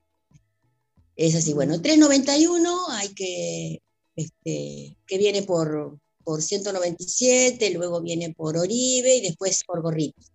Es 1.15 1.35
así, 1.35 1.53
bueno, 1.53 1.79
391 1.79 2.89
hay 2.89 3.09
que, 3.09 3.83
este, 4.15 4.97
que 5.05 5.17
viene 5.19 5.43
por, 5.43 5.99
por 6.23 6.41
197, 6.41 7.69
luego 7.69 8.01
viene 8.01 8.33
por 8.33 8.57
Oribe 8.57 9.17
y 9.17 9.21
después 9.21 9.63
por 9.63 9.83
Gorriti. 9.83 10.25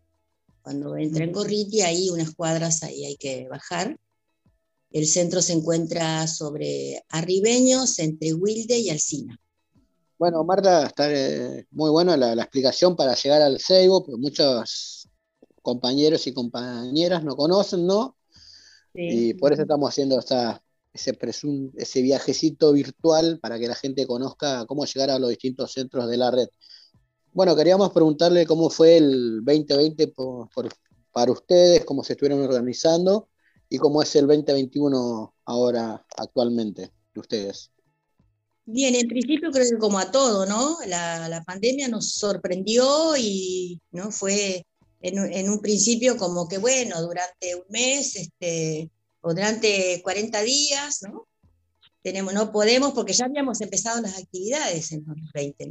Cuando 0.63 0.97
entra 0.97 1.25
en 1.25 1.33
Gorriti, 1.33 1.81
ahí 1.81 2.09
unas 2.09 2.33
cuadras, 2.33 2.85
ahí 2.85 3.07
hay 3.07 3.17
que 3.17 3.49
bajar. 3.49 3.99
El 4.93 5.09
centro 5.09 5.43
se 5.43 5.55
encuentra 5.55 6.29
sobre 6.29 7.03
Arribeños, 7.09 7.99
entre 7.99 8.35
Wilde 8.35 8.79
y 8.79 8.89
Alcina. 8.89 9.37
Bueno, 10.19 10.43
Marta, 10.45 10.87
está 10.87 11.13
eh, 11.13 11.67
muy 11.73 11.91
buena 11.91 12.17
la, 12.17 12.33
explicación 12.33 12.97
para 12.97 13.15
llegar 13.15 13.43
al 13.43 13.59
Seibo, 13.61 14.05
pero 14.05 14.17
muchos 14.17 15.11
compañeros 15.61 16.27
y 16.27 16.33
compañeras 16.33 17.23
no 17.23 17.37
conocen, 17.37 17.87
¿no? 17.87 18.17
Y 18.95 19.35
por 19.35 19.53
eso 19.53 19.63
estamos 19.63 19.91
haciendo 19.91 20.19
esta, 20.19 20.63
ese, 20.95 21.19
ese 21.77 22.03
viajecito 22.03 22.73
virtual 22.73 23.39
para 23.41 23.59
que 23.59 23.69
la 23.69 23.75
gente 23.75 24.07
conozca 24.07 24.65
cómo 24.67 24.87
llegar 24.87 25.11
a 25.11 25.19
los 25.19 25.29
distintos 25.29 25.73
centros 25.73 26.09
de 26.09 26.17
la 26.17 26.31
red. 26.31 26.49
Bueno, 27.33 27.55
queríamos 27.55 27.93
preguntarle 27.93 28.47
cómo 28.47 28.71
fue 28.71 28.97
el 28.97 29.45
2020 29.45 30.15
para 31.13 31.31
ustedes, 31.31 31.85
cómo 31.85 32.03
se 32.03 32.15
estuvieron 32.15 32.43
organizando 32.43 33.29
y 33.69 33.77
cómo 33.77 34.01
es 34.03 34.17
el 34.17 34.27
2021 34.27 35.35
ahora 35.45 36.07
actualmente 36.17 36.91
de 37.13 37.21
ustedes. 37.21 37.71
Bien, 38.69 38.97
en 38.97 39.07
principio 39.07 39.53
creo 39.53 39.71
que 39.71 39.79
como 39.79 40.01
a 40.01 40.11
todo, 40.11 40.45
¿no? 40.45 40.79
La, 40.87 41.41
pandemia 41.47 41.87
nos 41.87 42.15
sorprendió 42.15 43.17
y 43.17 43.81
no 43.93 44.11
fue 44.11 44.67
en, 45.01 45.49
un 45.51 45.61
principio 45.61 46.17
como 46.17 46.49
que, 46.49 46.59
bueno, 46.59 47.01
durante 47.01 47.55
un 47.55 47.63
mes 47.69 48.17
este, 48.17 48.91
o 49.21 49.33
durante 49.33 50.03
40 50.03 50.43
días, 50.43 51.03
¿no? 51.03 51.29
Tenemos, 52.03 52.35
no 52.35 52.51
podemos 52.51 52.93
porque 52.93 53.13
ya 53.13 53.27
habíamos 53.27 53.61
empezado 53.61 54.01
las 54.01 54.19
actividades 54.19 54.91
en 54.91 55.05
2020. 55.05 55.67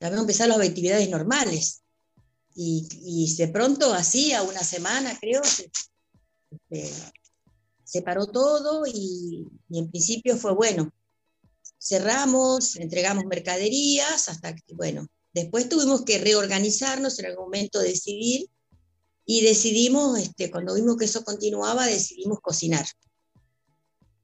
Ya 0.00 0.06
habíamos 0.08 0.24
empezado 0.24 0.58
las 0.58 0.68
actividades 0.68 1.08
normales. 1.10 1.82
Y, 2.56 2.88
y 3.02 3.36
de 3.36 3.48
pronto, 3.48 3.94
así, 3.94 4.32
a 4.32 4.42
una 4.42 4.64
semana, 4.64 5.16
creo, 5.20 5.44
se, 5.44 5.70
este, 6.50 6.92
se 7.84 8.02
paró 8.02 8.26
todo 8.26 8.84
y, 8.84 9.46
y 9.68 9.78
en 9.78 9.88
principio 9.88 10.36
fue 10.36 10.52
bueno 10.52 10.92
cerramos, 11.80 12.76
entregamos 12.76 13.24
mercaderías, 13.24 14.28
hasta 14.28 14.54
que, 14.54 14.74
bueno, 14.74 15.06
después 15.32 15.68
tuvimos 15.68 16.04
que 16.04 16.18
reorganizarnos 16.18 17.18
en 17.18 17.26
algún 17.26 17.46
momento 17.46 17.80
decidir 17.80 18.48
y 19.24 19.42
decidimos, 19.42 20.18
este, 20.18 20.50
cuando 20.50 20.74
vimos 20.74 20.96
que 20.96 21.06
eso 21.06 21.24
continuaba, 21.24 21.86
decidimos 21.86 22.40
cocinar. 22.40 22.86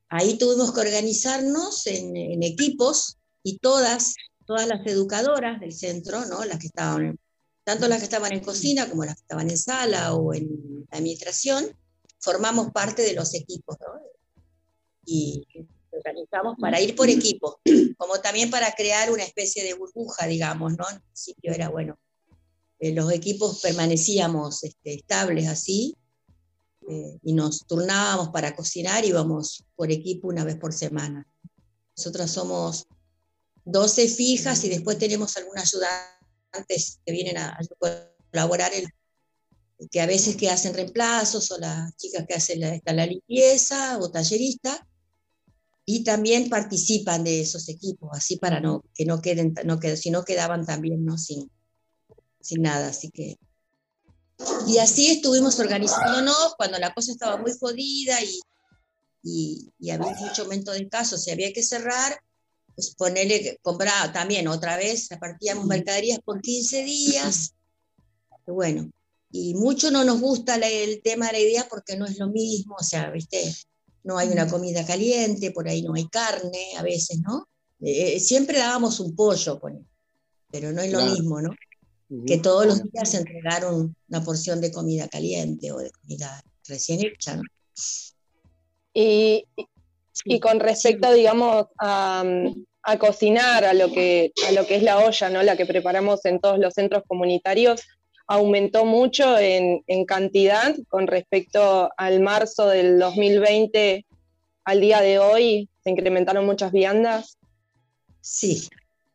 Ahí 0.08 0.36
tuvimos 0.38 0.72
que 0.72 0.80
organizarnos 0.80 1.86
en, 1.86 2.42
equipos 2.42 3.16
y 3.42 3.58
todas, 3.58 4.14
todas 4.46 4.68
las 4.68 4.86
educadoras 4.86 5.60
del 5.60 5.72
centro, 5.72 6.26
¿no? 6.26 6.44
las 6.44 6.58
que 6.58 6.66
estaban, 6.66 7.18
tanto 7.64 7.88
las 7.88 7.98
que 7.98 8.04
estaban 8.04 8.32
en 8.32 8.40
cocina 8.40 8.88
como 8.88 9.04
las 9.04 9.16
que 9.16 9.22
estaban 9.22 9.50
en 9.50 9.58
sala 9.58 10.14
o 10.14 10.34
en 10.34 10.86
administración, 10.90 11.76
formamos 12.20 12.70
parte 12.72 13.02
de 13.02 13.14
los 13.14 13.34
equipos. 13.34 13.76
¿no? 13.80 14.00
Y 15.04 15.46
organizamos 15.96 16.56
para 16.60 16.80
ir 16.80 16.94
por 16.94 17.08
equipo, 17.08 17.60
como 17.98 18.20
también 18.20 18.50
para 18.50 18.72
crear 18.74 19.10
una 19.10 19.24
especie 19.24 19.64
de 19.64 19.74
burbuja, 19.74 20.26
digamos, 20.26 20.76
¿no? 20.76 20.88
En 20.90 21.00
principio 21.00 21.52
era 21.52 21.68
bueno. 21.68 21.98
Eh, 22.78 22.92
los 22.92 23.10
equipos 23.10 23.60
permanecíamos 23.60 24.62
este, 24.64 24.94
estables 24.94 25.48
así 25.48 25.96
eh, 26.88 27.18
y 27.22 27.32
nos 27.32 27.66
turnábamos 27.66 28.28
para 28.28 28.54
cocinar, 28.54 29.04
y 29.04 29.08
íbamos 29.08 29.64
por 29.74 29.90
equipo 29.90 30.28
una 30.28 30.44
vez 30.44 30.56
por 30.56 30.72
semana. 30.72 31.26
Nosotras 31.96 32.30
somos 32.30 32.86
12 33.64 34.08
fijas 34.08 34.62
y 34.64 34.68
después 34.68 34.98
tenemos 34.98 35.36
algunos 35.36 35.62
ayudantes 35.62 37.00
que 37.04 37.12
vienen 37.12 37.38
a, 37.38 37.58
colaborar, 38.30 38.70
que 39.90 40.00
a 40.00 40.06
veces 40.06 40.36
que 40.36 40.50
hacen 40.50 40.74
reemplazos 40.74 41.50
o 41.50 41.58
las 41.58 41.96
chicas 41.96 42.26
que 42.28 42.34
hacen 42.34 42.60
la, 42.60 42.80
la 42.84 43.06
limpieza 43.06 43.98
o 43.98 44.10
tallerista 44.10 44.86
y 45.88 46.02
también 46.02 46.50
participan 46.50 47.22
de 47.22 47.40
esos 47.40 47.68
equipos, 47.68 48.10
así 48.12 48.36
para 48.36 48.60
no, 48.60 48.84
que 48.92 49.06
no 49.06 49.22
queden, 49.22 49.54
no 49.64 49.78
si 49.96 50.10
no 50.10 50.24
quedaban 50.24 50.66
también 50.66 51.04
¿no? 51.04 51.16
Sin, 51.16 51.48
sin 52.40 52.62
nada, 52.62 52.88
así 52.88 53.10
que 53.10 53.38
Y 54.66 54.78
así 54.78 55.06
estuvimos 55.06 55.58
organizándonos 55.60 56.54
cuando 56.56 56.78
la 56.78 56.92
cosa 56.92 57.12
estaba 57.12 57.36
muy 57.36 57.52
jodida 57.58 58.20
y, 58.20 58.40
y, 59.78 59.90
había 59.90 60.12
mucho 60.16 60.42
aumento 60.42 60.72
de 60.72 60.88
casos 60.88 61.22
si 61.22 61.30
había 61.30 61.52
que 61.52 61.62
cerrar, 61.62 62.20
pues 62.74 62.94
ponerle, 62.96 63.58
comprar 63.62 64.12
también 64.12 64.48
otra 64.48 64.76
vez, 64.76 65.08
repartíamos 65.08 65.66
mercaderías 65.66 66.18
por 66.18 66.40
15 66.40 66.82
días. 66.82 67.54
Bueno, 68.44 68.90
y 69.30 69.54
mucho 69.54 69.92
no 69.92 70.02
nos 70.04 70.20
gusta 70.20 70.56
el 70.56 71.00
tema 71.02 71.26
de 71.28 71.32
la 71.32 71.38
idea 71.38 71.66
porque 71.70 71.96
no 71.96 72.06
es 72.06 72.18
lo 72.18 72.28
mismo, 72.28 72.74
o 72.78 72.82
sea, 72.82 73.10
viste, 73.10 73.54
no 74.06 74.16
hay 74.16 74.28
una 74.28 74.46
comida 74.46 74.86
caliente, 74.86 75.50
por 75.50 75.68
ahí 75.68 75.82
no 75.82 75.94
hay 75.94 76.06
carne 76.06 76.76
a 76.78 76.82
veces, 76.82 77.18
¿no? 77.20 77.48
Eh, 77.80 78.14
eh, 78.14 78.20
siempre 78.20 78.58
dábamos 78.58 79.00
un 79.00 79.16
pollo, 79.16 79.60
pero 80.50 80.72
no 80.72 80.80
es 80.80 80.92
lo 80.92 81.04
mismo, 81.04 81.42
¿no? 81.42 81.50
Que 82.24 82.38
todos 82.38 82.66
los 82.66 82.82
días 82.84 83.10
se 83.10 83.16
entregaron 83.18 83.96
una 84.08 84.24
porción 84.24 84.60
de 84.60 84.70
comida 84.70 85.08
caliente 85.08 85.72
o 85.72 85.78
de 85.78 85.90
comida 85.90 86.40
recién 86.68 87.00
hecha, 87.04 87.34
¿no? 87.34 87.42
Y, 88.94 89.44
y 90.24 90.40
con 90.40 90.60
respecto, 90.60 91.12
digamos, 91.12 91.66
a, 91.78 92.24
a, 92.84 92.98
cocinar, 92.98 93.64
a 93.64 93.74
lo, 93.74 93.92
que, 93.92 94.32
a 94.48 94.52
lo 94.52 94.68
que 94.68 94.76
es 94.76 94.84
la 94.84 95.04
olla, 95.04 95.28
¿no? 95.30 95.42
La 95.42 95.56
que 95.56 95.66
preparamos 95.66 96.24
en 96.26 96.38
todos 96.38 96.60
los 96.60 96.74
centros 96.74 97.02
comunitarios, 97.08 97.82
aumentó 98.26 98.84
mucho 98.84 99.38
en, 99.38 99.82
cantidad 100.06 100.74
con 100.88 101.06
respecto 101.06 101.90
al 101.96 102.20
marzo 102.20 102.68
del 102.68 102.98
2020 102.98 104.06
al 104.64 104.80
día 104.80 105.00
de 105.00 105.18
hoy. 105.18 105.68
¿Se 105.82 105.90
incrementaron 105.90 106.44
muchas 106.44 106.72
viandas? 106.72 107.38
Sí, 108.20 108.68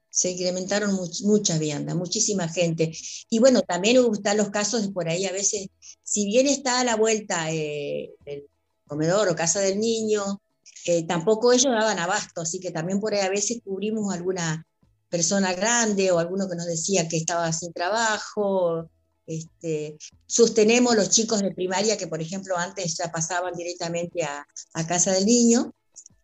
se 0.10 0.32
incrementaron 0.32 0.98
muchas 1.24 1.60
viandas, 1.60 1.96
muchísima 1.96 2.48
gente. 2.48 2.92
Y 3.30 3.40
bueno, 3.40 3.62
también 3.62 3.98
están 4.14 4.38
los 4.38 4.50
casos 4.50 4.84
de 4.84 4.92
por 4.92 5.10
ahí 5.10 5.26
a 5.26 5.32
veces, 5.32 5.68
si 6.04 6.26
bien 6.26 6.48
está 6.48 6.80
a 6.80 6.84
la 6.86 6.96
vuelta 6.96 7.52
eh, 7.52 8.12
el 8.26 8.46
comedor 8.88 9.28
o 9.28 9.36
casa 9.36 9.60
del 9.60 9.80
niño, 9.80 10.42
eh, 10.86 11.06
tampoco 11.06 11.52
ellos 11.52 11.72
daban 11.72 12.00
abasto, 12.00 12.42
así 12.42 12.60
que 12.60 12.72
también 12.72 13.00
por 13.00 13.14
ahí 13.14 13.22
a 13.22 13.30
veces 13.30 13.62
cubrimos 13.64 14.14
alguna 14.14 14.66
persona 15.10 15.54
grande 15.54 16.12
o 16.12 16.20
alguno 16.20 16.50
que 16.50 16.56
nos 16.56 16.66
decía 16.66 17.08
que 17.08 17.18
estaba 17.18 17.52
sin 17.52 17.74
trabajo, 17.74 18.90
este, 19.32 19.98
sostenemos 20.26 20.96
los 20.96 21.10
chicos 21.10 21.42
de 21.42 21.52
primaria 21.52 21.98
que, 21.98 22.08
por 22.08 22.22
ejemplo, 22.22 22.58
antes 22.58 22.98
ya 22.98 23.12
pasaban 23.12 23.54
directamente 23.54 24.24
a, 24.24 24.46
casa 24.88 25.14
del 25.14 25.26
niño. 25.26 25.74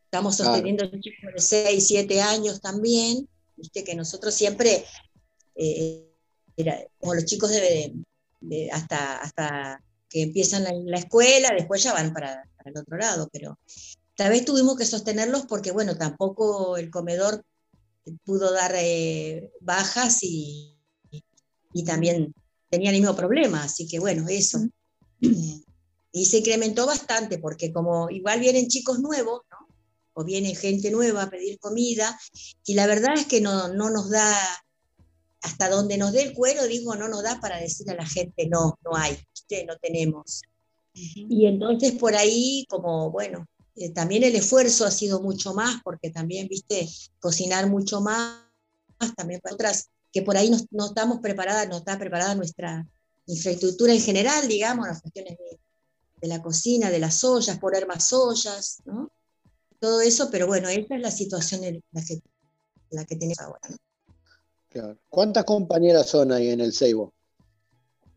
Estamos 0.03 0.36
sosteniendo 0.36 0.84
a 0.84 0.88
los 0.88 0.99
chicos 0.99 1.34
de 1.34 1.41
6, 1.41 1.88
7 1.88 2.22
años 2.22 2.60
también. 2.60 3.28
Viste 3.55 3.86
que 3.86 3.95
nosotros 3.95 4.34
siempre, 4.34 4.84
eh, 5.55 6.05
como 6.99 7.16
los 7.16 7.24
chicos 7.24 7.49
de, 7.49 7.93
hasta, 8.72 9.20
hasta 9.20 9.82
que 10.10 10.24
empiezan 10.24 10.66
la, 10.66 10.74
la, 10.74 10.97
escuela, 10.97 11.49
después 11.55 11.84
ya 11.84 11.93
van 11.93 12.14
para, 12.14 12.43
el 12.66 12.78
otro 12.78 12.97
lado, 12.97 13.30
pero 13.32 13.58
tal 14.16 14.32
vez 14.32 14.43
tuvimos 14.43 14.76
que 14.76 14.86
sostenerlos 14.86 15.45
porque, 15.45 15.72
bueno, 15.72 15.97
tampoco 15.97 16.76
el 16.76 16.89
comedor 16.89 17.41
pudo 18.26 18.51
dar 18.51 18.74
eh, 18.76 19.49
bajas 19.62 20.20
y, 20.24 20.78
y 21.74 21.84
también 21.86 22.34
tenían 22.70 22.95
el 22.95 23.01
mismo 23.01 23.15
problema, 23.15 23.63
así 23.63 23.88
que 23.88 23.99
bueno, 23.99 24.28
eso. 24.30 24.59
Eh, 25.22 25.61
y 26.11 26.26
se 26.26 26.39
incrementó 26.39 26.86
bastante 26.86 27.38
porque 27.38 27.72
como 27.72 28.09
igual 28.09 28.39
vienen 28.39 28.68
chicos 28.68 28.99
nuevos, 28.99 29.41
¿no? 29.51 29.68
O 30.13 30.24
viene 30.24 30.55
gente 30.55 30.89
nueva 30.89 31.24
a 31.24 31.30
pedir 31.30 31.59
comida, 31.59 32.20
y 32.65 32.74
la 32.74 32.88
verdad 32.88 33.13
es 33.15 33.28
que 33.28 33.39
no, 33.39 33.68
no 33.68 33.91
nos 33.91 34.09
da, 34.09 34.36
hasta 35.41 35.70
donde 35.70 35.97
nos 35.97 36.11
dé 36.11 36.24
el 36.24 36.34
cuero, 36.34 36.65
digo, 36.65 36.95
no 36.95 37.07
nos 37.07 37.22
da 37.22 37.39
para 37.39 37.59
decir 37.59 37.89
a 37.91 37.95
la 37.95 38.05
gente, 38.05 38.47
no, 38.47 38.80
no 38.84 38.95
hay, 38.95 39.15
no 39.68 39.78
tenemos. 39.78 40.41
Y 40.93 41.45
entonces 41.45 41.93
por 41.93 42.15
ahí, 42.15 42.65
como, 42.68 43.11
bueno, 43.11 43.45
eh, 43.76 43.91
también 43.91 44.24
el 44.24 44.36
esfuerzo 44.36 44.86
ha 44.86 44.91
sido 44.91 45.22
mucho 45.22 45.53
más, 45.53 45.82
porque 45.84 46.09
también, 46.09 46.47
viste, 46.47 46.89
cocinar 47.20 47.70
mucho 47.70 48.01
más, 48.01 48.41
también 49.15 49.39
para 49.39 49.53
otras 49.53 49.89
que 50.12 50.22
por 50.22 50.38
ahí 50.38 50.49
no, 50.72 50.86
estamos 50.86 51.20
preparadas, 51.20 51.68
no 51.68 51.78
está 51.78 51.97
preparada 51.97 52.36
nuestra 52.36 52.88
infraestructura 53.26 53.93
en 53.93 54.01
general, 54.01 54.47
digamos, 54.47 54.88
las 54.88 55.01
cuestiones 55.01 55.38
de, 55.38 56.28
la 56.28 56.41
cocina, 56.41 56.89
de 56.89 56.99
las 56.99 57.24
ollas, 57.24 57.60
poner 57.60 57.88
más 57.88 58.12
ollas, 58.14 58.80
¿no? 58.86 59.12
Todo 59.80 60.01
eso, 60.01 60.30
pero 60.32 60.47
bueno, 60.47 60.70
esa 60.70 60.95
es 60.95 61.01
la 61.01 61.12
situación 61.12 61.64
en 61.64 61.84
la 61.91 62.03
que, 62.03 62.20
la 62.89 63.05
que 63.05 63.16
tenemos 63.16 63.39
ahora. 63.39 63.62
Claro. 64.70 64.97
¿Cuántas 65.10 65.45
compañeras 65.45 66.10
son 66.10 66.32
ahí 66.32 66.49
en 66.49 66.62
el 66.62 66.74
Seibo? 66.74 67.14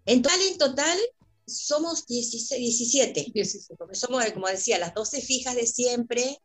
En 0.07 0.22
total, 0.22 0.41
en 0.51 0.59
total, 0.59 0.99
somos 1.47 2.07
16, 2.07 2.61
17, 2.61 3.32
porque 3.76 3.95
somos, 3.95 4.24
como 4.32 4.49
decía, 4.49 4.78
las 4.78 4.95
12 4.95 5.20
fijas 5.20 5.55
de 5.55 5.66
siempre, 5.66 6.41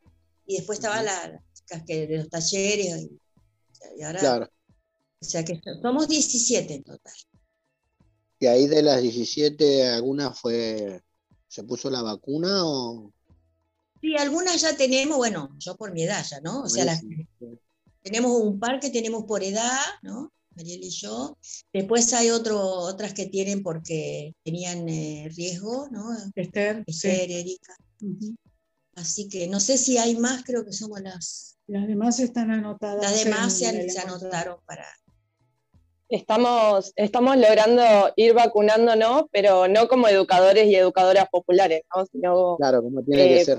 y 0.45 0.57
después 0.57 0.79
estaban 0.79 1.05
las 1.05 1.85
de 1.85 2.17
los 2.17 2.29
talleres, 2.29 3.07
y, 3.97 4.01
ahora 4.03 4.19
claro. 4.19 4.49
O 5.21 5.25
sea 5.25 5.43
que 5.43 5.59
somos 5.81 6.07
17 6.07 6.73
en 6.73 6.83
total. 6.83 7.13
¿Y 8.39 8.47
ahí 8.47 8.67
de 8.67 8.83
las 8.83 9.01
17 9.01 9.87
alguna 9.87 10.31
fue, 10.31 11.01
se 11.47 11.63
puso 11.63 11.89
la 11.89 12.01
vacuna 12.01 12.65
o...? 12.65 13.11
Sí, 14.01 14.15
algunas 14.17 14.61
ya 14.61 14.75
tenemos, 14.75 15.17
bueno, 15.17 15.55
yo 15.57 15.75
por 15.77 15.93
mi 15.93 16.03
edad 16.03 16.23
ya, 16.29 16.41
¿no? 16.41 16.63
O 16.63 16.69
sea, 16.69 16.99
tenemos 18.03 18.39
un 18.39 18.59
par 18.59 18.79
que 18.79 18.89
tenemos 18.89 19.23
por 19.23 19.41
edad, 19.41 19.79
¿no? 20.03 20.31
Mariel 20.55 20.83
y 20.83 20.89
yo. 20.89 21.37
Después 21.73 22.13
hay 22.13 22.29
otro, 22.29 22.61
otras 22.61 23.13
que 23.13 23.25
tienen 23.25 23.63
porque 23.63 24.35
tenían 24.43 24.87
eh, 24.87 25.29
riesgo, 25.35 25.87
¿no? 25.91 26.15
Esther, 26.35 26.83
Esther 26.85 27.31
Erika. 27.31 27.75
Así 28.95 29.27
que 29.27 29.47
no 29.47 29.59
sé 29.59 29.77
si 29.77 29.97
hay 29.97 30.15
más, 30.17 30.43
creo 30.43 30.65
que 30.65 30.71
somos 30.71 31.01
las... 31.01 31.57
Las 31.67 31.87
demás 31.87 32.19
están 32.19 32.51
anotadas. 32.51 33.01
Las 33.01 33.23
demás 33.23 33.53
se, 33.53 33.89
se 33.89 33.99
anotaron 33.99 34.59
para, 34.65 34.85
estamos, 36.09 36.93
estamos 36.95 37.37
logrando 37.37 37.83
ir 38.15 38.33
vacunándonos, 38.33 39.23
pero 39.31 39.67
no 39.67 39.87
como 39.87 40.07
educadores 40.07 40.67
y 40.67 40.75
educadoras 40.75 41.27
populares, 41.29 41.83
¿no? 42.13 42.57
claro, 42.57 42.83
como 42.83 43.03
tiene 43.03 43.27
que 43.27 43.41
eh, 43.41 43.45
ser. 43.45 43.57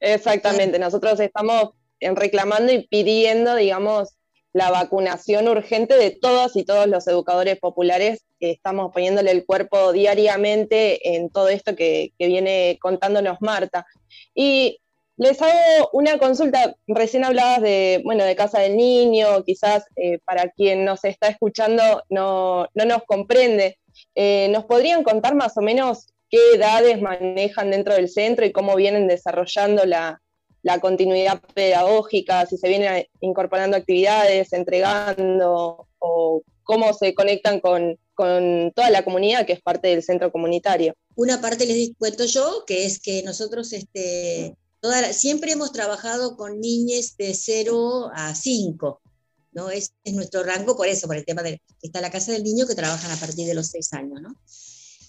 Exactamente, 0.00 0.78
nosotros 0.78 1.18
estamos 1.20 1.70
reclamando 2.00 2.72
y 2.72 2.86
pidiendo, 2.86 3.56
digamos, 3.56 4.14
la 4.52 4.70
vacunación 4.70 5.46
urgente 5.48 5.94
de 5.94 6.10
todos 6.10 6.56
y 6.56 6.64
todos 6.64 6.86
los 6.86 7.06
educadores 7.06 7.58
populares 7.58 8.24
que 8.40 8.50
estamos 8.50 8.92
poniéndole 8.92 9.30
el 9.30 9.44
cuerpo 9.44 9.92
diariamente 9.92 11.16
en 11.16 11.30
todo 11.30 11.48
esto 11.48 11.76
que, 11.76 12.12
que 12.18 12.26
viene 12.26 12.78
contándonos 12.80 13.38
Marta. 13.40 13.86
Y 14.34 14.80
les 15.18 15.42
hago 15.42 15.90
una 15.92 16.16
consulta. 16.18 16.76
Recién 16.86 17.24
hablabas 17.24 17.60
de, 17.60 18.00
bueno, 18.04 18.24
de 18.24 18.36
Casa 18.36 18.60
del 18.60 18.76
Niño, 18.76 19.44
quizás 19.44 19.84
eh, 19.96 20.20
para 20.24 20.48
quien 20.50 20.84
nos 20.84 21.04
está 21.04 21.28
escuchando 21.28 22.04
no, 22.08 22.68
nos 22.74 23.02
comprende. 23.04 23.78
Eh, 24.14 24.48
¿Nos 24.50 24.64
podrían 24.64 25.02
contar 25.02 25.34
más 25.34 25.56
o 25.56 25.60
menos 25.60 26.06
qué 26.30 26.38
edades 26.54 27.02
manejan 27.02 27.70
dentro 27.70 27.94
del 27.94 28.08
centro 28.08 28.46
y 28.46 28.52
cómo 28.52 28.76
vienen 28.76 29.08
desarrollando 29.08 29.84
la, 29.84 30.20
continuidad 30.82 31.40
pedagógica, 31.54 32.44
si 32.44 32.58
se 32.58 32.68
vienen 32.68 33.06
incorporando 33.20 33.76
actividades, 33.76 34.52
entregando, 34.52 35.88
o 35.98 36.42
cómo 36.62 36.92
se 36.92 37.14
conectan 37.14 37.60
con, 37.60 37.98
con 38.14 38.70
toda 38.74 38.90
la 38.90 39.02
comunidad 39.02 39.46
que 39.46 39.54
es 39.54 39.62
parte 39.62 39.88
del 39.88 40.02
centro 40.02 40.30
comunitario? 40.30 40.94
Una 41.16 41.40
parte 41.40 41.64
les 41.64 41.92
cuento 41.98 42.26
yo, 42.26 42.64
que 42.66 42.84
es 42.84 43.00
que 43.00 43.22
nosotros 43.22 43.72
este, 43.72 44.54
siempre 45.12 45.52
hemos 45.52 45.72
trabajado 45.72 46.36
con 46.36 46.60
niñas 46.60 47.16
de 47.16 47.34
0 47.34 48.10
a 48.14 48.34
5, 48.34 49.00
¿no? 49.52 49.70
Es, 49.70 49.92
es, 50.04 50.14
nuestro 50.14 50.42
rango 50.42 50.76
por 50.76 50.86
eso, 50.86 51.06
por 51.06 51.16
el 51.16 51.24
tema 51.24 51.42
de 51.42 51.60
está 51.82 52.00
la 52.00 52.10
casa 52.10 52.32
del 52.32 52.44
niño 52.44 52.66
que 52.66 52.74
trabajan 52.74 53.10
a 53.10 53.16
partir 53.16 53.46
de 53.46 53.54
los 53.54 53.68
6 53.68 53.92
años, 53.94 54.20
¿no? 54.22 54.34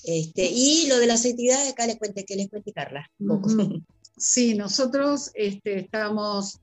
Este, 0.04 0.46
y 0.46 0.88
lo 0.88 0.98
de 0.98 1.08
las 1.08 1.26
actividades, 1.26 1.72
acá 1.72 1.86
les 1.86 1.98
cuente, 1.98 2.26
que 2.26 2.36
les 2.36 2.50
cuente 2.50 2.72
Carla. 2.72 3.10
Sí, 4.18 4.54
nosotros 4.54 5.32
este, 5.34 5.80
estamos 5.80 6.60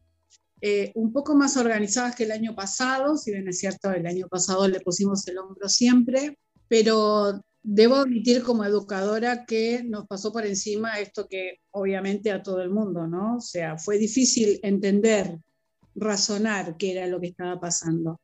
eh, 0.60 0.92
un 0.94 1.12
poco 1.12 1.34
más 1.34 1.56
organizadas 1.56 2.16
que 2.16 2.24
el 2.24 2.32
año 2.32 2.54
pasado, 2.54 3.16
si 3.16 3.32
bien 3.32 3.48
es 3.48 3.58
cierto, 3.58 3.90
el 3.92 4.06
año 4.06 4.26
pasado 4.28 4.66
le 4.68 4.80
pusimos 4.80 5.26
el 5.28 5.38
hombro 5.38 5.68
siempre, 5.68 6.38
pero 6.68 7.40
Debo 7.68 7.96
admitir 7.96 8.44
como 8.44 8.64
educadora 8.64 9.44
que 9.44 9.82
nos 9.82 10.06
pasó 10.06 10.32
por 10.32 10.46
encima 10.46 11.00
esto 11.00 11.26
que 11.26 11.58
obviamente 11.72 12.30
a 12.30 12.40
todo 12.40 12.62
el 12.62 12.70
mundo, 12.70 13.08
¿no? 13.08 13.38
O 13.38 13.40
sea, 13.40 13.76
fue 13.76 13.98
difícil 13.98 14.60
entender, 14.62 15.40
razonar 15.96 16.76
qué 16.76 16.92
era 16.92 17.08
lo 17.08 17.20
que 17.20 17.26
estaba 17.26 17.58
pasando. 17.58 18.20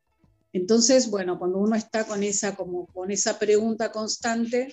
Entonces, 0.53 1.11
bueno, 1.11 1.41
cuando 1.41 1.59
uno 1.59 1.75
está 1.75 2.07
con 2.07 2.23
esa, 2.23 2.55
como, 2.55 2.87
con 2.87 3.11
esa 3.11 3.37
pregunta 3.41 3.91
constante, 3.91 4.73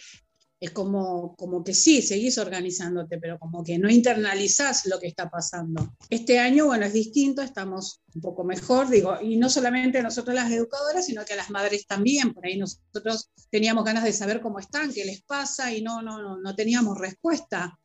es 0.62 0.72
como, 0.72 1.36
como 1.38 1.64
que 1.64 1.74
sí, 1.74 2.02
seguís 2.02 2.38
organizándote, 2.38 3.18
pero 3.18 3.40
como 3.40 3.64
que 3.64 3.78
no 3.78 3.90
internalizás 3.90 4.86
lo 4.88 5.00
que 5.00 5.08
está 5.08 5.30
pasando. 5.30 5.96
Este 6.10 6.38
año, 6.38 6.66
bueno, 6.66 6.86
es 6.86 6.94
distinto, 6.94 7.42
estamos 7.42 8.02
un 8.14 8.22
poco 8.22 8.44
mejor, 8.44 8.90
digo, 8.90 9.18
y 9.22 9.38
no 9.38 9.50
solamente 9.50 10.04
nosotros 10.04 10.36
las 10.36 10.52
educadoras, 10.52 11.06
sino 11.06 11.24
que 11.24 11.38
las 11.38 11.50
madres 11.50 11.88
también, 11.88 12.34
por 12.34 12.46
ahí 12.46 12.58
nosotros 12.58 13.30
teníamos 13.50 13.86
ganas 13.86 14.04
de 14.04 14.12
saber 14.12 14.42
cómo 14.42 14.60
están, 14.60 14.92
qué 14.92 15.06
les 15.06 15.22
pasa, 15.22 15.74
y 15.74 15.82
no, 15.82 16.02
no, 16.02 16.22
no, 16.22 16.38
no 16.38 16.56
teníamos 16.56 16.98
respuesta. 16.98 17.80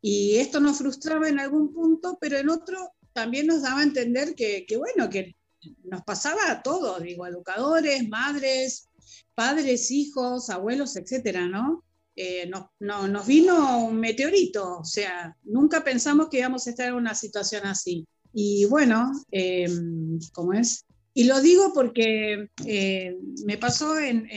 Y 0.00 0.36
esto 0.36 0.60
nos 0.60 0.78
frustraba 0.78 1.28
en 1.28 1.40
algún 1.40 1.72
punto, 1.72 2.16
pero 2.20 2.38
en 2.38 2.48
otro 2.48 2.92
también 3.12 3.48
nos 3.48 3.62
daba 3.62 3.80
a 3.80 3.84
entender 3.84 4.36
que, 4.36 4.64
que 4.66 4.76
bueno, 4.76 5.10
que 5.10 5.34
nos 5.82 6.02
pasaba 6.02 6.50
a 6.50 6.62
todos, 6.62 7.02
digo, 7.02 7.26
educadores, 7.26 8.08
madres, 8.08 8.86
padres, 9.34 9.90
hijos, 9.90 10.48
abuelos, 10.48 10.94
etcétera, 10.96 11.48
¿no? 11.48 11.84
Eh, 12.22 12.50
nos 12.80 13.26
vino 13.26 13.86
un 13.86 13.98
meteorito, 13.98 14.80
o 14.80 14.84
sea, 14.84 15.34
nunca 15.44 15.82
pensamos 15.82 16.28
que 16.28 16.40
íbamos 16.40 16.66
a 16.66 16.70
estar 16.70 16.88
en 16.88 16.94
una 16.94 17.14
situación 17.14 17.64
así. 17.64 18.06
Y 18.34 18.66
bueno, 18.66 19.10
em, 19.30 20.18
¿cómo 20.34 20.52
es? 20.52 20.84
Y 21.14 21.24
lo 21.24 21.40
digo 21.40 21.72
porque 21.72 22.50
eh, 22.66 23.16
me 23.46 23.56
pasó 23.56 23.98
en, 23.98 24.28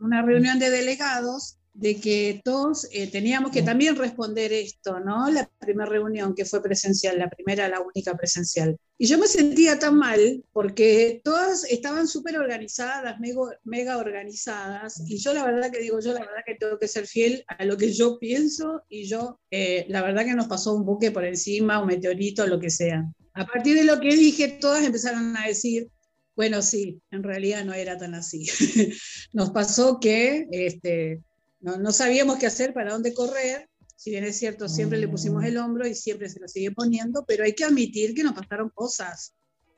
una 0.00 0.22
reunión 0.22 0.60
de 0.60 0.70
delegados 0.70 1.58
de 1.74 1.98
que 1.98 2.42
todos 2.44 2.86
eh, 2.92 3.10
teníamos 3.10 3.50
que 3.50 3.62
también 3.62 3.96
responder 3.96 4.52
esto, 4.52 5.00
¿no? 5.00 5.30
La 5.30 5.50
primera 5.58 5.88
reunión 5.88 6.34
que 6.34 6.44
fue 6.44 6.62
presencial, 6.62 7.18
la 7.18 7.30
primera, 7.30 7.68
la 7.68 7.80
única 7.80 8.14
presencial. 8.14 8.76
Y 8.98 9.06
yo 9.06 9.18
me 9.18 9.26
sentía 9.26 9.78
tan 9.78 9.96
mal 9.96 10.44
porque 10.52 11.20
todas 11.24 11.64
estaban 11.64 12.06
súper 12.06 12.38
organizadas, 12.38 13.16
mega, 13.64 13.96
organizadas, 13.96 15.02
y 15.06 15.18
yo 15.18 15.32
la 15.32 15.44
verdad 15.44 15.72
que 15.72 15.80
digo, 15.80 15.98
yo 16.00 16.12
la 16.12 16.20
verdad 16.20 16.42
que 16.46 16.56
tengo 16.56 16.78
que 16.78 16.88
ser 16.88 17.06
fiel 17.06 17.44
a 17.48 17.64
lo 17.64 17.76
que 17.76 17.92
yo 17.92 18.18
pienso 18.18 18.82
y 18.88 19.04
yo, 19.04 19.40
eh, 19.50 19.86
la 19.88 20.02
verdad 20.02 20.24
que 20.24 20.34
nos 20.34 20.48
pasó 20.48 20.74
un 20.74 20.84
buque 20.84 21.10
por 21.10 21.24
encima, 21.24 21.80
un 21.80 21.88
meteorito, 21.88 22.46
lo 22.46 22.60
que 22.60 22.70
sea. 22.70 23.02
A 23.34 23.46
partir 23.46 23.76
de 23.76 23.84
lo 23.84 23.98
que 23.98 24.14
dije, 24.14 24.58
todas 24.60 24.84
empezaron 24.84 25.36
a 25.38 25.46
decir, 25.46 25.88
bueno, 26.36 26.60
sí, 26.60 27.00
en 27.10 27.22
realidad 27.22 27.64
no 27.64 27.72
era 27.72 27.96
tan 27.96 28.14
así. 28.14 28.46
nos 29.32 29.50
pasó 29.50 29.98
que... 30.00 30.46
Este, 30.50 31.22
no, 31.62 31.92
sabíamos 31.92 32.38
qué 32.38 32.46
hacer, 32.46 32.74
para 32.74 32.92
dónde 32.92 33.14
correr. 33.14 33.68
Si 33.96 34.10
bien 34.10 34.24
es 34.24 34.36
cierto, 34.36 34.68
siempre 34.68 34.98
le 34.98 35.06
pusimos 35.06 35.44
el 35.44 35.56
hombro 35.56 35.86
y 35.86 35.94
siempre 35.94 36.28
se 36.28 36.40
lo 36.40 36.48
sigue 36.48 36.72
poniendo, 36.72 37.24
pero 37.24 37.44
hay 37.44 37.54
que 37.54 37.64
admitir 37.64 38.14
que 38.14 38.24
nos 38.24 38.34
pasaron 38.34 38.68
cosas, 38.70 39.34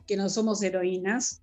que 0.06 0.16
no 0.16 0.30
somos 0.30 0.62
heroínas 0.62 1.42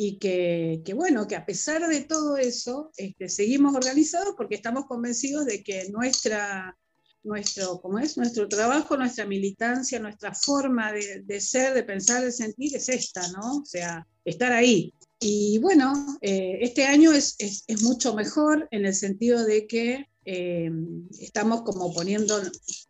y 0.00 0.18
que, 0.18 0.82
bueno, 0.94 1.26
que 1.26 1.34
a 1.34 1.44
pesar 1.44 1.88
de 1.88 2.02
todo 2.02 2.36
eso, 2.36 2.92
este, 2.96 3.28
seguimos 3.28 3.74
organizados 3.74 4.34
porque 4.36 4.54
estamos 4.54 4.86
convencidos 4.86 5.46
de 5.46 5.62
que 5.64 5.88
nuestra, 5.90 6.78
nuestro, 7.24 7.80
¿cómo 7.80 7.98
es? 7.98 8.16
nuestro 8.16 8.46
trabajo, 8.46 8.96
nuestra 8.96 9.26
militancia, 9.26 9.98
nuestra 9.98 10.34
forma 10.34 10.92
de, 10.92 11.40
ser, 11.40 11.74
de 11.74 11.82
pensar, 11.82 12.22
de 12.22 12.30
sentir 12.30 12.76
es 12.76 12.88
esta, 12.88 13.26
¿no? 13.32 13.58
O 13.62 13.64
sea, 13.64 14.06
estar 14.24 14.52
ahí. 14.52 14.94
Y 15.20 15.58
bueno, 15.58 16.18
eh, 16.20 16.58
este 16.60 16.84
año 16.84 17.12
es, 17.12 17.34
es, 17.38 17.82
mucho 17.82 18.14
mejor 18.14 18.68
en 18.70 18.86
el 18.86 18.94
sentido 18.94 19.44
de 19.44 19.66
que 19.66 20.06
eh, 20.24 20.70
estamos 21.18 21.62
como 21.62 21.92
poniendo, 21.92 22.40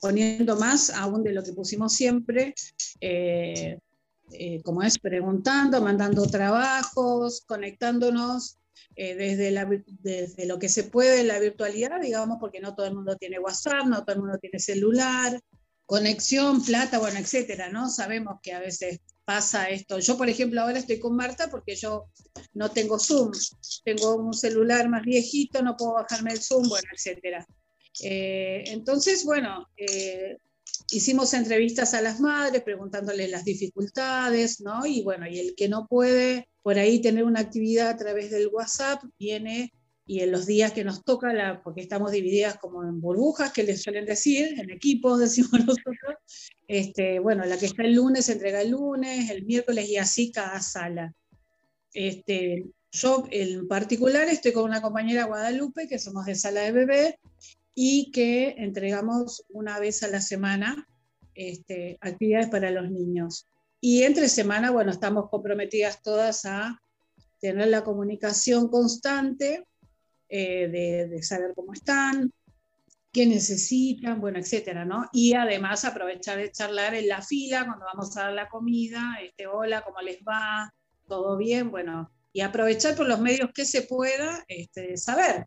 poniendo 0.01 0.57
más 0.57 0.91
aún 0.91 1.23
de 1.23 1.33
lo 1.33 1.43
que 1.43 1.55
pusimos 1.55 1.95
siempre, 1.95 2.55
eh, 3.01 3.79
como 4.63 4.83
es 4.83 4.99
preguntando, 4.99 5.81
mandando 5.81 6.27
trabajos, 6.27 7.45
conectándonos 7.47 8.59
desde, 8.95 9.51
la, 9.53 9.67
desde 9.87 10.45
lo 10.45 10.59
que 10.59 10.69
se 10.69 10.85
puede 10.85 11.21
en 11.21 11.29
la 11.29 11.39
virtualidad, 11.39 12.01
digamos, 12.01 12.39
porque 12.41 12.61
no 12.61 12.75
todo 12.75 12.87
el 12.87 12.95
mundo 12.95 13.17
tiene 13.17 13.39
WhatsApp, 13.39 13.87
no 13.87 14.05
todo 14.05 14.17
el 14.17 14.23
mundo 14.23 14.39
tiene 14.39 14.59
celular, 14.59 15.41
conexión, 15.87 16.63
plata, 16.63 16.99
bueno, 16.99 17.19
etcétera, 17.19 17.71
¿no? 17.71 17.89
Sabemos 17.89 18.41
que 18.43 18.53
a 18.53 18.61
veces 18.61 19.01
pasa 19.29 19.69
esto. 19.69 19.99
Yo, 19.99 20.17
por 20.17 20.31
ejemplo, 20.31 20.63
ahora 20.63 20.79
estoy 20.79 20.99
con 20.99 21.15
Marta 21.15 21.51
porque 21.51 21.77
yo 21.77 22.07
no 22.55 22.71
tengo 22.71 22.99
Zoom, 22.99 23.31
tengo 23.85 24.15
un 24.17 24.33
celular 24.33 24.89
más 24.89 25.03
viejito, 25.03 25.61
no 25.61 25.77
puedo 25.77 25.93
bajarme 25.93 26.33
el 26.33 26.41
Zoom, 26.41 26.67
bueno, 26.67 26.89
etcétera. 26.97 27.47
Eh, 28.01 28.65
entonces, 28.69 29.27
bueno, 29.27 29.67
eh, 29.77 30.39
hicimos 30.93 31.35
entrevistas 31.35 31.93
a 31.93 32.01
las 32.01 32.21
madres 32.21 32.63
preguntándoles 32.63 33.31
las 33.31 33.45
dificultades, 33.45 34.63
¿no? 34.63 34.87
Y 34.87 35.03
bueno, 35.03 35.29
y 35.29 35.39
el 35.41 35.55
que 35.55 35.69
no 35.69 35.87
puede 35.87 36.49
por 36.63 36.79
ahí 36.79 37.03
tener 37.03 37.25
una 37.25 37.41
actividad 37.41 37.91
a 37.91 37.99
través 37.99 38.31
del 38.31 38.49
WhatsApp 38.49 39.03
viene 39.19 39.75
y 40.09 40.21
en 40.21 40.33
los 40.33 40.47
días 40.47 40.73
que 40.73 40.85
nos 40.85 41.05
toca, 41.05 41.35
la, 41.35 41.63
porque 41.63 41.83
estamos 41.83 42.13
divididas 42.13 42.57
como 42.57 42.83
en 42.83 42.99
burbujas, 42.99 43.53
que 43.53 43.63
les 43.63 43.83
suelen 43.83 44.07
decir, 44.07 44.59
en 44.59 44.71
equipos, 44.71 45.21
decimos 45.21 45.53
nosotros, 45.53 46.17
este, 46.67 47.19
bueno, 47.19 47.45
la 47.45 47.59
que 47.59 47.67
está 47.67 47.83
el 47.83 47.95
lunes 47.95 48.25
se 48.25 48.33
entrega 48.33 48.63
el 48.63 48.71
lunes, 48.71 49.29
el 49.29 49.45
miércoles 49.45 49.87
y 49.87 49.99
así 49.99 50.33
cada 50.33 50.61
sala. 50.61 51.15
Este, 51.93 52.65
yo 52.91 53.29
en 53.31 53.69
particular 53.69 54.29
estoy 54.29 54.53
con 54.53 54.65
una 54.65 54.81
compañera 54.81 55.27
Guadalupe, 55.27 55.87
que 55.87 55.99
somos 55.99 56.25
de 56.25 56.37
sala 56.37 56.63
de 56.63 56.73
bebé, 56.73 57.21
y 57.75 58.11
que 58.11 58.55
entregamos 58.57 59.45
una 59.51 59.79
vez 59.79 60.03
a 60.03 60.09
la 60.09 60.23
semana 60.23 60.89
este, 61.35 61.99
actividades 62.01 62.49
para 62.49 62.71
los 62.71 62.91
niños. 62.91 63.47
Y 63.79 64.05
entre 64.05 64.31
semana, 64.31 64.71
bueno, 64.71 64.91
estamos 64.91 65.29
comprometidas 65.29 66.03
todas 66.03 66.47
a 66.47 66.81
tener 67.41 67.69
la 67.69 67.85
comunicación 67.85 68.69
constante 68.69 69.65
eh, 70.29 71.09
de, 71.11 71.23
saber 71.23 71.53
cómo 71.55 71.73
están, 71.73 72.33
qué 73.13 73.27
necesitan, 73.27 74.21
bueno, 74.21 74.39
etcétera, 74.39 74.85
¿no? 74.85 75.09
Y 75.13 75.35
además 75.35 75.85
aprovechar 75.85 76.39
de 76.39 76.53
charlar 76.53 76.95
en 76.95 77.09
la 77.09 77.23
fila 77.23 77.65
cuando 77.67 77.87
vamos 77.87 78.17
a 78.17 78.25
dar 78.25 78.33
la 78.33 78.49
comida, 78.49 79.19
este, 79.23 79.47
hola, 79.47 79.83
¿cómo 79.83 80.01
les 80.01 80.19
va? 80.23 80.73
¿Todo 81.07 81.37
bien? 81.37 81.71
Bueno, 81.71 82.11
y 82.33 82.43
aprovechar 82.43 82.95
por 82.95 83.09
los 83.09 83.21
medios 83.21 83.51
que 83.55 83.65
se 83.65 83.83
pueda 83.83 84.45
este, 84.49 84.97
saber, 84.97 85.47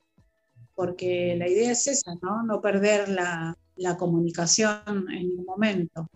porque 0.76 1.36
la 1.38 1.48
idea 1.48 1.72
es 1.72 1.88
esa, 1.88 2.14
¿no? 2.22 2.44
No 2.44 2.62
perder 2.62 3.10
la, 3.10 3.56
la 3.76 3.98
comunicación 3.98 4.82
en 4.88 5.28
ningún 5.28 5.46
momento. 5.46 6.08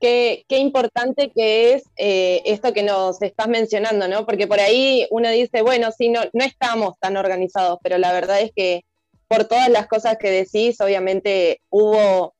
Qué, 0.00 0.44
importante 0.50 1.30
que 1.34 1.74
es 1.74 1.84
eh, 1.96 2.42
esto 2.44 2.72
que 2.72 2.82
nos 2.82 3.20
estás 3.20 3.48
mencionando, 3.48 4.06
¿no? 4.06 4.24
Porque 4.26 4.46
por 4.46 4.60
ahí 4.60 5.06
uno 5.10 5.28
dice, 5.30 5.62
bueno, 5.62 5.90
sí, 5.90 6.08
no, 6.08 6.20
no 6.32 6.44
estamos 6.44 6.94
tan 7.00 7.16
organizados, 7.16 7.78
pero 7.82 7.98
la 7.98 8.12
verdad 8.12 8.40
es 8.40 8.52
que 8.54 8.84
por 9.26 9.44
todas 9.44 9.68
las 9.68 9.86
cosas 9.88 10.16
que 10.18 10.30
decís, 10.30 10.80
obviamente 10.80 11.60
hubo 11.68 12.34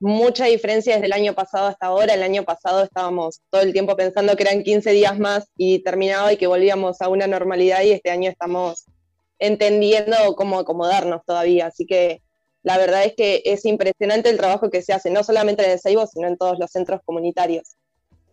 mucha 0.00 0.44
diferencia 0.44 0.94
desde 0.94 1.06
el 1.06 1.12
año 1.12 1.34
pasado 1.34 1.66
hasta 1.66 1.86
ahora. 1.86 2.14
El 2.14 2.22
año 2.22 2.44
pasado 2.44 2.82
estábamos 2.82 3.40
todo 3.50 3.62
el 3.62 3.72
tiempo 3.72 3.96
pensando 3.96 4.36
que 4.36 4.42
eran 4.42 4.62
15 4.62 4.90
días 4.92 5.18
más 5.18 5.48
y 5.56 5.78
terminaba 5.82 6.32
y 6.32 6.36
que 6.36 6.46
volvíamos 6.46 7.00
a 7.00 7.08
una 7.08 7.26
normalidad 7.26 7.82
y 7.82 7.92
este 7.92 8.10
año 8.10 8.30
estamos 8.30 8.84
entendiendo 9.38 10.16
cómo 10.36 10.58
acomodarnos 10.58 11.24
todavía. 11.24 11.66
Así 11.66 11.86
que 11.86 12.20
la 12.64 12.78
verdad 12.78 13.04
es 13.04 13.14
que 13.14 13.42
es 13.44 13.64
impresionante 13.66 14.30
el 14.30 14.38
trabajo 14.38 14.70
que 14.70 14.82
se 14.82 14.94
hace, 14.94 15.10
no 15.10 15.22
solamente 15.22 15.64
en 15.64 15.72
el 15.72 15.78
Seibo, 15.78 16.06
sino 16.06 16.26
en 16.26 16.38
todos 16.38 16.58
los 16.58 16.70
centros 16.70 17.02
comunitarios. 17.04 17.76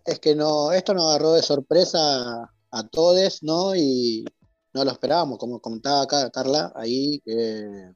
Es 0.05 0.19
que 0.19 0.35
no, 0.35 0.71
esto 0.71 0.93
nos 0.93 1.09
agarró 1.09 1.33
de 1.33 1.43
sorpresa 1.43 2.49
a 2.71 2.87
todos, 2.89 3.43
¿no? 3.43 3.75
Y 3.75 4.23
no 4.73 4.85
lo 4.85 4.91
esperábamos, 4.91 5.37
como 5.37 5.59
comentaba 5.59 6.03
acá 6.03 6.31
Carla, 6.31 6.71
ahí 6.75 7.19
que 7.25 7.91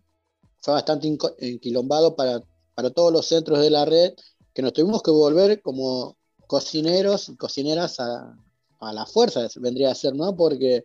fue 0.57 0.73
bastante 0.73 1.07
enquilombado 1.39 2.17
para, 2.17 2.41
para 2.75 2.89
todos 2.89 3.13
los 3.13 3.25
centros 3.25 3.61
de 3.61 3.69
la 3.69 3.86
red, 3.86 4.11
que 4.53 4.61
nos 4.61 4.73
tuvimos 4.73 5.01
que 5.01 5.11
volver 5.11 5.61
como 5.61 6.17
cocineros 6.47 7.29
y 7.29 7.38
cocineras 7.38 8.01
a, 8.01 8.38
a 8.81 8.93
la 8.93 9.05
fuerza, 9.05 9.47
vendría 9.55 9.91
a 9.91 9.95
ser, 9.95 10.15
¿no? 10.15 10.36
Porque 10.36 10.83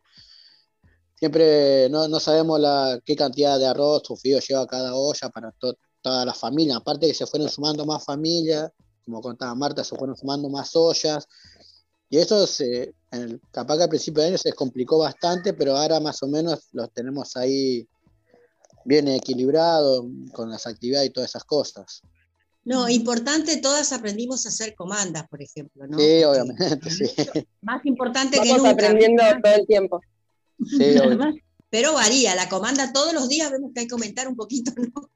siempre 1.20 1.90
no, 1.90 2.18
sabemos 2.18 2.58
la, 2.58 2.98
qué 3.04 3.14
cantidad 3.14 3.58
de 3.58 3.66
arroz 3.66 4.10
o 4.10 4.16
frío 4.16 4.40
lleva 4.40 4.66
cada 4.66 4.94
olla 4.94 5.28
para 5.28 5.52
toda 5.52 6.24
la 6.24 6.32
familia. 6.34 6.76
Aparte 6.76 7.06
que 7.06 7.14
se 7.14 7.26
fueron 7.26 7.48
sumando 7.48 7.84
más 7.84 8.02
familias, 8.04 8.72
como 9.04 9.20
contaba 9.20 9.54
Marta, 9.54 9.84
se 9.84 9.96
fueron 9.96 10.16
sumando 10.16 10.48
más 10.48 10.74
ollas. 10.74 11.28
Y 12.08 12.16
eso 12.16 12.46
se, 12.46 12.94
el, 13.10 13.40
capaz 13.52 13.76
que 13.76 13.82
al 13.82 13.88
principio 13.90 14.22
de 14.22 14.30
año 14.30 14.38
se 14.38 14.54
complicó 14.54 14.98
bastante, 14.98 15.52
pero 15.52 15.76
ahora 15.76 16.00
más 16.00 16.22
o 16.22 16.26
menos 16.26 16.68
los 16.72 16.90
tenemos 16.92 17.36
ahí 17.36 17.86
bien 18.86 19.06
equilibrados 19.08 20.06
con 20.32 20.50
las 20.50 20.66
actividades 20.66 21.10
y 21.10 21.12
todas 21.12 21.30
esas 21.30 21.44
cosas. 21.44 22.00
No, 22.64 22.88
importante, 22.88 23.58
todas 23.58 23.92
aprendimos 23.92 24.46
a 24.46 24.48
hacer 24.48 24.74
comandas, 24.74 25.28
por 25.28 25.42
ejemplo, 25.42 25.86
¿no? 25.86 25.98
Sí, 25.98 26.24
obviamente, 26.24 26.90
sí. 26.90 27.04
Más 27.60 27.84
importante 27.84 28.40
que 28.40 28.54
nunca. 28.54 28.70
aprendiendo 28.70 29.22
todo 29.42 29.54
el 29.54 29.66
tiempo. 29.66 30.00
Pero 31.70 31.94
varía, 31.94 32.34
la 32.34 32.48
comanda 32.48 32.92
todos 32.92 33.14
los 33.14 33.28
días 33.28 33.50
vemos 33.50 33.70
que 33.72 33.80
hay 33.80 33.86
que 33.86 33.92
comentar 33.92 34.26
un 34.28 34.36
poquito, 34.36 34.72
¿no? 34.76 35.10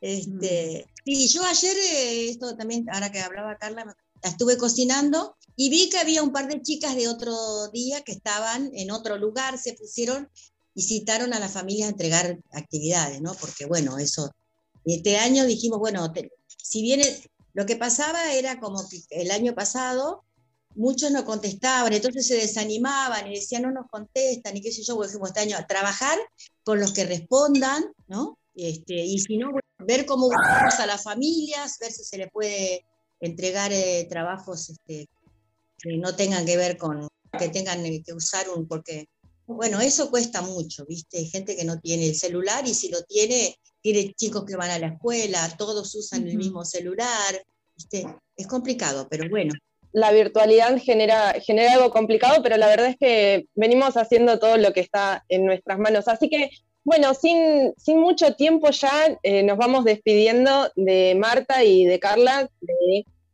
Este, 0.00 0.86
sí, 1.04 1.28
yo 1.28 1.44
ayer, 1.44 1.76
eh, 1.76 2.30
esto 2.30 2.56
también, 2.56 2.86
ahora 2.90 3.12
que 3.12 3.20
hablaba 3.20 3.56
Carla, 3.56 3.84
la 3.84 3.96
estuve 4.28 4.56
cocinando 4.56 5.36
y 5.56 5.68
vi 5.70 5.88
que 5.90 5.98
había 5.98 6.22
un 6.22 6.32
par 6.32 6.48
de 6.48 6.62
chicas 6.62 6.96
de 6.96 7.08
otro 7.08 7.68
día 7.68 8.02
que 8.02 8.12
estaban 8.12 8.70
en 8.74 8.90
otro 8.90 9.18
lugar, 9.18 9.58
se 9.58 9.74
pusieron 9.74 10.28
y 10.74 10.82
citaron 10.82 11.34
a 11.34 11.40
las 11.40 11.52
familias 11.52 11.88
a 11.88 11.92
entregar 11.92 12.38
actividades, 12.52 13.20
¿no? 13.20 13.34
Porque 13.34 13.66
bueno, 13.66 13.98
eso 13.98 14.32
Este 14.84 15.18
año 15.18 15.44
dijimos, 15.44 15.78
bueno, 15.78 16.12
si 16.62 16.82
viene, 16.82 17.04
lo 17.52 17.66
que 17.66 17.76
pasaba 17.76 18.32
era 18.32 18.58
como 18.58 18.88
que 18.88 19.02
el 19.10 19.30
año 19.30 19.54
pasado 19.54 20.24
muchos 20.74 21.10
no 21.10 21.24
contestaban, 21.24 21.92
entonces 21.92 22.26
se 22.26 22.36
desanimaban 22.36 23.26
y 23.30 23.34
decían, 23.36 23.62
no 23.62 23.70
nos 23.70 23.88
contestan, 23.88 24.56
y 24.56 24.60
qué 24.60 24.72
sé 24.72 24.82
yo, 24.82 24.96
por 24.96 25.06
ejemplo, 25.06 25.26
este 25.26 25.40
año, 25.40 25.56
a 25.56 25.66
trabajar 25.66 26.18
con 26.64 26.80
los 26.80 26.92
que 26.92 27.04
respondan, 27.04 27.84
¿no? 28.08 28.38
Este, 28.54 28.94
y 28.94 29.18
si 29.18 29.38
no, 29.38 29.50
ver 29.78 30.06
cómo 30.06 30.26
buscamos 30.26 30.74
a 30.74 30.86
las 30.86 31.02
familias, 31.02 31.78
ver 31.80 31.92
si 31.92 32.04
se 32.04 32.18
les 32.18 32.30
puede 32.30 32.84
entregar 33.20 33.72
eh, 33.72 34.06
trabajos 34.08 34.70
este, 34.70 35.08
que 35.78 35.96
no 35.96 36.14
tengan 36.14 36.44
que 36.44 36.56
ver 36.56 36.76
con, 36.76 37.08
que 37.38 37.48
tengan 37.48 37.82
que 37.82 38.12
usar 38.12 38.48
un, 38.50 38.66
porque, 38.66 39.08
bueno, 39.46 39.80
eso 39.80 40.10
cuesta 40.10 40.42
mucho, 40.42 40.84
¿viste? 40.86 41.18
Hay 41.18 41.28
gente 41.28 41.56
que 41.56 41.64
no 41.64 41.78
tiene 41.80 42.08
el 42.08 42.14
celular 42.14 42.66
y 42.66 42.74
si 42.74 42.88
lo 42.88 43.02
tiene, 43.02 43.56
tiene 43.80 44.12
chicos 44.14 44.44
que 44.44 44.56
van 44.56 44.70
a 44.70 44.78
la 44.78 44.88
escuela, 44.88 45.56
todos 45.56 45.94
usan 45.94 46.26
el 46.26 46.36
mismo 46.36 46.64
celular, 46.64 47.44
¿viste? 47.76 48.06
Es 48.36 48.46
complicado, 48.46 49.08
pero 49.10 49.28
bueno, 49.28 49.52
la 49.92 50.10
virtualidad 50.10 50.78
genera, 50.78 51.34
algo 51.70 51.90
complicado, 51.90 52.42
pero 52.42 52.56
la 52.56 52.66
verdad 52.66 52.88
es 52.88 52.96
que 52.96 53.46
venimos 53.54 53.96
haciendo 53.96 54.38
todo 54.38 54.56
lo 54.56 54.72
que 54.72 54.80
está 54.80 55.24
en 55.28 55.44
nuestras 55.44 55.78
manos. 55.78 56.08
Así 56.08 56.28
que, 56.28 56.50
bueno, 56.82 57.14
sin, 57.14 57.74
sin 57.76 58.00
mucho 58.00 58.34
tiempo 58.34 58.70
ya 58.70 59.18
eh, 59.22 59.42
nos 59.42 59.58
vamos 59.58 59.84
despidiendo 59.84 60.70
de 60.76 61.14
Marta 61.14 61.62
y 61.62 61.84
de 61.84 62.00
Carla, 62.00 62.48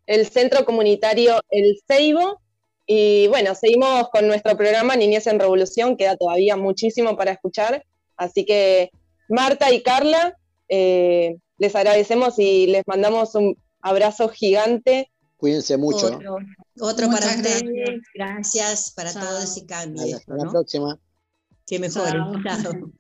del 0.07 0.27
Centro 0.27 0.65
Comunitario 0.65 1.41
El 1.51 1.81
Ceibo. 1.87 2.41
Y 2.87 3.29
bueno, 3.29 3.55
seguimos 3.55 4.09
con 4.11 4.27
nuestro 4.27 4.57
programa 4.57 4.97
Niñez 4.97 5.27
en 5.27 5.39
Revolución, 5.39 5.97
queda 5.97 6.17
todavía 6.17 6.57
muchísimo 6.57 7.17
para 7.17 7.33
escuchar. 7.33 7.85
Así 8.17 8.45
que, 8.45 8.91
Marta 9.29 9.73
y 9.73 9.83
Carla, 9.83 10.37
eh, 10.69 11.37
les 11.59 11.77
agradecemos 11.77 12.39
y 12.39 12.67
les 12.67 12.83
mandamos 12.87 13.35
un 13.35 13.57
abrazo 13.81 14.29
gigante 14.29 15.11
Cuídense 15.39 15.77
mucho. 15.77 16.19
Otro, 16.81 17.09
para 17.09 17.27
ustedes. 17.29 17.63
Gracias 18.15 18.93
para 18.95 19.13
todos 19.13 19.57
y 19.57 19.67
cambio. 19.67 20.17
Hasta 20.17 20.35
la 20.35 20.51
próxima. 20.51 20.99
Que 21.67 21.79
mejor. 21.79 22.05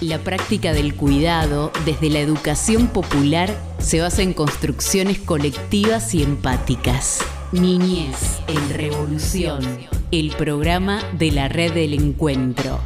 La 0.00 0.18
práctica 0.18 0.72
del 0.72 0.96
cuidado 0.96 1.70
desde 1.84 2.10
la 2.10 2.18
educación 2.18 2.88
popular 2.88 3.56
se 3.78 4.00
basa 4.00 4.22
en 4.22 4.32
construcciones 4.32 5.20
colectivas 5.20 6.14
y 6.16 6.24
empáticas. 6.24 7.20
Niñez 7.52 8.40
en 8.48 8.70
Revolución, 8.70 9.62
el 10.10 10.32
programa 10.32 11.00
de 11.12 11.30
la 11.30 11.48
red 11.48 11.72
del 11.72 11.94
encuentro. 11.94 12.80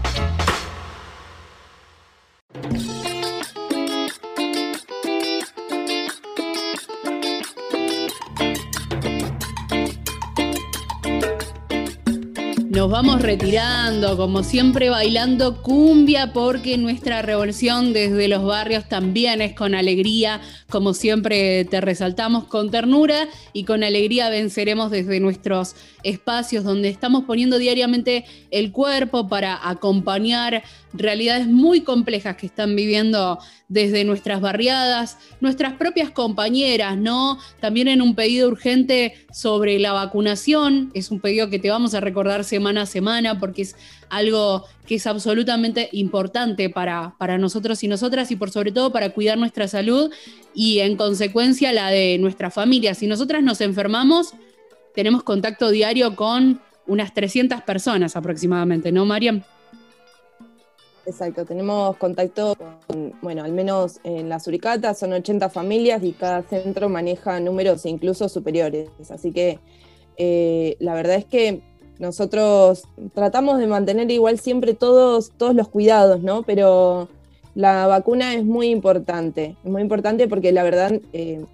Nos 12.88 13.04
vamos 13.04 13.20
retirando, 13.20 14.16
como 14.16 14.42
siempre 14.42 14.88
bailando 14.88 15.60
cumbia, 15.60 16.32
porque 16.32 16.78
nuestra 16.78 17.20
revolución 17.20 17.92
desde 17.92 18.28
los 18.28 18.42
barrios 18.42 18.88
también 18.88 19.42
es 19.42 19.52
con 19.52 19.74
alegría, 19.74 20.40
como 20.70 20.92
siempre 20.92 21.64
te 21.64 21.80
resaltamos 21.80 22.44
con 22.44 22.70
ternura 22.70 23.28
y 23.52 23.64
con 23.64 23.82
alegría 23.82 24.28
venceremos 24.28 24.90
desde 24.90 25.18
nuestros 25.18 25.74
espacios 26.02 26.62
donde 26.62 26.88
estamos 26.88 27.24
poniendo 27.24 27.58
diariamente 27.58 28.24
el 28.50 28.70
cuerpo 28.70 29.28
para 29.28 29.68
acompañar 29.68 30.62
realidades 30.92 31.46
muy 31.46 31.82
complejas 31.82 32.36
que 32.36 32.46
están 32.46 32.76
viviendo 32.76 33.38
desde 33.68 34.04
nuestras 34.04 34.40
barriadas, 34.40 35.18
nuestras 35.40 35.74
propias 35.74 36.10
compañeras, 36.10 36.96
¿no? 36.96 37.38
También 37.60 37.88
en 37.88 38.00
un 38.00 38.14
pedido 38.14 38.48
urgente 38.48 39.14
sobre 39.32 39.78
la 39.78 39.92
vacunación, 39.92 40.90
es 40.94 41.10
un 41.10 41.20
pedido 41.20 41.50
que 41.50 41.58
te 41.58 41.70
vamos 41.70 41.94
a 41.94 42.00
recordar 42.00 42.44
semana 42.44 42.82
a 42.82 42.86
semana 42.86 43.38
porque 43.38 43.62
es 43.62 43.76
algo 44.10 44.64
que 44.86 44.96
es 44.96 45.06
absolutamente 45.06 45.88
importante 45.92 46.70
para, 46.70 47.14
para 47.18 47.38
nosotros 47.38 47.82
y 47.84 47.88
nosotras 47.88 48.30
y 48.30 48.36
por 48.36 48.50
sobre 48.50 48.72
todo 48.72 48.92
para 48.92 49.10
cuidar 49.10 49.38
nuestra 49.38 49.68
salud 49.68 50.10
y 50.54 50.80
en 50.80 50.96
consecuencia 50.96 51.72
la 51.72 51.90
de 51.90 52.18
nuestra 52.18 52.50
familia. 52.50 52.94
Si 52.94 53.06
nosotras 53.06 53.42
nos 53.42 53.60
enfermamos, 53.60 54.34
tenemos 54.94 55.22
contacto 55.22 55.70
diario 55.70 56.16
con 56.16 56.60
unas 56.86 57.14
300 57.14 57.62
personas 57.62 58.16
aproximadamente, 58.16 58.90
¿no, 58.90 59.04
Mariam? 59.04 59.42
Exacto, 61.08 61.46
tenemos 61.46 61.96
contacto 61.96 62.54
con, 62.86 63.14
bueno, 63.22 63.42
al 63.42 63.52
menos 63.52 63.98
en 64.04 64.28
la 64.28 64.38
Suricata 64.40 64.92
son 64.92 65.14
80 65.14 65.48
familias 65.48 66.02
y 66.02 66.12
cada 66.12 66.42
centro 66.42 66.90
maneja 66.90 67.40
números 67.40 67.86
incluso 67.86 68.28
superiores. 68.28 68.90
Así 69.08 69.32
que 69.32 69.58
eh, 70.18 70.76
la 70.80 70.94
verdad 70.94 71.16
es 71.16 71.24
que 71.24 71.62
nosotros 71.98 72.84
tratamos 73.14 73.58
de 73.58 73.66
mantener 73.66 74.10
igual 74.10 74.38
siempre 74.38 74.74
todos, 74.74 75.32
todos 75.36 75.54
los 75.54 75.68
cuidados, 75.68 76.22
¿no? 76.22 76.42
Pero 76.42 77.08
la 77.54 77.86
vacuna 77.86 78.34
es 78.34 78.44
muy 78.44 78.68
importante, 78.68 79.56
es 79.64 79.70
muy 79.70 79.82
importante 79.82 80.28
porque 80.28 80.52
la 80.52 80.62
verdad 80.62 81.00
eh, 81.12 81.44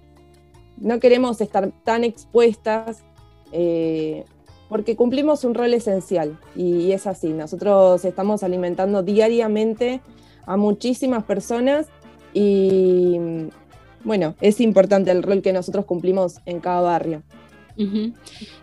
no 0.77 0.99
queremos 0.99 1.41
estar 1.41 1.71
tan 1.83 2.03
expuestas 2.03 3.03
eh, 3.51 4.25
porque 4.69 4.95
cumplimos 4.95 5.43
un 5.43 5.53
rol 5.53 5.73
esencial 5.73 6.37
y, 6.55 6.91
es 6.91 7.07
así. 7.07 7.29
Nosotros 7.29 8.03
estamos 8.05 8.43
alimentando 8.43 9.03
diariamente 9.03 10.01
a 10.45 10.57
muchísimas 10.57 11.23
personas 11.23 11.87
y 12.33 13.17
bueno, 14.03 14.35
es 14.41 14.59
importante 14.61 15.11
el 15.11 15.23
rol 15.23 15.41
que 15.41 15.53
nosotros 15.53 15.85
cumplimos 15.85 16.39
en 16.45 16.59
cada 16.59 16.81
barrio. 16.81 17.23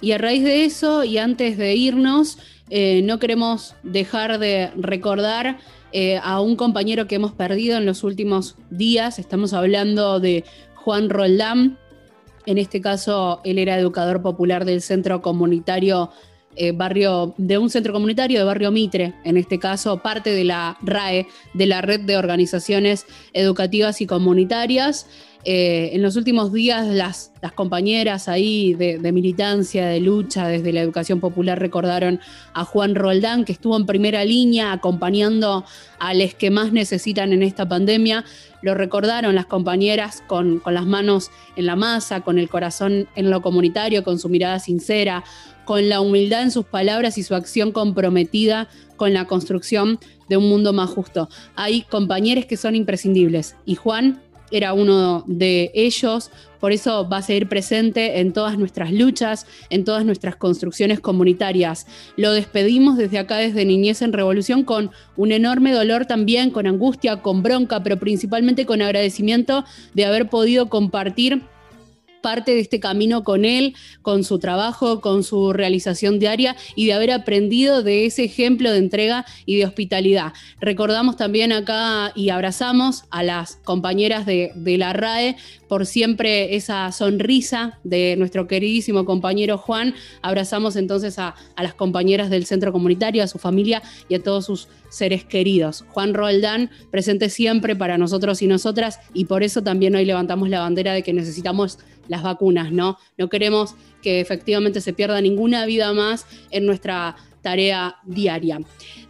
Y 0.01 0.13
a 0.13 0.19
raíz 0.19 0.43
de 0.45 0.65
eso, 0.65 1.05
y 1.05 1.19
antes 1.19 1.59
de 1.59 1.75
irnos, 1.75 2.39
eh, 2.71 3.03
no 3.03 3.19
queremos 3.19 3.75
dejar 3.83 4.39
de 4.39 4.71
recordar 4.77 5.59
eh, 5.93 6.19
a 6.23 6.41
un 6.41 6.57
compañero 6.57 7.07
que 7.07 7.17
hemos 7.17 7.33
perdido 7.33 7.77
en 7.77 7.85
los 7.85 8.05
últimos 8.05 8.57
días. 8.71 9.19
Estamos 9.19 9.53
hablando 9.53 10.21
de 10.21 10.45
Juan 10.75 11.11
Roldán, 11.11 11.79
en 12.47 12.59
este 12.59 12.81
caso, 12.81 13.41
él 13.45 13.59
era 13.59 13.79
educador 13.79 14.21
popular 14.23 14.65
del 14.65 14.83
centro 14.83 15.23
comunitario 15.23 16.11
eh, 16.57 16.73
barrio, 16.73 17.35
de 17.39 17.57
un 17.57 17.71
centro 17.71 17.93
comunitario 17.93 18.39
de 18.39 18.45
barrio 18.45 18.71
Mitre, 18.71 19.15
en 19.25 19.37
este 19.37 19.59
caso 19.59 20.03
parte 20.03 20.31
de 20.31 20.45
la 20.45 20.77
RAE, 20.83 21.27
de 21.55 21.67
la 21.67 21.81
red 21.81 22.01
de 22.01 22.17
organizaciones 22.17 23.07
educativas 23.33 24.01
y 24.01 24.07
comunitarias. 24.07 25.07
Eh, 25.45 25.91
en 25.95 26.03
los 26.03 26.15
últimos 26.15 26.53
días 26.53 26.87
las, 26.87 27.33
compañeras 27.57 28.29
ahí 28.29 28.75
de, 28.75 29.13
militancia, 29.13 29.89
de 29.89 29.99
lucha 29.99 30.47
desde 30.47 30.73
la 30.73 30.81
educación 30.81 31.19
popular 31.19 31.59
recordaron 31.59 32.21
a 32.55 32.65
Juan 32.65 32.95
Roldán, 32.95 33.45
que 33.45 33.51
estuvo 33.51 33.77
en 33.77 33.85
primera 33.85 34.25
línea 34.25 34.73
acompañando 34.73 35.65
a 35.99 36.15
los 36.15 36.35
que 36.35 36.51
más 36.53 36.73
necesitan 36.73 37.33
en 37.33 37.43
esta 37.43 37.69
pandemia. 37.69 38.25
Lo 38.63 38.75
recordaron 38.75 39.35
las 39.35 39.47
compañeras 39.47 40.23
con 40.29 40.63
las 40.65 40.87
manos 40.87 41.33
en 41.57 41.67
la 41.67 41.75
masa, 41.75 42.21
con 42.21 42.39
el 42.39 42.49
corazón 42.49 43.09
en 43.17 43.31
lo 43.31 43.43
comunitario, 43.43 44.05
con 44.05 44.21
su 44.21 44.29
mirada 44.29 44.61
sincera, 44.61 45.25
con 45.65 45.89
la 45.89 46.01
humildad 46.01 46.43
en 46.43 46.53
sus 46.53 46.67
palabras 46.67 47.19
y 47.19 47.25
su 47.25 47.35
acción 47.35 47.73
comprometida 47.73 48.69
con 48.97 49.13
la 49.13 49.27
construcción 49.27 49.99
de 50.29 50.37
un 50.37 50.49
mundo 50.49 50.73
más 50.73 50.91
justo. 50.91 51.29
Hay 51.57 51.83
compañeros 51.83 52.47
que 52.47 52.57
son 52.57 52.77
imprescindibles 52.77 53.57
y 53.67 53.75
Juan 53.75 54.21
era 54.53 54.73
uno 54.75 55.25
de 55.27 55.71
ellos, 55.75 56.31
por 56.61 56.71
eso 56.71 57.09
va 57.09 57.17
a 57.17 57.23
seguir 57.23 57.49
presente 57.49 58.21
en 58.21 58.33
todas 58.33 58.57
nuestras 58.57 58.93
luchas, 58.93 59.47
en 59.69 59.85
todas 59.85 60.05
nuestras 60.05 60.37
construcciones 60.37 61.01
comunitarias. 61.01 61.87
Lo 62.17 62.33
despedimos 62.33 62.97
desde 62.97 63.19
acá, 63.19 63.39
desde 63.39 63.65
Niñez 63.65 64.01
en 64.03 64.13
Revolución, 64.13 64.63
con 64.63 64.93
un 65.17 65.33
enorme 65.33 65.73
dolor 65.73 66.07
también, 66.07 66.51
con 66.51 66.69
angustia, 66.69 67.21
con 67.21 67.43
bronca, 67.43 67.83
pero 67.83 67.99
principalmente 67.99 68.65
con 68.65 68.81
agradecimiento 68.81 69.65
de 69.95 70.05
haber 70.05 70.29
podido 70.29 70.69
compartir 70.69 71.43
parte 72.23 72.55
de 72.55 72.61
este 72.61 72.81
camino 72.81 73.25
con 73.25 73.45
él, 73.45 73.75
con 74.01 74.25
su 74.25 74.39
trabajo, 74.39 75.01
con 75.01 75.25
su 75.25 75.53
realización 75.53 76.19
diaria 76.19 76.57
y 76.75 76.87
de 76.87 76.95
haber 76.95 77.11
aprendido 77.11 77.83
de 77.83 78.07
ese 78.07 78.25
ejemplo 78.25 78.71
de 78.71 78.79
entrega 78.79 79.27
y 79.45 79.57
de 79.57 79.67
hospitalidad. 79.67 80.33
Recordamos 80.61 81.17
también 81.17 81.53
acá 81.53 82.13
y 82.15 82.31
abrazamos 82.31 83.05
a 83.11 83.23
las 83.23 83.57
compañeras 83.57 84.25
de, 84.25 84.53
la 84.79 84.93
RAE 84.93 85.37
por 85.69 85.85
siempre 85.85 86.57
esa 86.57 86.91
sonrisa 86.93 87.79
de 87.85 88.15
nuestro 88.17 88.47
queridísimo 88.47 89.05
compañero 89.05 89.59
Juan. 89.59 89.95
Abrazamos 90.23 90.77
entonces 90.77 91.19
a, 91.19 91.35
a 91.57 91.63
las 91.63 91.75
compañeras 91.75 92.31
del 92.31 92.47
centro 92.47 92.73
comunitario, 92.73 93.23
a 93.23 93.27
su 93.27 93.39
familia 93.39 93.83
y 94.09 94.15
a 94.15 94.23
todos 94.23 94.47
sus 94.47 94.69
seres 94.89 95.25
queridos. 95.25 95.85
Juan 95.89 96.15
Roldán, 96.15 96.71
presente 96.91 97.31
siempre 97.31 97.75
para 97.75 97.99
nosotros 97.99 98.43
y 98.43 98.47
nosotras, 98.47 99.01
y 99.15 99.25
por 99.25 99.43
eso 99.43 99.63
también 99.63 99.95
hoy 99.95 100.05
levantamos 100.05 100.49
la 100.49 100.61
bandera 100.61 100.93
de 100.93 101.03
que 101.03 101.13
necesitamos 101.13 101.79
las 102.09 102.23
vacunas, 102.23 102.73
¿no? 102.73 102.99
No 103.19 103.29
queremos 103.29 103.75
que 104.03 104.21
efectivamente 104.21 104.81
se 104.81 104.93
pierda 104.93 105.21
ninguna 105.21 105.67
vida 105.67 105.93
más 105.93 106.27
en 106.51 106.67
nuestra 106.67 107.17
tarea 107.43 107.97
diaria. 108.05 108.61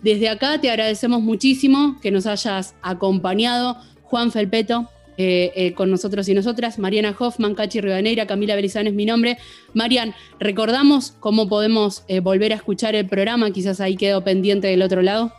Desde 0.03 0.29
acá 0.29 0.61
te 0.61 0.71
agradecemos 0.71 1.21
muchísimo 1.21 1.99
que 2.01 2.11
nos 2.11 2.27
hayas 2.27 2.75
acompañado. 2.83 3.77
Juan 4.03 4.33
Felpeto, 4.33 4.89
eh, 5.19 5.53
eh, 5.55 5.75
con 5.75 5.91
nosotros 5.91 6.29
y 6.29 6.35
nosotras. 6.35 6.79
Mariana 6.79 7.15
Hoffman, 7.19 7.55
Cachi 7.55 7.81
Rivadeneira, 7.81 8.27
Camila 8.27 8.55
Berizán 8.55 8.87
es 8.87 8.95
mi 8.95 9.05
nombre. 9.05 9.37
Marian, 9.75 10.15
recordamos 10.41 11.13
cómo 11.21 11.49
podemos 11.49 12.05
eh, 12.09 12.21
volver 12.21 12.53
a 12.53 12.57
escuchar 12.57 12.95
el 12.95 13.07
programa, 13.07 13.51
quizás 13.51 13.81
ahí 13.81 13.97
quedó 13.97 14.25
pendiente 14.25 14.69
del 14.69 14.81
otro 14.81 15.03
lado. 15.03 15.33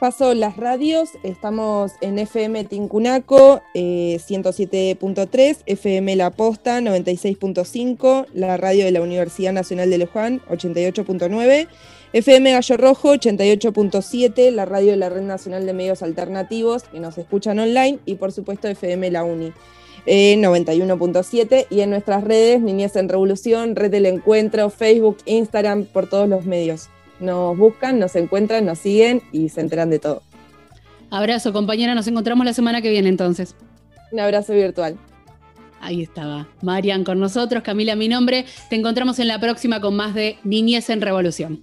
Paso 0.00 0.34
las 0.34 0.56
radios, 0.58 1.10
estamos 1.22 1.92
en 2.02 2.18
FM 2.18 2.64
Tincunaco 2.64 3.62
107.3, 3.74 5.56
FM 5.64 6.16
La 6.16 6.30
Posta 6.30 6.80
96.5, 6.80 8.26
la 8.34 8.58
radio 8.58 8.84
de 8.84 8.90
la 8.90 9.00
Universidad 9.00 9.54
Nacional 9.54 9.88
de 9.88 9.98
Luján 9.98 10.42
88.9 10.50 11.68
FM 12.12 12.52
Gallo 12.52 12.76
Rojo 12.76 13.14
88.7, 13.14 14.50
la 14.50 14.66
radio 14.66 14.90
de 14.90 14.98
la 14.98 15.08
Red 15.08 15.22
Nacional 15.22 15.64
de 15.64 15.72
Medios 15.72 16.02
Alternativos 16.02 16.82
que 16.84 17.00
nos 17.00 17.16
escuchan 17.16 17.58
online 17.58 17.98
y 18.04 18.16
por 18.16 18.32
supuesto 18.32 18.68
FM 18.68 19.10
La 19.10 19.24
Uni. 19.24 19.52
91.7 20.06 21.52
eh, 21.52 21.66
y 21.70 21.80
en 21.80 21.90
nuestras 21.90 22.22
redes, 22.22 22.60
Niñez 22.60 22.96
en 22.96 23.08
Revolución, 23.08 23.74
Red 23.74 23.90
del 23.90 24.06
Encuentro, 24.06 24.70
Facebook, 24.70 25.16
Instagram, 25.24 25.84
por 25.84 26.06
todos 26.08 26.28
los 26.28 26.44
medios. 26.44 26.90
Nos 27.20 27.56
buscan, 27.56 27.98
nos 27.98 28.14
encuentran, 28.16 28.64
nos 28.64 28.78
siguen 28.78 29.22
y 29.32 29.48
se 29.48 29.60
enteran 29.60 29.90
de 29.90 29.98
todo. 29.98 30.22
Abrazo, 31.10 31.52
compañera, 31.52 31.94
nos 31.94 32.06
encontramos 32.06 32.44
la 32.44 32.52
semana 32.52 32.82
que 32.82 32.90
viene 32.90 33.08
entonces. 33.08 33.54
Un 34.12 34.20
abrazo 34.20 34.52
virtual. 34.52 34.96
Ahí 35.80 36.02
estaba. 36.02 36.48
Marian 36.62 37.04
con 37.04 37.20
nosotros, 37.20 37.62
Camila 37.62 37.96
mi 37.96 38.08
nombre. 38.08 38.44
Te 38.70 38.76
encontramos 38.76 39.18
en 39.18 39.28
la 39.28 39.38
próxima 39.38 39.80
con 39.80 39.94
más 39.94 40.14
de 40.14 40.38
Niñez 40.42 40.90
en 40.90 41.00
Revolución. 41.00 41.62